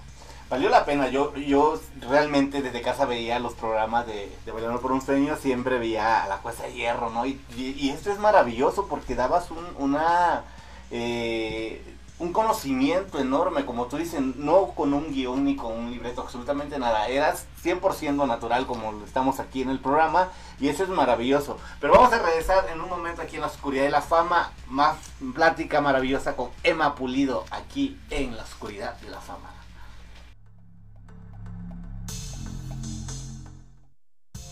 Valió 0.50 0.70
la 0.70 0.84
pena, 0.84 1.10
yo, 1.10 1.36
yo 1.36 1.80
realmente 2.10 2.64
desde 2.64 2.82
casa 2.82 3.06
veía 3.06 3.38
los 3.40 3.54
programas 3.54 4.08
de, 4.08 4.36
de 4.46 4.52
Bailando 4.52 4.82
por 4.82 4.92
un 4.92 5.02
Sueño, 5.02 5.36
siempre 5.38 5.78
veía 5.78 6.24
a 6.24 6.28
la 6.28 6.38
jueza 6.38 6.64
de 6.64 6.74
hierro, 6.74 7.12
¿no? 7.12 7.26
Y, 7.28 7.40
y- 7.56 7.90
esto 7.92 8.12
es 8.12 8.18
maravilloso 8.18 8.88
porque 8.88 9.14
dabas 9.14 9.52
un, 9.52 9.64
una, 9.78 10.42
eh, 10.90 11.84
un 12.18 12.34
conocimiento 12.34 13.20
enorme, 13.20 13.64
como 13.64 13.86
tú 13.86 13.98
dices, 13.98 14.20
no 14.22 14.70
con 14.70 14.96
un 14.96 15.12
guion 15.14 15.46
ni 15.46 15.56
con 15.56 15.72
un 15.72 15.92
libreto, 15.92 16.22
absolutamente 16.22 16.80
nada, 16.80 17.08
eras 17.10 17.46
100% 17.64 18.26
natural 18.28 18.66
como 18.66 19.04
estamos 19.06 19.40
aquí 19.40 19.62
en 19.62 19.70
el 19.70 19.80
programa 19.80 20.30
y 20.60 20.70
eso 20.70 20.82
es 20.82 20.90
maravilloso. 20.90 21.58
Pero 21.80 21.94
vamos 21.94 22.12
a 22.12 22.18
regresar 22.24 22.68
en 22.74 22.82
un 22.82 22.90
momento 22.90 23.22
aquí 23.22 23.36
en 23.36 23.42
la 23.42 23.48
oscuridad 23.48 23.84
de 23.84 23.92
la 23.92 24.02
fama, 24.02 24.52
más 24.68 24.96
plática 25.36 25.80
maravillosa 25.80 26.36
con 26.36 26.50
Emma 26.64 26.96
Pulido 26.96 27.46
aquí 27.52 28.00
en 28.10 28.36
la 28.36 28.42
oscuridad 28.42 28.96
de 29.02 29.12
la 29.12 29.22
fama. 29.22 29.52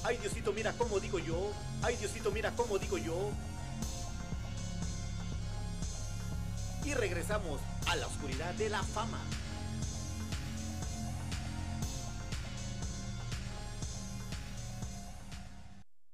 Ay, 0.08 0.16
Diosito, 0.20 0.54
mira 0.54 0.72
cómo 0.72 1.02
digo 1.02 1.20
yo. 1.20 1.52
Ay, 1.82 1.98
Diosito, 1.98 2.32
mira 2.32 2.56
cómo 2.56 2.80
digo 2.80 2.98
yo. 2.98 3.30
Y 6.86 6.94
regresamos 6.94 7.60
a 7.88 7.96
la 7.98 8.08
oscuridad 8.08 8.54
de 8.54 8.70
la 8.70 8.82
fama. 8.84 9.20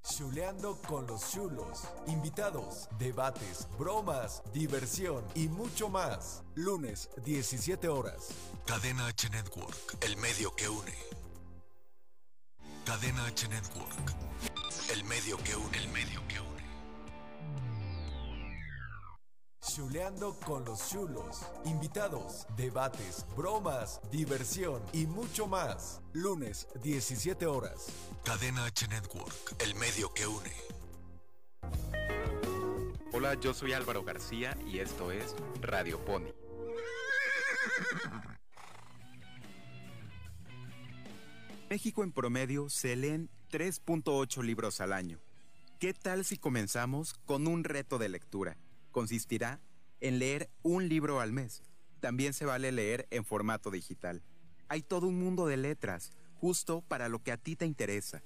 Chuleando 0.02 0.82
con 0.88 1.06
los 1.06 1.30
chulos. 1.30 1.84
Invitados, 2.08 2.88
debates, 2.98 3.68
bromas, 3.78 4.42
diversión 4.52 5.24
y 5.36 5.46
mucho 5.46 5.88
más. 5.88 6.42
Lunes, 6.56 7.10
17 7.24 7.88
horas. 7.88 8.30
Cadena 8.66 9.06
H 9.06 9.30
Network, 9.30 9.98
el 10.00 10.16
medio 10.16 10.52
que 10.56 10.68
une. 10.68 11.23
Cadena 12.84 13.24
H 13.24 13.48
Network, 13.48 14.12
el 14.92 15.04
medio 15.04 15.38
que 15.38 15.56
une, 15.56 15.78
el 15.78 15.88
medio 15.88 16.20
que 16.28 16.38
une. 16.38 16.62
Chuleando 19.66 20.38
con 20.40 20.66
los 20.66 20.90
chulos. 20.90 21.46
Invitados, 21.64 22.46
debates, 22.56 23.24
bromas, 23.34 24.00
diversión 24.10 24.82
y 24.92 25.06
mucho 25.06 25.46
más. 25.46 26.02
Lunes, 26.12 26.68
17 26.82 27.46
horas. 27.46 27.86
Cadena 28.22 28.66
H 28.66 28.86
Network, 28.88 29.56
el 29.60 29.74
medio 29.76 30.12
que 30.12 30.26
une. 30.26 30.52
Hola, 33.12 33.34
yo 33.40 33.54
soy 33.54 33.72
Álvaro 33.72 34.04
García 34.04 34.58
y 34.66 34.80
esto 34.80 35.10
es 35.10 35.34
Radio 35.62 36.04
Pony. 36.04 36.32
México 41.70 42.04
en 42.04 42.12
promedio 42.12 42.68
se 42.68 42.94
leen 42.94 43.30
3.8 43.50 44.42
libros 44.42 44.82
al 44.82 44.92
año. 44.92 45.18
¿Qué 45.80 45.94
tal 45.94 46.24
si 46.24 46.36
comenzamos 46.36 47.14
con 47.24 47.46
un 47.46 47.64
reto 47.64 47.98
de 47.98 48.10
lectura? 48.10 48.58
Consistirá 48.92 49.60
en 50.00 50.18
leer 50.18 50.50
un 50.62 50.88
libro 50.88 51.20
al 51.20 51.32
mes. 51.32 51.62
También 52.00 52.34
se 52.34 52.44
vale 52.44 52.70
leer 52.70 53.08
en 53.10 53.24
formato 53.24 53.70
digital. 53.70 54.22
Hay 54.68 54.82
todo 54.82 55.06
un 55.06 55.18
mundo 55.18 55.46
de 55.46 55.56
letras, 55.56 56.12
justo 56.34 56.82
para 56.82 57.08
lo 57.08 57.22
que 57.22 57.32
a 57.32 57.38
ti 57.38 57.56
te 57.56 57.64
interesa. 57.64 58.22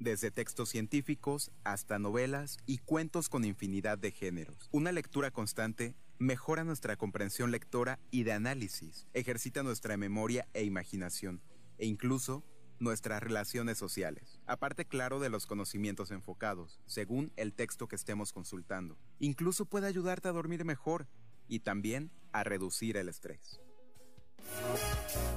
Desde 0.00 0.32
textos 0.32 0.68
científicos 0.68 1.52
hasta 1.62 2.00
novelas 2.00 2.58
y 2.66 2.78
cuentos 2.78 3.28
con 3.28 3.44
infinidad 3.44 3.98
de 3.98 4.10
géneros. 4.10 4.68
Una 4.72 4.90
lectura 4.90 5.30
constante 5.30 5.94
mejora 6.18 6.64
nuestra 6.64 6.96
comprensión 6.96 7.50
lectora 7.50 7.98
y 8.10 8.22
de 8.22 8.32
análisis, 8.32 9.06
ejercita 9.12 9.62
nuestra 9.62 9.96
memoria 9.96 10.48
e 10.54 10.64
imaginación, 10.64 11.42
e 11.78 11.86
incluso 11.86 12.44
nuestras 12.78 13.22
relaciones 13.22 13.78
sociales. 13.78 14.40
Aparte, 14.46 14.84
claro, 14.84 15.20
de 15.20 15.30
los 15.30 15.46
conocimientos 15.46 16.10
enfocados, 16.10 16.80
según 16.86 17.32
el 17.36 17.52
texto 17.52 17.88
que 17.88 17.96
estemos 17.96 18.32
consultando. 18.32 18.98
Incluso 19.18 19.64
puede 19.64 19.86
ayudarte 19.86 20.28
a 20.28 20.32
dormir 20.32 20.64
mejor 20.64 21.06
y 21.48 21.60
también 21.60 22.10
a 22.32 22.44
reducir 22.44 22.96
el 22.96 23.08
estrés. 23.08 23.60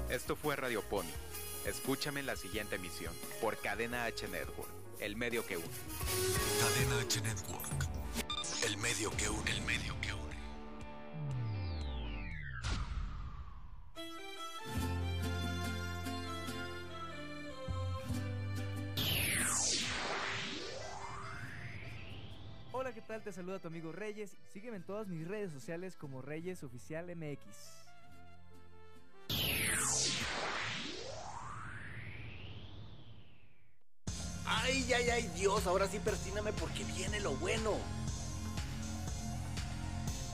Esto 0.09 0.35
fue 0.35 0.55
Radio 0.55 0.81
Pony. 0.89 1.11
Escúchame 1.65 2.21
en 2.21 2.25
la 2.25 2.35
siguiente 2.35 2.75
emisión 2.75 3.13
por 3.41 3.57
Cadena 3.57 4.05
H 4.05 4.27
Network, 4.27 4.69
el 4.99 5.15
medio 5.15 5.45
que 5.45 5.57
une. 5.57 5.67
Cadena 6.59 7.01
H 7.01 7.21
Network, 7.21 7.87
el 8.65 8.77
medio 8.77 9.11
que 9.11 9.29
une, 9.29 9.51
el 9.51 9.61
medio 9.61 9.99
que 10.01 10.13
une. 10.13 10.28
Tal? 23.09 23.23
Te 23.23 23.33
saluda 23.33 23.57
tu 23.57 23.67
amigo 23.67 23.91
Reyes. 23.91 24.37
Sígueme 24.53 24.77
en 24.77 24.83
todas 24.83 25.07
mis 25.07 25.27
redes 25.27 25.51
sociales 25.51 25.95
como 25.95 26.21
Reyes 26.21 26.63
Oficial 26.63 27.07
MX. 27.15 27.41
Ay, 34.45 34.93
ay, 34.93 35.09
ay, 35.09 35.31
Dios, 35.35 35.65
ahora 35.65 35.87
sí 35.87 35.97
persíname 35.97 36.53
porque 36.53 36.83
viene 36.83 37.19
lo 37.19 37.33
bueno. 37.37 37.71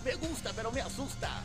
Me 0.03 0.15
gusta, 0.15 0.51
pero 0.53 0.69
me 0.73 0.81
asusta. 0.81 1.41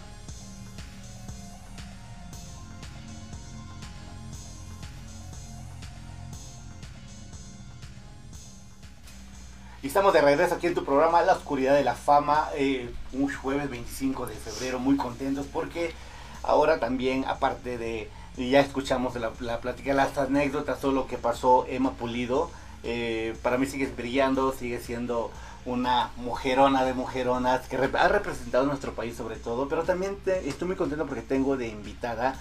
Y 9.82 9.86
estamos 9.86 10.12
de 10.12 10.20
regreso 10.20 10.54
aquí 10.56 10.66
en 10.66 10.74
tu 10.74 10.84
programa 10.84 11.22
La 11.22 11.32
Oscuridad 11.32 11.74
de 11.74 11.84
la 11.84 11.94
Fama, 11.94 12.48
eh, 12.54 12.92
un 13.12 13.34
jueves 13.34 13.70
25 13.70 14.26
de 14.26 14.34
febrero, 14.34 14.78
muy 14.78 14.96
contentos 14.96 15.46
porque 15.50 15.94
ahora 16.42 16.78
también, 16.78 17.24
aparte 17.26 17.78
de, 17.78 18.10
ya 18.36 18.60
escuchamos 18.60 19.14
la, 19.16 19.30
la 19.40 19.60
plática, 19.60 19.94
las 19.94 20.18
anécdotas, 20.18 20.80
todo 20.80 20.92
lo 20.92 21.06
que 21.06 21.16
pasó 21.16 21.64
Emma 21.66 21.92
Pulido, 21.92 22.50
eh, 22.82 23.34
para 23.42 23.56
mí 23.56 23.64
sigue 23.66 23.86
brillando, 23.86 24.52
sigue 24.52 24.80
siendo 24.80 25.30
una 25.64 26.10
mujerona 26.16 26.84
de 26.84 26.92
mujeronas 26.92 27.66
que 27.68 27.76
ha 27.76 28.08
representado 28.08 28.66
nuestro 28.66 28.94
país 28.94 29.16
sobre 29.16 29.36
todo, 29.36 29.66
pero 29.68 29.84
también 29.84 30.16
te- 30.16 30.46
estoy 30.46 30.68
muy 30.68 30.76
contento 30.76 31.06
porque 31.06 31.22
tengo 31.22 31.56
de 31.56 31.68
invitada 31.68 32.34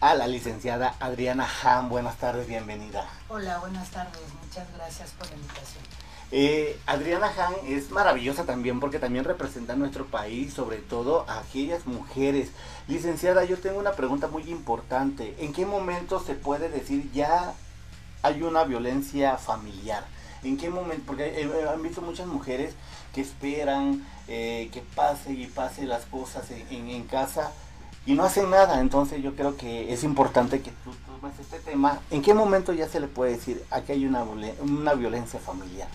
a 0.00 0.14
la 0.14 0.26
licenciada 0.26 0.94
Adriana 1.00 1.46
Han. 1.64 1.88
Buenas 1.90 2.16
tardes, 2.16 2.46
bienvenida. 2.46 3.06
Hola, 3.28 3.58
buenas 3.58 3.90
tardes. 3.90 4.20
Muchas 4.42 4.66
gracias 4.74 5.10
por 5.18 5.28
la 5.28 5.34
invitación. 5.36 5.82
Eh, 6.30 6.78
Adriana 6.86 7.32
Han 7.38 7.54
es 7.68 7.90
maravillosa 7.90 8.44
también 8.44 8.80
porque 8.80 8.98
también 8.98 9.24
representa 9.24 9.72
a 9.72 9.76
nuestro 9.76 10.04
país, 10.06 10.52
sobre 10.52 10.76
todo 10.78 11.24
a 11.28 11.38
aquellas 11.40 11.86
mujeres. 11.86 12.50
Licenciada, 12.86 13.44
yo 13.44 13.58
tengo 13.58 13.78
una 13.78 13.92
pregunta 13.92 14.28
muy 14.28 14.42
importante. 14.50 15.34
¿En 15.38 15.52
qué 15.54 15.64
momento 15.64 16.20
se 16.20 16.34
puede 16.34 16.68
decir 16.68 17.10
ya 17.12 17.54
hay 18.22 18.42
una 18.42 18.64
violencia 18.64 19.38
familiar? 19.38 20.04
¿En 20.44 20.56
qué 20.58 20.68
momento? 20.70 21.02
Porque 21.06 21.24
eh, 21.40 21.50
eh, 21.52 21.66
han 21.72 21.82
visto 21.82 22.02
muchas 22.02 22.26
mujeres 22.26 22.74
que 23.14 23.22
esperan 23.22 24.06
eh, 24.28 24.68
que 24.72 24.82
pase 24.82 25.32
y 25.32 25.46
pase 25.46 25.84
las 25.86 26.04
cosas 26.04 26.50
en, 26.50 26.90
en- 26.90 27.04
casa 27.04 27.52
y 28.04 28.12
no 28.12 28.22
hacen 28.24 28.50
nada. 28.50 28.80
Entonces 28.80 29.22
yo 29.22 29.34
creo 29.34 29.56
que 29.56 29.92
es 29.94 30.04
importante 30.04 30.60
que 30.60 30.70
tú 30.84 30.92
tomes 31.06 31.38
este 31.40 31.58
tema. 31.58 32.00
¿En 32.10 32.20
qué 32.20 32.34
momento 32.34 32.74
ya 32.74 32.86
se 32.86 33.00
le 33.00 33.08
puede 33.08 33.32
decir 33.32 33.64
aquí 33.70 33.92
hay 33.92 34.04
una, 34.06 34.22
una 34.60 34.92
violencia 34.94 35.40
familiar? 35.40 35.88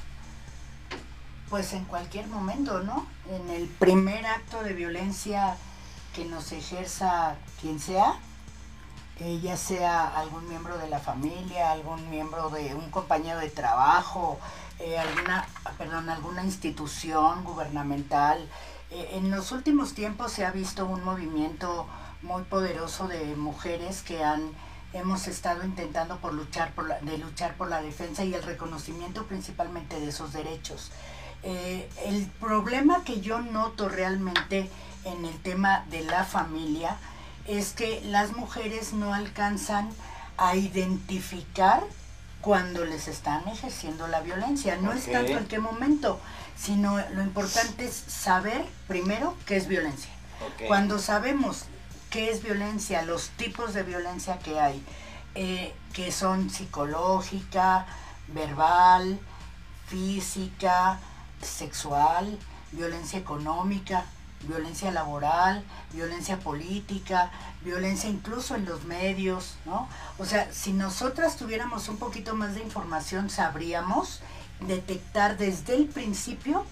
Pues 1.53 1.73
en 1.73 1.85
cualquier 1.85 2.25
momento, 2.29 2.79
¿no? 2.79 3.05
En 3.29 3.47
el 3.51 3.67
primer 3.67 4.25
acto 4.25 4.63
de 4.63 4.73
violencia 4.73 5.55
que 6.15 6.25
nos 6.25 6.51
ejerza 6.51 7.35
quien 7.61 7.79
sea, 7.79 8.15
eh, 9.19 9.39
ya 9.39 9.55
sea 9.55 10.17
algún 10.17 10.49
miembro 10.49 10.79
de 10.79 10.89
la 10.89 10.97
familia, 10.97 11.71
algún 11.71 12.09
miembro 12.09 12.49
de 12.49 12.73
un 12.73 12.89
compañero 12.89 13.37
de 13.37 13.51
trabajo, 13.51 14.39
eh, 14.79 14.97
alguna, 14.97 15.47
perdón, 15.77 16.09
alguna 16.09 16.43
institución 16.43 17.43
gubernamental. 17.43 18.49
Eh, 18.89 19.09
en 19.11 19.29
los 19.29 19.51
últimos 19.51 19.93
tiempos 19.93 20.31
se 20.31 20.47
ha 20.47 20.49
visto 20.49 20.87
un 20.87 21.03
movimiento 21.03 21.85
muy 22.23 22.41
poderoso 22.45 23.07
de 23.07 23.35
mujeres 23.35 24.01
que 24.01 24.23
han 24.23 24.53
hemos 24.93 25.27
estado 25.27 25.63
intentando 25.63 26.17
por 26.17 26.33
luchar 26.33 26.71
por 26.73 26.87
la, 26.87 26.99
de 27.01 27.17
luchar 27.17 27.55
por 27.55 27.67
la 27.67 27.81
defensa 27.81 28.23
y 28.23 28.33
el 28.33 28.43
reconocimiento 28.43 29.25
principalmente 29.25 29.99
de 29.99 30.09
esos 30.09 30.33
derechos. 30.33 30.91
Eh, 31.43 31.89
el 32.05 32.25
problema 32.39 33.03
que 33.03 33.19
yo 33.19 33.39
noto 33.39 33.89
realmente 33.89 34.69
en 35.03 35.25
el 35.25 35.37
tema 35.41 35.85
de 35.89 36.01
la 36.03 36.23
familia 36.23 36.97
es 37.47 37.73
que 37.73 38.01
las 38.05 38.31
mujeres 38.31 38.93
no 38.93 39.13
alcanzan 39.13 39.89
a 40.37 40.55
identificar 40.55 41.83
cuando 42.41 42.85
les 42.85 43.07
están 43.07 43.47
ejerciendo 43.47 44.07
la 44.07 44.21
violencia. 44.21 44.77
No 44.77 44.91
es 44.91 45.11
tanto 45.11 45.37
en 45.37 45.45
qué 45.47 45.59
momento, 45.59 46.19
sino 46.57 46.97
lo 47.11 47.21
importante 47.21 47.85
es 47.85 47.93
saber 47.93 48.65
primero 48.87 49.35
qué 49.45 49.57
es 49.57 49.67
violencia. 49.67 50.11
Cuando 50.67 50.99
sabemos 50.99 51.65
qué 52.09 52.31
es 52.31 52.43
violencia, 52.43 53.01
los 53.03 53.29
tipos 53.29 53.73
de 53.73 53.83
violencia 53.83 54.39
que 54.39 54.59
hay, 54.59 54.83
eh, 55.35 55.73
que 55.93 56.11
son 56.11 56.49
psicológica, 56.49 57.85
verbal, 58.27 59.19
física, 59.87 60.99
sexual, 61.47 62.37
violencia 62.71 63.19
económica, 63.19 64.05
violencia 64.47 64.91
laboral, 64.91 65.63
violencia 65.93 66.39
política, 66.39 67.31
violencia 67.63 68.09
incluso 68.09 68.55
en 68.55 68.65
los 68.65 68.83
medios, 68.85 69.55
¿no? 69.65 69.87
O 70.17 70.25
sea, 70.25 70.51
si 70.51 70.73
nosotras 70.73 71.37
tuviéramos 71.37 71.87
un 71.89 71.97
poquito 71.97 72.35
más 72.35 72.55
de 72.55 72.61
información, 72.61 73.29
sabríamos 73.29 74.21
detectar 74.59 75.37
desde 75.37 75.75
el 75.75 75.85
principio 75.85 76.65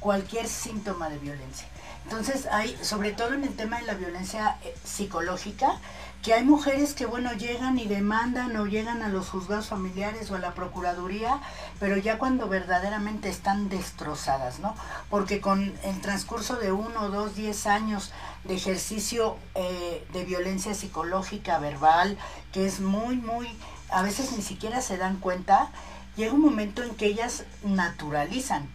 cualquier 0.00 0.48
síntoma 0.48 1.08
de 1.08 1.18
violencia. 1.18 1.68
Entonces 2.04 2.46
hay, 2.46 2.74
sobre 2.82 3.12
todo 3.12 3.34
en 3.34 3.44
el 3.44 3.54
tema 3.54 3.80
de 3.80 3.86
la 3.86 3.94
violencia 3.94 4.56
eh, 4.62 4.74
psicológica, 4.82 5.78
que 6.22 6.34
hay 6.34 6.42
mujeres 6.42 6.94
que, 6.94 7.06
bueno, 7.06 7.32
llegan 7.34 7.78
y 7.78 7.86
demandan 7.86 8.56
o 8.56 8.66
llegan 8.66 9.02
a 9.02 9.08
los 9.08 9.28
juzgados 9.28 9.68
familiares 9.68 10.30
o 10.30 10.34
a 10.34 10.38
la 10.38 10.54
procuraduría, 10.54 11.40
pero 11.78 11.96
ya 11.96 12.18
cuando 12.18 12.48
verdaderamente 12.48 13.28
están 13.28 13.68
destrozadas, 13.68 14.58
¿no? 14.58 14.74
Porque 15.10 15.40
con 15.40 15.74
el 15.84 16.00
transcurso 16.00 16.56
de 16.56 16.72
uno, 16.72 17.10
dos, 17.10 17.36
diez 17.36 17.66
años 17.66 18.10
de 18.44 18.56
ejercicio 18.56 19.36
eh, 19.54 20.04
de 20.12 20.24
violencia 20.24 20.74
psicológica, 20.74 21.58
verbal, 21.58 22.18
que 22.52 22.66
es 22.66 22.80
muy, 22.80 23.16
muy, 23.16 23.48
a 23.90 24.02
veces 24.02 24.32
ni 24.32 24.42
siquiera 24.42 24.80
se 24.80 24.96
dan 24.96 25.16
cuenta, 25.18 25.70
llega 26.16 26.32
un 26.32 26.40
momento 26.40 26.82
en 26.82 26.94
que 26.96 27.06
ellas 27.06 27.44
naturalizan. 27.62 28.68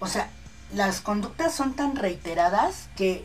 O 0.00 0.06
sea, 0.06 0.30
las 0.72 1.00
conductas 1.00 1.54
son 1.54 1.74
tan 1.74 1.96
reiteradas 1.96 2.88
que 2.96 3.24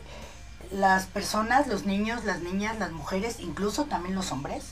las 0.70 1.06
personas, 1.06 1.66
los 1.66 1.84
niños, 1.84 2.24
las 2.24 2.40
niñas, 2.40 2.78
las 2.78 2.90
mujeres, 2.90 3.36
incluso 3.40 3.84
también 3.84 4.14
los 4.14 4.32
hombres, 4.32 4.64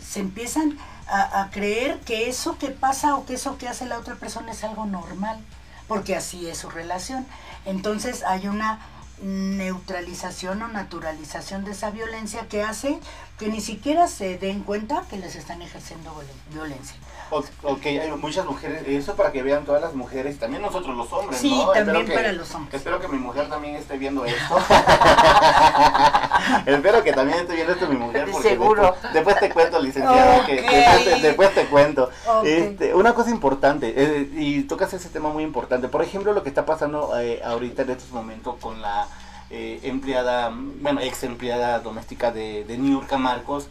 se 0.00 0.20
empiezan 0.20 0.78
a, 1.06 1.42
a 1.42 1.50
creer 1.50 2.00
que 2.00 2.28
eso 2.28 2.58
que 2.58 2.68
pasa 2.70 3.14
o 3.14 3.26
que 3.26 3.34
eso 3.34 3.58
que 3.58 3.68
hace 3.68 3.86
la 3.86 3.98
otra 3.98 4.16
persona 4.16 4.52
es 4.52 4.64
algo 4.64 4.86
normal, 4.86 5.38
porque 5.86 6.16
así 6.16 6.48
es 6.48 6.58
su 6.58 6.70
relación. 6.70 7.26
Entonces 7.66 8.24
hay 8.24 8.48
una 8.48 8.80
neutralización 9.22 10.62
o 10.62 10.68
naturalización 10.68 11.64
de 11.64 11.70
esa 11.70 11.90
violencia 11.90 12.48
que 12.48 12.62
hace 12.62 12.98
que 13.38 13.48
ni 13.48 13.60
siquiera 13.60 14.06
se 14.06 14.38
den 14.38 14.62
cuenta 14.62 15.02
que 15.10 15.16
les 15.16 15.34
están 15.34 15.60
ejerciendo 15.60 16.12
violen- 16.14 16.54
violencia. 16.54 16.96
Ok, 17.30 17.84
hay 17.86 18.12
muchas 18.12 18.46
mujeres, 18.46 18.84
eso 18.86 19.16
para 19.16 19.32
que 19.32 19.42
vean 19.42 19.64
todas 19.64 19.82
las 19.82 19.94
mujeres, 19.94 20.38
también 20.38 20.62
nosotros 20.62 20.96
los 20.96 21.12
hombres, 21.12 21.40
Sí, 21.40 21.50
¿no? 21.50 21.70
también 21.72 22.06
que- 22.06 22.12
para 22.14 22.32
los 22.32 22.54
hombres. 22.54 22.74
Espero 22.74 23.00
que 23.00 23.08
mi 23.08 23.18
mujer 23.18 23.48
también 23.48 23.74
esté 23.74 23.98
viendo 23.98 24.24
esto. 24.38 24.56
espero 26.66 27.02
que 27.02 27.12
también 27.12 27.38
esté 27.40 27.54
viendo 27.54 27.72
esto 27.72 27.88
mi 27.88 27.96
mujer. 27.96 28.28
Porque 28.30 28.48
Seguro. 28.48 28.82
Después, 28.92 29.12
después 29.14 29.40
te 29.40 29.50
cuento, 29.50 29.80
licenciada, 29.80 30.46
que 30.46 30.60
Ok. 30.60 30.70
después, 30.70 31.04
te, 31.04 31.20
después 31.20 31.54
te 31.54 31.66
cuento. 31.66 32.10
Ok. 32.26 32.44
Este, 32.44 32.94
una 32.94 33.14
cosa 33.14 33.30
importante, 33.30 33.92
eh, 33.96 34.28
y 34.34 34.62
tocas 34.62 34.92
ese 34.94 35.08
tema 35.08 35.30
muy 35.30 35.42
importante. 35.42 35.88
Por 35.88 36.02
ejemplo, 36.02 36.32
lo 36.32 36.42
que 36.42 36.48
está 36.50 36.64
pasando 36.66 37.18
eh, 37.18 37.40
ahorita 37.44 37.82
en 37.82 37.90
estos 37.90 38.10
momentos 38.10 38.56
con 38.60 38.80
la 38.80 39.06
eh, 39.54 39.80
empleada, 39.84 40.52
bueno, 40.80 41.00
ex 41.00 41.22
empleada 41.22 41.78
doméstica 41.78 42.32
de, 42.32 42.64
de 42.64 42.76
Niurka 42.76 43.18
Marcos. 43.18 43.68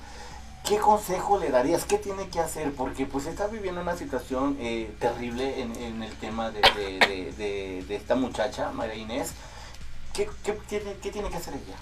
¿Qué 0.64 0.78
consejo 0.78 1.38
le 1.38 1.50
darías? 1.50 1.84
¿Qué 1.84 1.98
tiene 1.98 2.30
que 2.30 2.40
hacer? 2.40 2.72
Porque 2.72 3.06
pues 3.06 3.26
está 3.26 3.48
viviendo 3.48 3.82
una 3.82 3.98
situación 3.98 4.56
eh, 4.62 4.96
terrible 4.98 5.62
en, 5.62 6.02
el 6.02 6.14
tema 6.16 6.52
de, 6.52 7.86
esta 7.90 8.16
muchacha, 8.16 8.72
María 8.72 8.96
Inés. 8.96 9.34
¿Qué, 10.14 10.30
qué 10.46 10.54
tiene, 10.54 10.96
qué 11.02 11.12
tiene 11.12 11.30
que 11.30 11.36
hacer 11.36 11.56
ella? 11.56 11.76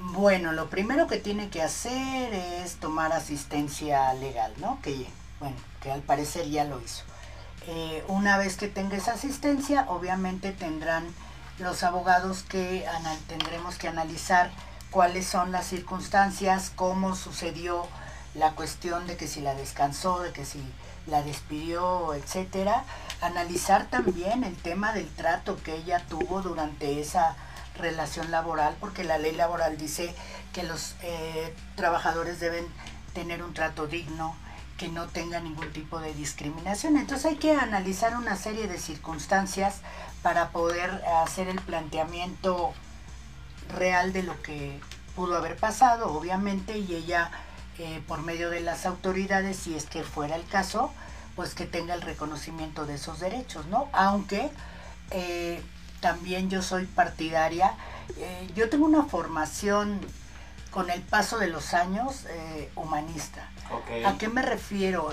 Bueno, 0.00 0.52
lo 0.52 0.68
primero 0.68 1.06
que 1.06 1.16
tiene 1.16 1.48
que 1.48 1.62
hacer 1.62 2.34
es 2.34 2.76
tomar 2.76 3.14
asistencia 3.14 4.12
legal, 4.14 4.52
¿no? 4.58 4.78
Que, 4.82 5.06
bueno, 5.40 5.56
que 5.82 5.90
al 5.90 6.02
parecer 6.02 6.50
ya 6.50 6.64
lo 6.64 6.78
hizo. 6.78 7.04
Eh, 7.68 8.04
una 8.08 8.36
vez 8.36 8.58
que 8.58 8.68
tenga 8.68 8.98
esa 8.98 9.12
asistencia, 9.12 9.86
obviamente 9.88 10.52
tendrán 10.52 11.06
los 11.60 11.82
abogados 11.82 12.42
que 12.42 12.86
tendremos 13.28 13.76
que 13.76 13.88
analizar 13.88 14.50
cuáles 14.90 15.26
son 15.26 15.52
las 15.52 15.66
circunstancias, 15.66 16.72
cómo 16.74 17.14
sucedió 17.14 17.86
la 18.34 18.52
cuestión 18.52 19.06
de 19.06 19.16
que 19.16 19.28
si 19.28 19.40
la 19.40 19.54
descansó, 19.54 20.20
de 20.20 20.32
que 20.32 20.44
si 20.44 20.62
la 21.06 21.22
despidió, 21.22 22.14
etcétera. 22.14 22.84
Analizar 23.20 23.86
también 23.90 24.44
el 24.44 24.56
tema 24.56 24.92
del 24.92 25.08
trato 25.08 25.62
que 25.62 25.76
ella 25.76 26.04
tuvo 26.08 26.42
durante 26.42 27.00
esa 27.00 27.36
relación 27.76 28.30
laboral, 28.30 28.76
porque 28.80 29.04
la 29.04 29.18
ley 29.18 29.32
laboral 29.32 29.76
dice 29.76 30.14
que 30.52 30.62
los 30.62 30.96
eh, 31.02 31.54
trabajadores 31.76 32.40
deben 32.40 32.66
tener 33.14 33.42
un 33.42 33.54
trato 33.54 33.86
digno, 33.86 34.34
que 34.76 34.88
no 34.88 35.08
tenga 35.08 35.40
ningún 35.40 35.70
tipo 35.72 36.00
de 36.00 36.14
discriminación. 36.14 36.96
Entonces 36.96 37.26
hay 37.26 37.36
que 37.36 37.52
analizar 37.54 38.16
una 38.16 38.36
serie 38.36 38.66
de 38.66 38.78
circunstancias 38.78 39.80
para 40.22 40.50
poder 40.50 40.90
hacer 41.22 41.48
el 41.48 41.60
planteamiento 41.60 42.72
real 43.76 44.12
de 44.12 44.22
lo 44.22 44.40
que 44.42 44.80
pudo 45.14 45.36
haber 45.36 45.56
pasado, 45.56 46.12
obviamente, 46.12 46.78
y 46.78 46.94
ella, 46.94 47.30
eh, 47.78 48.02
por 48.06 48.22
medio 48.22 48.50
de 48.50 48.60
las 48.60 48.86
autoridades, 48.86 49.56
si 49.56 49.74
es 49.74 49.86
que 49.86 50.02
fuera 50.02 50.36
el 50.36 50.46
caso, 50.46 50.92
pues 51.36 51.54
que 51.54 51.66
tenga 51.66 51.94
el 51.94 52.02
reconocimiento 52.02 52.86
de 52.86 52.94
esos 52.94 53.20
derechos, 53.20 53.66
¿no? 53.66 53.88
Aunque 53.92 54.50
eh, 55.10 55.62
también 56.00 56.50
yo 56.50 56.62
soy 56.62 56.86
partidaria, 56.86 57.74
eh, 58.16 58.50
yo 58.54 58.68
tengo 58.68 58.86
una 58.86 59.04
formación 59.04 60.00
con 60.70 60.90
el 60.90 61.02
paso 61.02 61.38
de 61.38 61.48
los 61.48 61.74
años 61.74 62.26
humanista. 62.76 63.48
¿A 64.06 64.18
qué 64.18 64.28
me 64.28 64.40
refiero? 64.40 65.10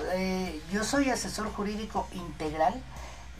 Yo 0.70 0.84
soy 0.84 1.10
asesor 1.10 1.52
jurídico 1.52 2.06
integral 2.12 2.80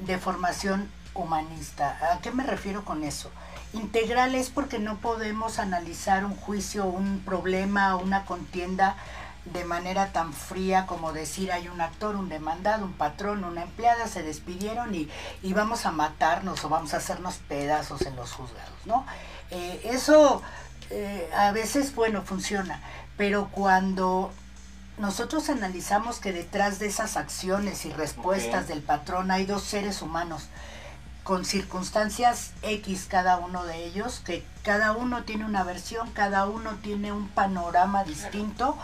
de 0.01 0.19
formación 0.19 0.91
humanista. 1.19 1.99
¿A 2.13 2.21
qué 2.21 2.31
me 2.31 2.45
refiero 2.45 2.85
con 2.85 3.05
eso? 3.05 3.31
Integral 3.73 4.35
es 4.35 4.51
porque 4.51 4.79
no 4.79 4.99
podemos 4.99 5.59
analizar 5.59 6.25
un 6.25 6.35
juicio, 6.35 6.87
un 6.87 7.21
problema, 7.21 7.97
una 7.97 8.25
contienda 8.25 8.97
de 9.53 9.65
manera 9.65 10.13
tan 10.13 10.33
fría 10.33 10.87
como 10.87 11.13
decir 11.13 11.53
hay 11.53 11.69
un 11.69 11.81
actor, 11.81 12.17
un 12.17 12.29
demandado, 12.29 12.85
un 12.85 12.93
patrón, 12.93 13.45
una 13.45 13.63
empleada, 13.63 14.07
se 14.07 14.23
despidieron 14.23 14.95
y, 14.95 15.09
y 15.43 15.53
vamos 15.53 15.87
a 15.87 15.91
matarnos 15.91 16.65
o 16.65 16.69
vamos 16.69 16.95
a 16.95 16.99
hacernos 16.99 17.37
pedazos 17.49 18.03
en 18.03 18.17
los 18.17 18.33
juzgados, 18.33 18.87
¿no? 18.87 19.07
Eh, 19.51 19.81
eso 19.85 20.43
eh, 20.91 21.31
a 21.37 21.53
veces, 21.53 21.95
bueno, 21.95 22.23
funciona, 22.23 22.81
pero 23.17 23.49
cuando 23.51 24.31
nosotros 24.99 25.49
analizamos 25.49 26.19
que 26.19 26.33
detrás 26.33 26.79
de 26.79 26.87
esas 26.87 27.17
acciones 27.17 27.85
y 27.87 27.93
respuestas 27.93 28.69
del 28.69 28.83
patrón 28.83 29.31
hay 29.31 29.47
dos 29.47 29.63
seres 29.63 30.03
humanos 30.03 30.49
con 31.29 31.45
circunstancias 31.45 32.53
X 32.63 33.07
cada 33.07 33.37
uno 33.37 33.67
de 33.67 33.85
ellos, 33.85 34.23
que 34.25 34.43
cada 34.63 34.93
uno 34.93 35.25
tiene 35.25 35.45
una 35.45 35.63
versión, 35.63 36.11
cada 36.13 36.47
uno 36.47 36.77
tiene 36.83 37.13
un 37.13 37.29
panorama 37.29 38.03
distinto, 38.03 38.79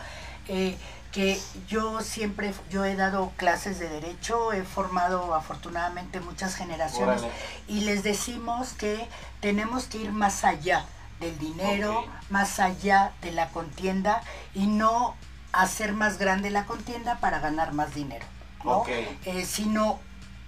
eh, 0.49 0.77
que 1.11 1.41
yo 1.67 2.03
siempre, 2.03 2.53
yo 2.69 2.85
he 2.85 2.97
dado 2.97 3.33
clases 3.39 3.79
de 3.79 3.89
derecho, 3.89 4.53
he 4.53 4.63
formado 4.63 5.35
afortunadamente 5.35 6.21
muchas 6.21 6.55
generaciones 6.55 7.23
Órale. 7.23 7.35
y 7.67 7.81
les 7.81 8.03
decimos 8.03 8.75
que 8.75 9.09
tenemos 9.41 9.87
que 9.87 9.97
ir 9.97 10.13
más 10.13 10.45
allá 10.45 10.85
del 11.21 11.39
dinero, 11.39 12.05
más 12.29 12.61
allá 12.61 13.13
de 13.23 13.33
la 13.33 13.49
contienda 13.49 14.21
y 14.53 14.67
no 14.67 15.15
hacer 15.53 15.95
más 15.95 16.19
grande 16.19 16.51
la 16.51 16.67
contienda 16.67 17.21
para 17.21 17.39
ganar 17.39 17.73
más 17.73 17.95
dinero, 17.95 18.27
¿no? 18.65 18.85
Eh, 18.87 19.47
sino 19.47 19.99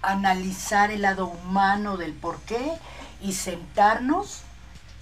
analizar 0.01 0.91
el 0.91 1.01
lado 1.01 1.27
humano 1.27 1.97
del 1.97 2.13
por 2.13 2.39
qué 2.41 2.73
y 3.21 3.33
sentarnos 3.33 4.41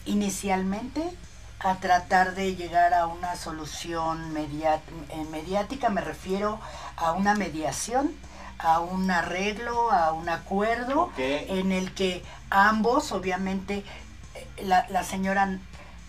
inicialmente 0.05 1.11
a 1.59 1.75
tratar 1.75 2.35
de 2.35 2.55
llegar 2.55 2.93
a 2.93 3.07
una 3.07 3.35
solución 3.35 4.35
eh, 4.37 5.25
mediática, 5.31 5.89
me 5.89 6.01
refiero 6.01 6.59
a 6.95 7.13
una 7.13 7.33
mediación, 7.33 8.13
a 8.59 8.79
un 8.79 9.09
arreglo, 9.09 9.91
a 9.91 10.13
un 10.13 10.29
acuerdo 10.29 11.11
en 11.17 11.71
el 11.71 11.93
que 11.93 12.23
ambos, 12.49 13.11
obviamente, 13.11 13.83
eh, 14.35 14.63
la, 14.63 14.85
la 14.89 15.03
señora, 15.03 15.59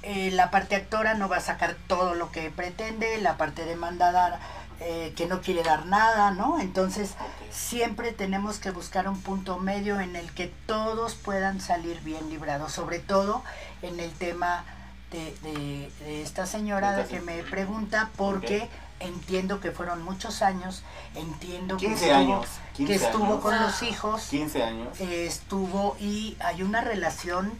eh, 0.02 0.30
la 0.30 0.50
parte 0.50 0.76
actora 0.76 1.14
no 1.14 1.28
va 1.28 1.38
a 1.38 1.40
sacar 1.40 1.76
todo 1.86 2.14
lo 2.14 2.30
que 2.30 2.50
pretende, 2.50 3.18
la 3.18 3.36
parte 3.36 3.64
demandada 3.64 4.40
eh, 4.80 5.12
que 5.16 5.26
no 5.26 5.40
quiere 5.40 5.62
dar 5.62 5.86
nada, 5.86 6.30
¿no? 6.32 6.58
Entonces, 6.60 7.14
siempre 7.50 8.12
tenemos 8.12 8.58
que 8.58 8.70
buscar 8.70 9.08
un 9.08 9.20
punto 9.20 9.58
medio 9.58 10.00
en 10.00 10.16
el 10.16 10.30
que 10.32 10.52
todos 10.66 11.14
puedan 11.14 11.60
salir 11.60 12.00
bien 12.00 12.28
librados, 12.30 12.72
sobre 12.72 12.98
todo 12.98 13.42
en 13.82 13.98
el 14.00 14.10
tema 14.12 14.64
de, 15.10 15.34
de- 15.42 15.90
de 16.00 16.22
esta 16.22 16.46
señora 16.46 16.92
De 16.92 17.06
que 17.06 17.20
me 17.20 17.42
pregunta, 17.44 18.10
porque 18.16 18.68
entiendo 19.00 19.60
que 19.60 19.70
fueron 19.72 20.02
muchos 20.02 20.42
años, 20.42 20.82
entiendo 21.14 21.76
que 21.76 21.86
15 21.88 22.04
estuvo, 22.06 22.18
años, 22.18 22.46
que 22.76 22.84
15 22.86 22.94
estuvo 23.06 23.24
años. 23.26 23.40
con 23.40 23.60
los 23.62 23.82
hijos, 23.82 24.22
15 24.30 24.62
años. 24.62 25.00
eh, 25.00 25.26
estuvo 25.26 25.96
y 26.00 26.36
hay 26.40 26.62
una 26.62 26.80
relación 26.80 27.52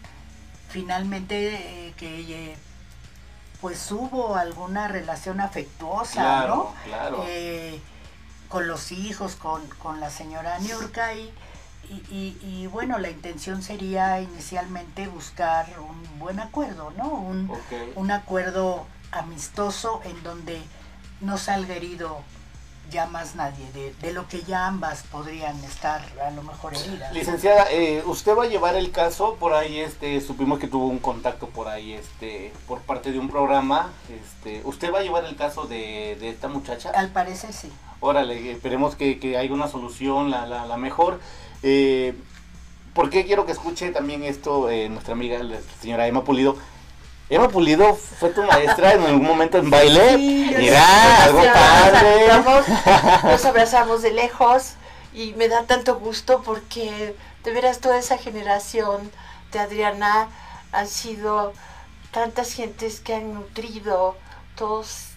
finalmente 0.68 1.54
eh, 1.88 1.94
que 1.96 2.20
eh, 2.52 2.56
pues 3.60 3.90
hubo 3.92 4.36
alguna 4.36 4.88
relación 4.88 5.40
afectuosa, 5.40 6.12
Claro, 6.12 6.54
¿no? 6.56 6.74
claro. 6.84 7.24
Eh, 7.28 7.80
con 8.48 8.68
los 8.68 8.92
hijos, 8.92 9.34
con, 9.36 9.66
con 9.82 9.98
la 10.00 10.10
señora 10.10 10.58
Niurka 10.60 11.14
y, 11.14 11.32
y, 11.88 11.94
y- 12.10 12.38
y, 12.42 12.66
bueno, 12.66 12.98
la 12.98 13.08
intención 13.10 13.62
sería 13.62 14.20
inicialmente 14.20 15.08
buscar 15.08 15.66
un 15.80 16.18
buen 16.18 16.38
acuerdo, 16.40 16.92
¿no? 16.96 17.08
Un, 17.08 17.50
un 17.96 18.10
acuerdo 18.10 18.86
amistoso 19.12 20.00
en 20.04 20.22
donde 20.22 20.60
no 21.20 21.38
salga 21.38 21.74
herido 21.74 22.20
ya 22.90 23.06
más 23.06 23.34
nadie, 23.34 23.70
de, 23.72 23.92
de 23.94 24.12
lo 24.12 24.28
que 24.28 24.42
ya 24.42 24.66
ambas 24.66 25.02
podrían 25.04 25.56
estar 25.64 26.02
a 26.24 26.30
lo 26.30 26.42
mejor 26.42 26.74
heridas. 26.74 27.12
Licenciada, 27.12 27.66
eh, 27.70 28.02
usted 28.06 28.36
va 28.36 28.44
a 28.44 28.46
llevar 28.46 28.76
el 28.76 28.90
caso 28.90 29.36
por 29.36 29.54
ahí, 29.54 29.80
este, 29.80 30.20
supimos 30.20 30.58
que 30.58 30.68
tuvo 30.68 30.86
un 30.86 30.98
contacto 30.98 31.48
por 31.48 31.68
ahí, 31.68 31.92
este, 31.92 32.52
por 32.66 32.80
parte 32.80 33.12
de 33.12 33.18
un 33.18 33.28
programa, 33.28 33.90
este, 34.08 34.62
¿usted 34.64 34.92
va 34.92 35.00
a 35.00 35.02
llevar 35.02 35.24
el 35.24 35.36
caso 35.36 35.66
de, 35.66 36.16
de 36.20 36.28
esta 36.28 36.48
muchacha? 36.48 36.90
Al 36.90 37.10
parecer 37.10 37.52
sí. 37.52 37.70
Órale, 38.00 38.52
esperemos 38.52 38.94
que, 38.94 39.18
que 39.18 39.36
haya 39.36 39.52
una 39.52 39.68
solución, 39.68 40.30
la, 40.30 40.46
la, 40.46 40.66
la 40.66 40.76
mejor. 40.76 41.20
Eh, 41.62 42.14
¿Por 42.94 43.10
qué 43.10 43.24
quiero 43.26 43.46
que 43.46 43.52
escuche 43.52 43.90
también 43.90 44.22
esto 44.22 44.70
eh, 44.70 44.88
nuestra 44.88 45.12
amiga, 45.14 45.38
la 45.42 45.58
señora 45.80 46.06
Emma 46.06 46.24
Pulido? 46.24 46.56
Emma 47.28 47.48
Pulido 47.48 47.94
fue 47.94 48.30
tu 48.30 48.42
maestra 48.42 48.94
en 48.94 49.02
algún 49.02 49.26
momento 49.26 49.58
en 49.58 49.68
baile. 49.68 50.16
Sí, 50.16 50.54
Mira, 50.56 50.84
sí, 50.84 51.22
algo 51.22 51.42
padre. 51.52 52.28
Nos 53.24 53.44
abrazamos 53.44 54.02
de 54.02 54.12
lejos 54.12 54.74
y 55.12 55.32
me 55.34 55.48
da 55.48 55.64
tanto 55.64 55.98
gusto 55.98 56.42
porque 56.44 57.16
de 57.42 57.50
veras 57.52 57.80
toda 57.80 57.98
esa 57.98 58.16
generación 58.16 59.10
de 59.50 59.58
Adriana 59.58 60.28
han 60.72 60.86
sido 60.86 61.52
tantas 62.12 62.52
gentes 62.52 63.00
que 63.00 63.14
han 63.14 63.34
nutrido 63.34 64.16
todos 64.54 65.16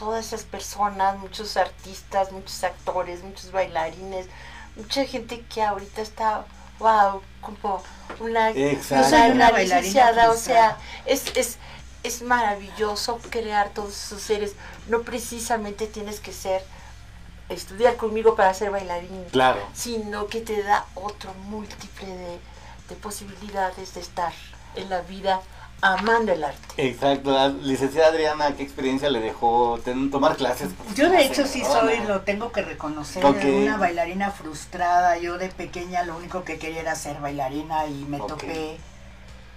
todas 0.00 0.26
esas 0.26 0.44
personas, 0.44 1.18
muchos 1.18 1.58
artistas, 1.58 2.32
muchos 2.32 2.64
actores, 2.64 3.22
muchos 3.22 3.52
bailarines, 3.52 4.26
mucha 4.74 5.04
gente 5.04 5.44
que 5.52 5.62
ahorita 5.62 6.00
está, 6.00 6.46
wow, 6.80 7.22
como 7.40 7.82
una, 8.18 8.50
Exacto. 8.50 9.06
una, 9.08 9.26
Una 9.26 9.34
una 9.34 9.50
bailarina 9.52 9.76
licenciada, 9.80 10.30
o 10.30 10.36
sea, 10.36 10.76
es, 11.06 11.36
es, 11.36 11.58
es 12.02 12.22
maravilloso 12.22 13.18
crear 13.30 13.68
todos 13.70 13.90
esos 14.06 14.20
seres. 14.20 14.54
No 14.88 15.02
precisamente 15.02 15.86
tienes 15.86 16.18
que 16.18 16.32
ser, 16.32 16.64
estudiar 17.48 17.96
conmigo 17.96 18.34
para 18.34 18.52
ser 18.54 18.70
bailarín, 18.70 19.24
Claro. 19.30 19.60
sino 19.74 20.26
que 20.26 20.40
te 20.40 20.62
da 20.62 20.86
otro 20.94 21.32
múltiple 21.34 22.06
de, 22.06 22.40
de 22.88 22.94
posibilidades 22.96 23.94
de 23.94 24.00
estar 24.00 24.32
en 24.76 24.88
la 24.90 25.00
vida 25.02 25.40
amando 25.82 26.32
el 26.32 26.44
arte. 26.44 26.58
Exacto, 26.76 27.30
la 27.32 27.48
licenciada 27.48 28.08
Adriana, 28.08 28.54
¿qué 28.56 28.62
experiencia 28.62 29.08
le 29.10 29.20
dejó 29.20 29.78
ten- 29.84 30.10
tomar 30.10 30.36
clases? 30.36 30.70
Yo 30.94 31.08
de 31.10 31.24
hecho 31.24 31.46
sí 31.46 31.62
soy, 31.64 31.98
lo 32.06 32.20
tengo 32.22 32.52
que 32.52 32.62
reconocer, 32.62 33.24
una 33.24 33.76
bailarina 33.76 34.30
frustrada. 34.30 35.16
Yo 35.18 35.38
de 35.38 35.48
pequeña 35.48 36.02
lo 36.04 36.16
único 36.16 36.44
que 36.44 36.58
quería 36.58 36.80
era 36.80 36.94
ser 36.94 37.20
bailarina 37.20 37.86
y 37.86 38.04
me 38.08 38.18
topé, 38.18 38.78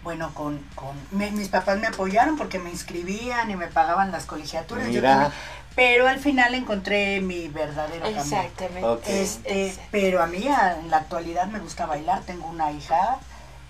bueno, 0.04 0.32
con, 0.34 0.60
con 0.76 0.96
me- 1.12 1.32
mis 1.32 1.50
papás 1.50 1.78
me 1.80 1.88
apoyaron 1.88 2.38
porque 2.38 2.60
me 2.60 2.70
inscribían 2.70 3.50
y 3.52 3.56
me 3.56 3.68
pagaban 3.68 4.12
las 4.12 4.26
colegiaturas. 4.26 4.86
yo 4.88 4.94
Mira. 4.94 5.10
también, 5.12 5.32
pero 5.76 6.08
al 6.08 6.20
final 6.20 6.54
encontré 6.54 7.20
mi 7.22 7.48
verdadero 7.48 8.02
camino. 8.04 8.22
Exactamente. 8.22 8.84
Ok. 8.86 9.04
Este, 9.08 9.76
pero 9.92 10.22
a 10.22 10.28
mí 10.28 10.48
a- 10.48 10.78
en 10.80 10.90
la 10.92 10.98
actualidad 10.98 11.48
me 11.48 11.60
gusta 11.60 11.86
bailar, 11.86 12.22
tengo 12.24 12.48
una 12.48 12.72
hija 12.72 13.18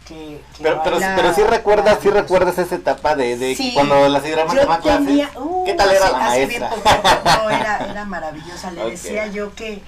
que, 0.07 0.41
que 0.57 0.63
Pero, 0.63 0.81
pero, 0.83 0.97
pero 1.15 1.33
sí 1.33 1.43
recuerdas, 1.43 1.97
sí 2.01 2.09
recuerdas 2.09 2.57
esa 2.57 2.75
etapa 2.75 3.15
de, 3.15 3.37
de 3.37 3.55
Sí, 3.55 3.71
cuando 3.73 4.07
la 4.09 4.19
señora 4.21 4.45
tomaba 4.45 4.79
clases. 4.79 5.27
uh, 5.35 5.63
¿Qué 5.65 5.73
tal 5.73 5.89
era 5.91 6.05
hace- 6.05 6.11
la 6.17 6.25
hace 6.27 6.45
bien 6.45 6.61
maestra? 6.61 6.83
poquito, 6.91 7.43
no, 7.43 7.49
era, 7.49 7.77
era 7.91 8.05
maravillosa. 8.05 8.71
Le 8.71 8.89
decía 8.91 9.27
yo 9.27 9.53
que, 9.55 9.81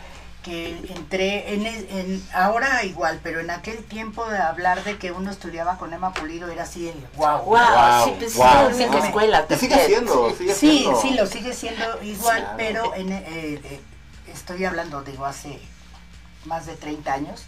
que 0.43 0.69
entré 0.95 1.53
en, 1.53 1.65
el- 1.65 1.87
en- 1.89 2.27
ahora 2.33 2.83
igual, 2.85 3.19
pero 3.23 3.39
en 3.41 3.49
aquel 3.49 3.83
tiempo 3.83 4.25
de 4.29 4.37
hablar 4.37 4.83
de 4.85 4.97
que 4.97 5.11
uno 5.11 5.31
estudiaba 5.31 5.77
con 5.77 5.91
Emma 5.91 6.13
Pulido 6.13 6.49
era 6.49 6.63
así 6.63 6.87
el 6.87 6.95
wow. 7.17 7.39
Wow, 7.39 7.57
Wow, 7.57 8.05
sí, 8.05 8.13
pues, 8.17 8.35
wow. 8.35 9.03
escuela. 9.03 9.45
Y 9.49 9.55
sigue 9.55 9.85
siendo, 9.85 10.29
sí. 10.29 10.35
sigue 10.37 10.53
Sí, 10.53 10.77
siendo. 10.79 11.01
sí, 11.01 11.09
lo 11.15 11.25
sigue 11.27 11.53
siendo 11.53 12.01
igual, 12.03 12.37
Claro. 12.41 12.53
pero 12.57 12.95
en, 12.95 13.11
eh, 13.11 13.23
eh, 13.27 13.81
estoy 14.33 14.63
hablando, 14.65 15.01
digo, 15.01 15.25
hace 15.25 15.59
más 16.45 16.65
de 16.67 16.75
30 16.77 17.11
años. 17.11 17.43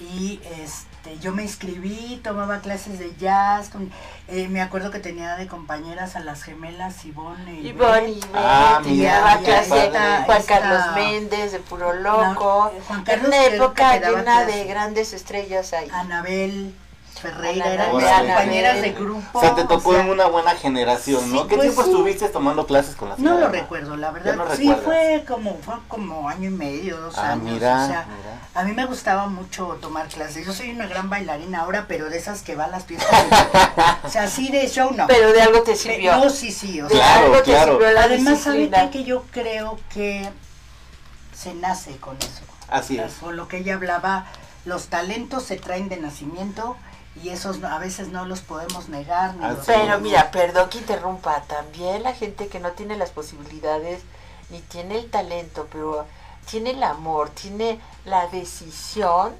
Y 0.00 0.40
este, 0.60 0.93
yo 1.20 1.32
me 1.32 1.42
inscribí, 1.42 2.20
tomaba 2.22 2.60
clases 2.60 2.98
de 2.98 3.14
jazz. 3.16 3.68
con- 3.68 3.90
eh, 4.28 4.48
me 4.48 4.60
acuerdo 4.62 4.90
que 4.90 4.98
tenía 4.98 5.36
de 5.36 5.46
compañeras 5.46 6.16
a 6.16 6.20
las 6.20 6.42
gemelas 6.42 7.04
Ivonne 7.04 7.60
y 7.60 7.68
Ivonne 7.68 8.08
y. 8.10 8.20
Ah, 8.34 8.80
mira, 8.84 9.38
clase. 9.44 9.90
Juan 10.24 10.38
Esta- 10.40 10.42
Carlos 10.46 10.94
Méndez 10.94 11.52
de 11.52 11.58
Puro 11.60 11.92
Loco. 11.92 12.72
No, 12.74 12.80
Juan 12.86 12.98
en 13.00 13.04
Carlos 13.04 13.26
una 13.28 13.36
creo 13.36 13.50
que 13.50 13.56
época 13.56 13.98
llena 14.00 14.44
de 14.44 14.64
grandes 14.64 15.12
estrellas 15.12 15.72
ahí. 15.72 15.88
Anabel 15.92 16.74
Ferreira, 17.20 17.72
eran 17.72 17.96
mis 17.96 18.04
compañeras 18.04 18.82
de 18.82 18.90
grupo. 18.92 19.38
O 19.38 19.40
sea, 19.40 19.54
te 19.54 19.62
o 19.62 19.66
tocó 19.68 19.92
sea, 19.92 20.02
en 20.02 20.10
una 20.10 20.26
buena 20.26 20.50
generación, 20.56 21.30
¿no? 21.32 21.42
sí, 21.42 21.46
¿Qué 21.48 21.54
pues 21.56 21.66
tiempo 21.68 21.82
sí. 21.84 21.90
estuviste 21.90 22.28
tomando 22.28 22.66
clases 22.66 22.94
con 22.96 23.08
la 23.08 23.16
señora? 23.16 23.34
No 23.34 23.40
lo 23.40 23.48
recuerdo, 23.48 23.96
la 23.96 24.10
verdad. 24.10 24.34
no 24.36 24.44
sí, 24.54 24.68
recuerdas. 24.68 24.84
fue 24.84 25.24
como, 25.26 25.56
fue 25.58 25.74
como 25.88 26.28
año 26.28 26.48
y 26.50 26.52
medio, 26.52 26.98
dos 27.00 27.16
Ah, 27.16 27.32
años. 27.32 27.44
mira, 27.44 27.84
o 27.84 27.86
sea, 27.88 28.06
mira. 28.06 28.40
a 28.54 28.64
mí 28.64 28.72
me 28.72 28.84
gustaba 28.86 29.26
mucho 29.28 29.78
tomar 29.80 30.08
clases. 30.08 30.44
Yo 30.44 30.52
soy 30.52 30.70
una 30.70 30.86
gran 30.86 31.08
bailarina 31.08 31.60
ahora, 31.60 31.86
pero 31.88 32.10
de 32.10 32.18
esas 32.18 32.42
que 32.42 32.56
va 32.56 32.64
a 32.64 32.68
las 32.68 32.84
fiestas. 32.84 33.08
o 34.04 34.08
sea, 34.10 34.24
así 34.24 34.50
de 34.50 34.68
show 34.68 34.90
no. 34.94 35.06
Pero 35.06 35.32
de 35.32 35.40
algo 35.42 35.62
te 35.62 35.76
sirvió. 35.76 36.16
No, 36.16 36.28
sí, 36.30 36.50
sí. 36.52 36.80
O 36.82 36.88
sea, 36.88 36.98
Claro, 36.98 37.24
algo 37.26 37.36
te 37.38 37.42
claro. 37.44 37.72
sirvió 37.72 37.90
la 37.92 38.02
además, 38.02 38.40
¿sabe 38.40 38.56
disciplina. 38.58 38.90
qué? 38.90 38.98
Que 38.98 39.04
yo 39.04 39.22
creo 39.30 39.78
que 39.92 40.28
se 41.34 41.54
nace 41.54 41.96
con 41.98 42.16
eso. 42.18 42.42
Así 42.68 42.98
es. 42.98 43.14
Con 43.14 43.36
lo 43.36 43.48
que 43.48 43.58
ella 43.58 43.74
hablaba, 43.74 44.26
los 44.64 44.86
talentos 44.86 45.44
se 45.44 45.56
traen 45.56 45.88
de 45.88 45.96
nacimiento 45.98 46.76
y 47.22 47.28
esos 47.28 47.62
a 47.62 47.78
veces 47.78 48.08
no 48.08 48.24
los 48.24 48.40
podemos 48.40 48.88
negar. 48.88 49.34
Ni 49.36 49.44
Así 49.44 49.56
los 49.56 49.66
Pero 49.66 50.00
mira, 50.00 50.30
perdón 50.30 50.68
que 50.68 50.78
interrumpa, 50.78 51.42
también 51.42 52.02
la 52.02 52.12
gente 52.12 52.48
que 52.48 52.60
no 52.60 52.72
tiene 52.72 52.96
las 52.96 53.10
posibilidades 53.10 54.02
ni 54.50 54.60
tiene 54.60 54.98
el 54.98 55.10
talento, 55.10 55.68
pero 55.70 56.06
tiene 56.50 56.70
el 56.70 56.82
amor, 56.82 57.30
tiene 57.30 57.80
la 58.04 58.26
decisión. 58.28 59.34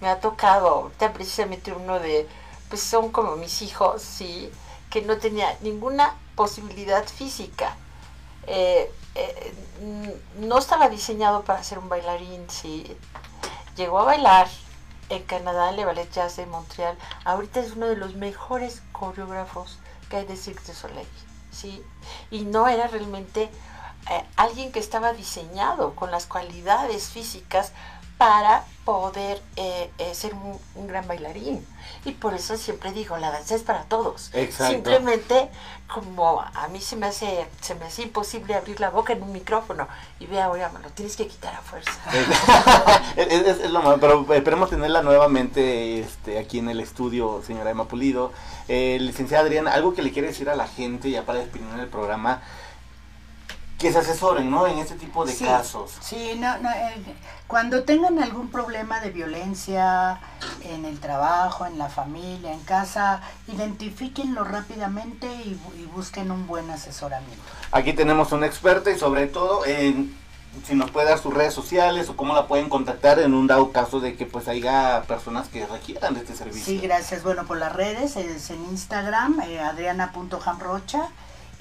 Me 0.00 0.08
ha 0.08 0.20
tocado, 0.20 0.68
ahorita 0.68 1.12
precisamente 1.12 1.72
uno 1.72 1.98
de, 1.98 2.28
pues 2.68 2.82
son 2.82 3.10
como 3.10 3.36
mis 3.36 3.62
hijos, 3.62 4.02
sí, 4.02 4.50
que 4.90 5.02
no 5.02 5.16
tenía 5.16 5.56
ninguna 5.62 6.14
posibilidad 6.36 7.04
física. 7.06 7.76
Eh, 8.46 8.92
eh, 9.14 9.54
no 10.40 10.58
estaba 10.58 10.88
diseñado 10.88 11.42
para 11.42 11.64
ser 11.64 11.78
un 11.78 11.88
bailarín, 11.88 12.44
sí. 12.50 12.96
Llegó 13.76 14.00
a 14.00 14.04
bailar 14.04 14.48
en 15.08 15.22
Canadá, 15.24 15.72
Le 15.72 15.84
Ballet 15.84 16.10
Jazz 16.10 16.36
de 16.36 16.46
Montreal. 16.46 16.96
Ahorita 17.24 17.60
es 17.60 17.72
uno 17.72 17.86
de 17.86 17.96
los 17.96 18.14
mejores 18.14 18.82
coreógrafos 18.92 19.78
que 20.08 20.16
hay 20.16 20.26
de 20.26 20.36
Cirque 20.36 20.62
du 20.66 20.74
Soleil, 20.74 21.08
sí. 21.50 21.82
Y 22.30 22.44
no 22.44 22.68
era 22.68 22.86
realmente 22.86 23.50
eh, 24.10 24.24
alguien 24.36 24.72
que 24.72 24.80
estaba 24.80 25.12
diseñado 25.12 25.94
con 25.94 26.10
las 26.10 26.26
cualidades 26.26 27.08
físicas 27.08 27.72
para 28.18 28.64
poder 28.84 29.42
eh, 29.56 29.90
eh, 29.98 30.14
ser 30.14 30.34
un, 30.34 30.58
un 30.74 30.86
gran 30.86 31.06
bailarín. 31.08 31.66
Y 32.04 32.12
por 32.12 32.34
eso 32.34 32.56
siempre 32.56 32.92
digo, 32.92 33.16
la 33.16 33.30
danza 33.30 33.54
es 33.54 33.62
para 33.62 33.84
todos. 33.84 34.30
Exacto. 34.34 34.72
Simplemente, 34.74 35.48
como 35.92 36.40
a 36.40 36.68
mí 36.68 36.80
se 36.80 36.96
me 36.96 37.06
hace, 37.06 37.46
se 37.62 37.74
me 37.74 37.86
hace 37.86 38.02
imposible 38.02 38.54
abrir 38.54 38.78
la 38.80 38.90
boca 38.90 39.14
en 39.14 39.22
un 39.22 39.32
micrófono. 39.32 39.88
Y 40.20 40.26
vea, 40.26 40.44
ahora 40.46 40.68
me 40.70 40.80
lo 40.80 40.90
tienes 40.90 41.16
que 41.16 41.26
quitar 41.26 41.54
a 41.54 41.60
fuerza. 41.62 41.92
es, 43.16 43.26
es- 43.26 43.60
es 43.60 43.70
lo 43.70 43.82
malo, 43.82 43.98
pero 44.00 44.34
esperemos 44.34 44.70
tenerla 44.70 45.02
nuevamente 45.02 46.00
este, 46.00 46.38
aquí 46.38 46.58
en 46.58 46.68
el 46.68 46.80
estudio, 46.80 47.42
señora 47.46 47.70
Emma 47.70 47.86
Pulido. 47.88 48.32
Eh, 48.68 48.98
licenciada 49.00 49.44
Adriana, 49.44 49.72
algo 49.72 49.94
que 49.94 50.02
le 50.02 50.12
quiere 50.12 50.28
decir 50.28 50.48
a 50.50 50.56
la 50.56 50.66
gente, 50.68 51.10
ya 51.10 51.22
para 51.24 51.38
despedir 51.40 51.66
el 51.78 51.88
programa, 51.88 52.42
que 53.84 53.92
se 53.92 53.98
asesoren, 53.98 54.50
¿no? 54.50 54.66
En 54.66 54.78
este 54.78 54.94
tipo 54.94 55.26
de 55.26 55.32
Sí, 55.34 55.44
casos. 55.44 55.92
Sí, 56.00 56.36
no, 56.38 56.56
no, 56.58 56.70
eh, 56.70 57.04
cuando 57.46 57.84
tengan 57.84 58.18
algún 58.18 58.48
problema 58.48 59.00
de 59.00 59.10
violencia 59.10 60.20
en 60.62 60.86
el 60.86 60.98
trabajo, 61.00 61.66
en 61.66 61.76
la 61.76 61.90
familia, 61.90 62.54
en 62.54 62.60
casa, 62.60 63.20
identifíquenlo 63.46 64.42
rápidamente 64.42 65.26
y 65.26 65.60
busquen 65.94 66.30
un 66.30 66.46
buen 66.46 66.70
asesoramiento. 66.70 67.42
Aquí 67.72 67.92
tenemos 67.92 68.32
una 68.32 68.46
experta 68.46 68.90
y 68.90 68.98
sobre 68.98 69.26
todo, 69.26 69.66
en, 69.66 70.16
si 70.66 70.74
nos 70.74 70.90
puede 70.90 71.10
dar 71.10 71.18
sus 71.18 71.34
redes 71.34 71.52
sociales 71.52 72.08
o 72.08 72.16
cómo 72.16 72.34
la 72.34 72.46
pueden 72.46 72.70
contactar 72.70 73.18
en 73.18 73.34
un 73.34 73.46
dado 73.46 73.70
caso 73.70 74.00
de 74.00 74.16
que 74.16 74.24
pues 74.24 74.48
haya 74.48 75.02
personas 75.02 75.48
que 75.48 75.66
requieran 75.66 76.14
de 76.14 76.20
este 76.20 76.34
servicio. 76.34 76.64
Sí, 76.64 76.78
gracias. 76.78 77.22
Bueno, 77.22 77.44
por 77.44 77.58
las 77.58 77.74
redes, 77.74 78.16
es 78.16 78.48
en 78.48 78.64
Instagram, 78.64 79.42
eh, 79.42 79.60
adriana.jamrocha, 79.60 81.10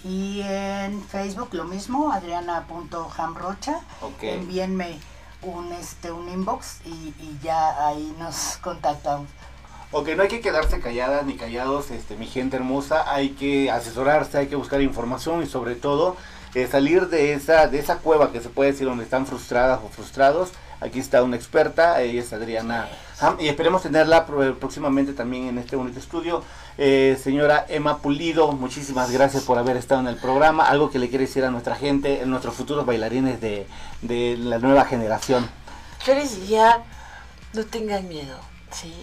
y 0.03 0.41
en 0.41 1.01
Facebook 1.03 1.49
lo 1.53 1.65
mismo, 1.65 2.11
adriana.jamrocha. 2.11 3.79
Ok. 4.01 4.23
Envíenme 4.23 4.99
un, 5.41 5.71
este, 5.73 6.11
un 6.11 6.29
inbox 6.29 6.81
y, 6.85 6.89
y 6.89 7.39
ya 7.43 7.87
ahí 7.87 8.15
nos 8.19 8.57
contactamos. 8.61 9.27
Ok, 9.91 10.09
no 10.15 10.23
hay 10.23 10.27
que 10.27 10.41
quedarse 10.41 10.79
calladas 10.79 11.23
ni 11.25 11.35
callados, 11.35 11.91
este, 11.91 12.15
mi 12.15 12.25
gente 12.25 12.55
hermosa, 12.57 13.13
hay 13.13 13.29
que 13.29 13.69
asesorarse, 13.69 14.39
hay 14.39 14.47
que 14.47 14.55
buscar 14.55 14.81
información 14.81 15.43
y 15.43 15.45
sobre 15.45 15.75
todo 15.75 16.15
eh, 16.55 16.67
salir 16.67 17.09
de 17.09 17.33
esa, 17.33 17.67
de 17.67 17.77
esa 17.77 17.97
cueva 17.97 18.31
que 18.31 18.41
se 18.41 18.49
puede 18.49 18.71
decir 18.71 18.87
donde 18.87 19.03
están 19.03 19.27
frustradas 19.27 19.81
o 19.85 19.89
frustrados. 19.89 20.49
Aquí 20.83 20.99
está 20.99 21.23
una 21.23 21.37
experta, 21.37 22.01
ella 22.01 22.21
es 22.21 22.33
Adriana 22.33 22.89
Ham, 23.21 23.37
y 23.39 23.47
esperemos 23.47 23.83
tenerla 23.83 24.25
próximamente 24.25 25.13
también 25.13 25.47
en 25.47 25.57
este 25.57 25.77
bonito 25.77 25.97
estudio. 25.97 26.43
Eh, 26.77 27.17
señora 27.23 27.65
Emma 27.69 27.99
Pulido, 27.99 28.51
muchísimas 28.51 29.09
gracias 29.09 29.43
por 29.43 29.57
haber 29.57 29.77
estado 29.77 30.01
en 30.01 30.07
el 30.07 30.17
programa. 30.17 30.67
Algo 30.67 30.89
que 30.89 30.99
le 30.99 31.07
quiere 31.07 31.25
decir 31.25 31.45
a 31.45 31.51
nuestra 31.51 31.75
gente, 31.75 32.21
a 32.21 32.25
nuestros 32.25 32.55
futuros 32.55 32.85
bailarines 32.85 33.39
de, 33.39 33.65
la 34.37 34.59
nueva 34.59 34.83
generación. 34.83 35.49
Yo 36.05 36.15
les 36.15 36.35
diría, 36.35 36.83
no 37.53 37.63
tengan 37.63 38.09
miedo, 38.09 38.37
¿sí? 38.71 38.93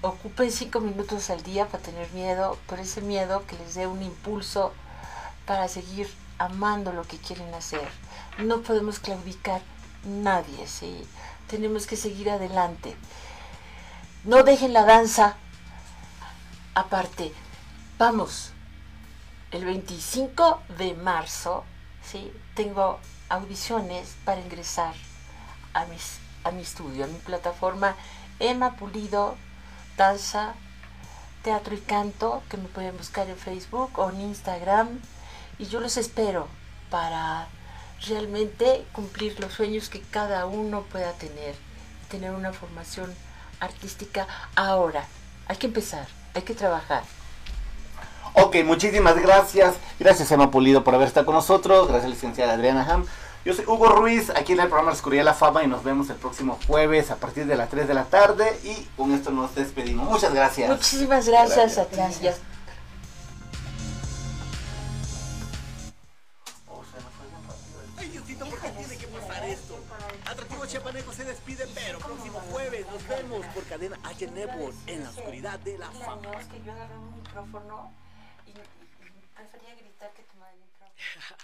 Ocupen 0.00 0.52
cinco 0.52 0.78
minutos 0.78 1.28
al 1.28 1.42
día 1.42 1.66
para 1.66 1.82
tener 1.82 2.08
miedo, 2.12 2.56
pero 2.68 2.82
ese 2.82 3.00
miedo 3.00 3.42
que 3.48 3.58
les 3.58 3.74
dé 3.74 3.88
un 3.88 4.00
impulso 4.00 4.72
para 5.44 5.66
seguir 5.66 6.08
amando 6.38 6.92
lo 6.92 7.02
que 7.02 7.16
quieren 7.16 7.52
hacer. 7.52 7.88
No 8.38 8.60
podemos 8.60 9.00
claudicar 9.00 9.60
nadie, 10.06 10.66
¿sí? 10.66 11.06
Tenemos 11.48 11.86
que 11.86 11.96
seguir 11.96 12.30
adelante. 12.30 12.96
No 14.24 14.42
dejen 14.42 14.72
la 14.72 14.84
danza 14.84 15.36
aparte. 16.74 17.32
Vamos, 17.98 18.50
el 19.50 19.64
25 19.64 20.62
de 20.78 20.94
marzo, 20.94 21.64
¿sí? 22.02 22.32
Tengo 22.54 22.98
audiciones 23.28 24.16
para 24.24 24.40
ingresar 24.40 24.94
a, 25.72 25.84
mis, 25.86 26.18
a 26.44 26.50
mi 26.50 26.62
estudio, 26.62 27.04
a 27.04 27.08
mi 27.08 27.18
plataforma 27.18 27.96
Emma 28.38 28.76
Pulido 28.76 29.36
Danza, 29.96 30.54
Teatro 31.42 31.74
y 31.74 31.80
Canto, 31.80 32.42
que 32.48 32.56
me 32.56 32.68
pueden 32.68 32.96
buscar 32.96 33.28
en 33.28 33.36
Facebook 33.36 33.98
o 33.98 34.10
en 34.10 34.20
Instagram. 34.22 35.00
Y 35.58 35.66
yo 35.66 35.80
los 35.80 35.96
espero 35.96 36.48
para 36.90 37.48
realmente 38.06 38.84
cumplir 38.92 39.38
los 39.40 39.52
sueños 39.52 39.88
que 39.88 40.00
cada 40.00 40.46
uno 40.46 40.82
pueda 40.82 41.12
tener. 41.12 41.54
Tener 42.10 42.30
una 42.32 42.52
formación 42.52 43.12
artística 43.60 44.26
ahora. 44.56 45.06
Hay 45.46 45.56
que 45.56 45.66
empezar, 45.66 46.06
hay 46.34 46.42
que 46.42 46.54
trabajar. 46.54 47.02
Ok, 48.34 48.56
muchísimas 48.64 49.20
gracias. 49.20 49.74
Gracias, 49.98 50.30
Emma 50.32 50.50
Pulido, 50.50 50.82
por 50.84 50.94
haber 50.94 51.06
estado 51.08 51.26
con 51.26 51.34
nosotros. 51.36 51.88
Gracias, 51.88 52.10
licenciada 52.10 52.54
Adriana 52.54 52.84
Ham. 52.88 53.06
Yo 53.44 53.52
soy 53.52 53.66
Hugo 53.66 53.88
Ruiz, 53.88 54.30
aquí 54.30 54.54
en 54.54 54.60
el 54.60 54.68
programa 54.68 54.90
La 54.90 54.96
Oscuridad 54.96 55.20
de 55.20 55.24
la 55.26 55.34
Fama 55.34 55.62
y 55.62 55.66
nos 55.66 55.84
vemos 55.84 56.08
el 56.08 56.16
próximo 56.16 56.58
jueves 56.66 57.10
a 57.10 57.16
partir 57.16 57.46
de 57.46 57.56
las 57.56 57.68
3 57.68 57.86
de 57.86 57.92
la 57.94 58.04
tarde 58.04 58.58
y 58.64 58.88
con 58.96 59.12
esto 59.12 59.30
nos 59.30 59.54
despedimos. 59.54 60.08
Muchas 60.08 60.32
gracias. 60.32 60.70
Muchísimas 60.70 61.28
gracias, 61.28 61.78
a 61.78 61.84
ti. 61.84 61.96
Ya- 62.22 62.34
Chiapaneco 70.74 71.12
se 71.12 71.24
despide, 71.24 71.68
pero 71.72 72.00
próximo 72.00 72.40
jueves 72.50 72.84
nos 72.90 73.06
vemos 73.06 73.46
por 73.54 73.62
cadena 73.62 73.96
H 74.02 74.26
Network 74.26 74.74
en 74.88 75.04
la 75.04 75.10
oscuridad 75.10 75.60
de 75.60 75.78
la 75.78 75.88
fama. 75.92 76.32
que 76.50 76.60
yo 76.64 76.72
agarré 76.72 76.98
un 76.98 77.14
micrófono 77.14 77.92
y, 78.44 78.50
prefería 79.36 79.76
gritar 79.76 80.12
que 80.14 80.24
tomar 80.24 80.52
el 80.52 80.58
micrófono. 80.58 81.36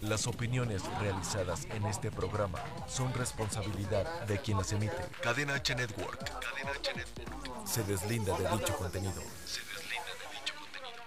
Las 0.00 0.26
opiniones 0.26 0.82
realizadas 0.98 1.66
en 1.66 1.86
este 1.86 2.10
programa 2.10 2.58
son 2.88 3.14
responsabilidad 3.14 4.22
de 4.22 4.40
quien 4.40 4.58
las 4.58 4.72
emite. 4.72 4.96
Cadena 5.22 5.54
H 5.54 5.72
Network. 5.76 6.18
Cadena 6.40 6.72
H 6.72 6.94
Network. 6.96 7.64
Se 7.64 7.84
deslinda 7.84 8.36
de 8.36 8.48
dicho 8.58 8.76
contenido. 8.76 9.22
Se 9.46 9.60
deslinda 9.60 10.14
de 10.18 10.26
dicho 10.34 10.54
contenido. 10.58 10.98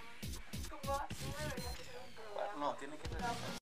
No, 2.58 2.74
tiene 2.76 2.96
que 2.96 3.08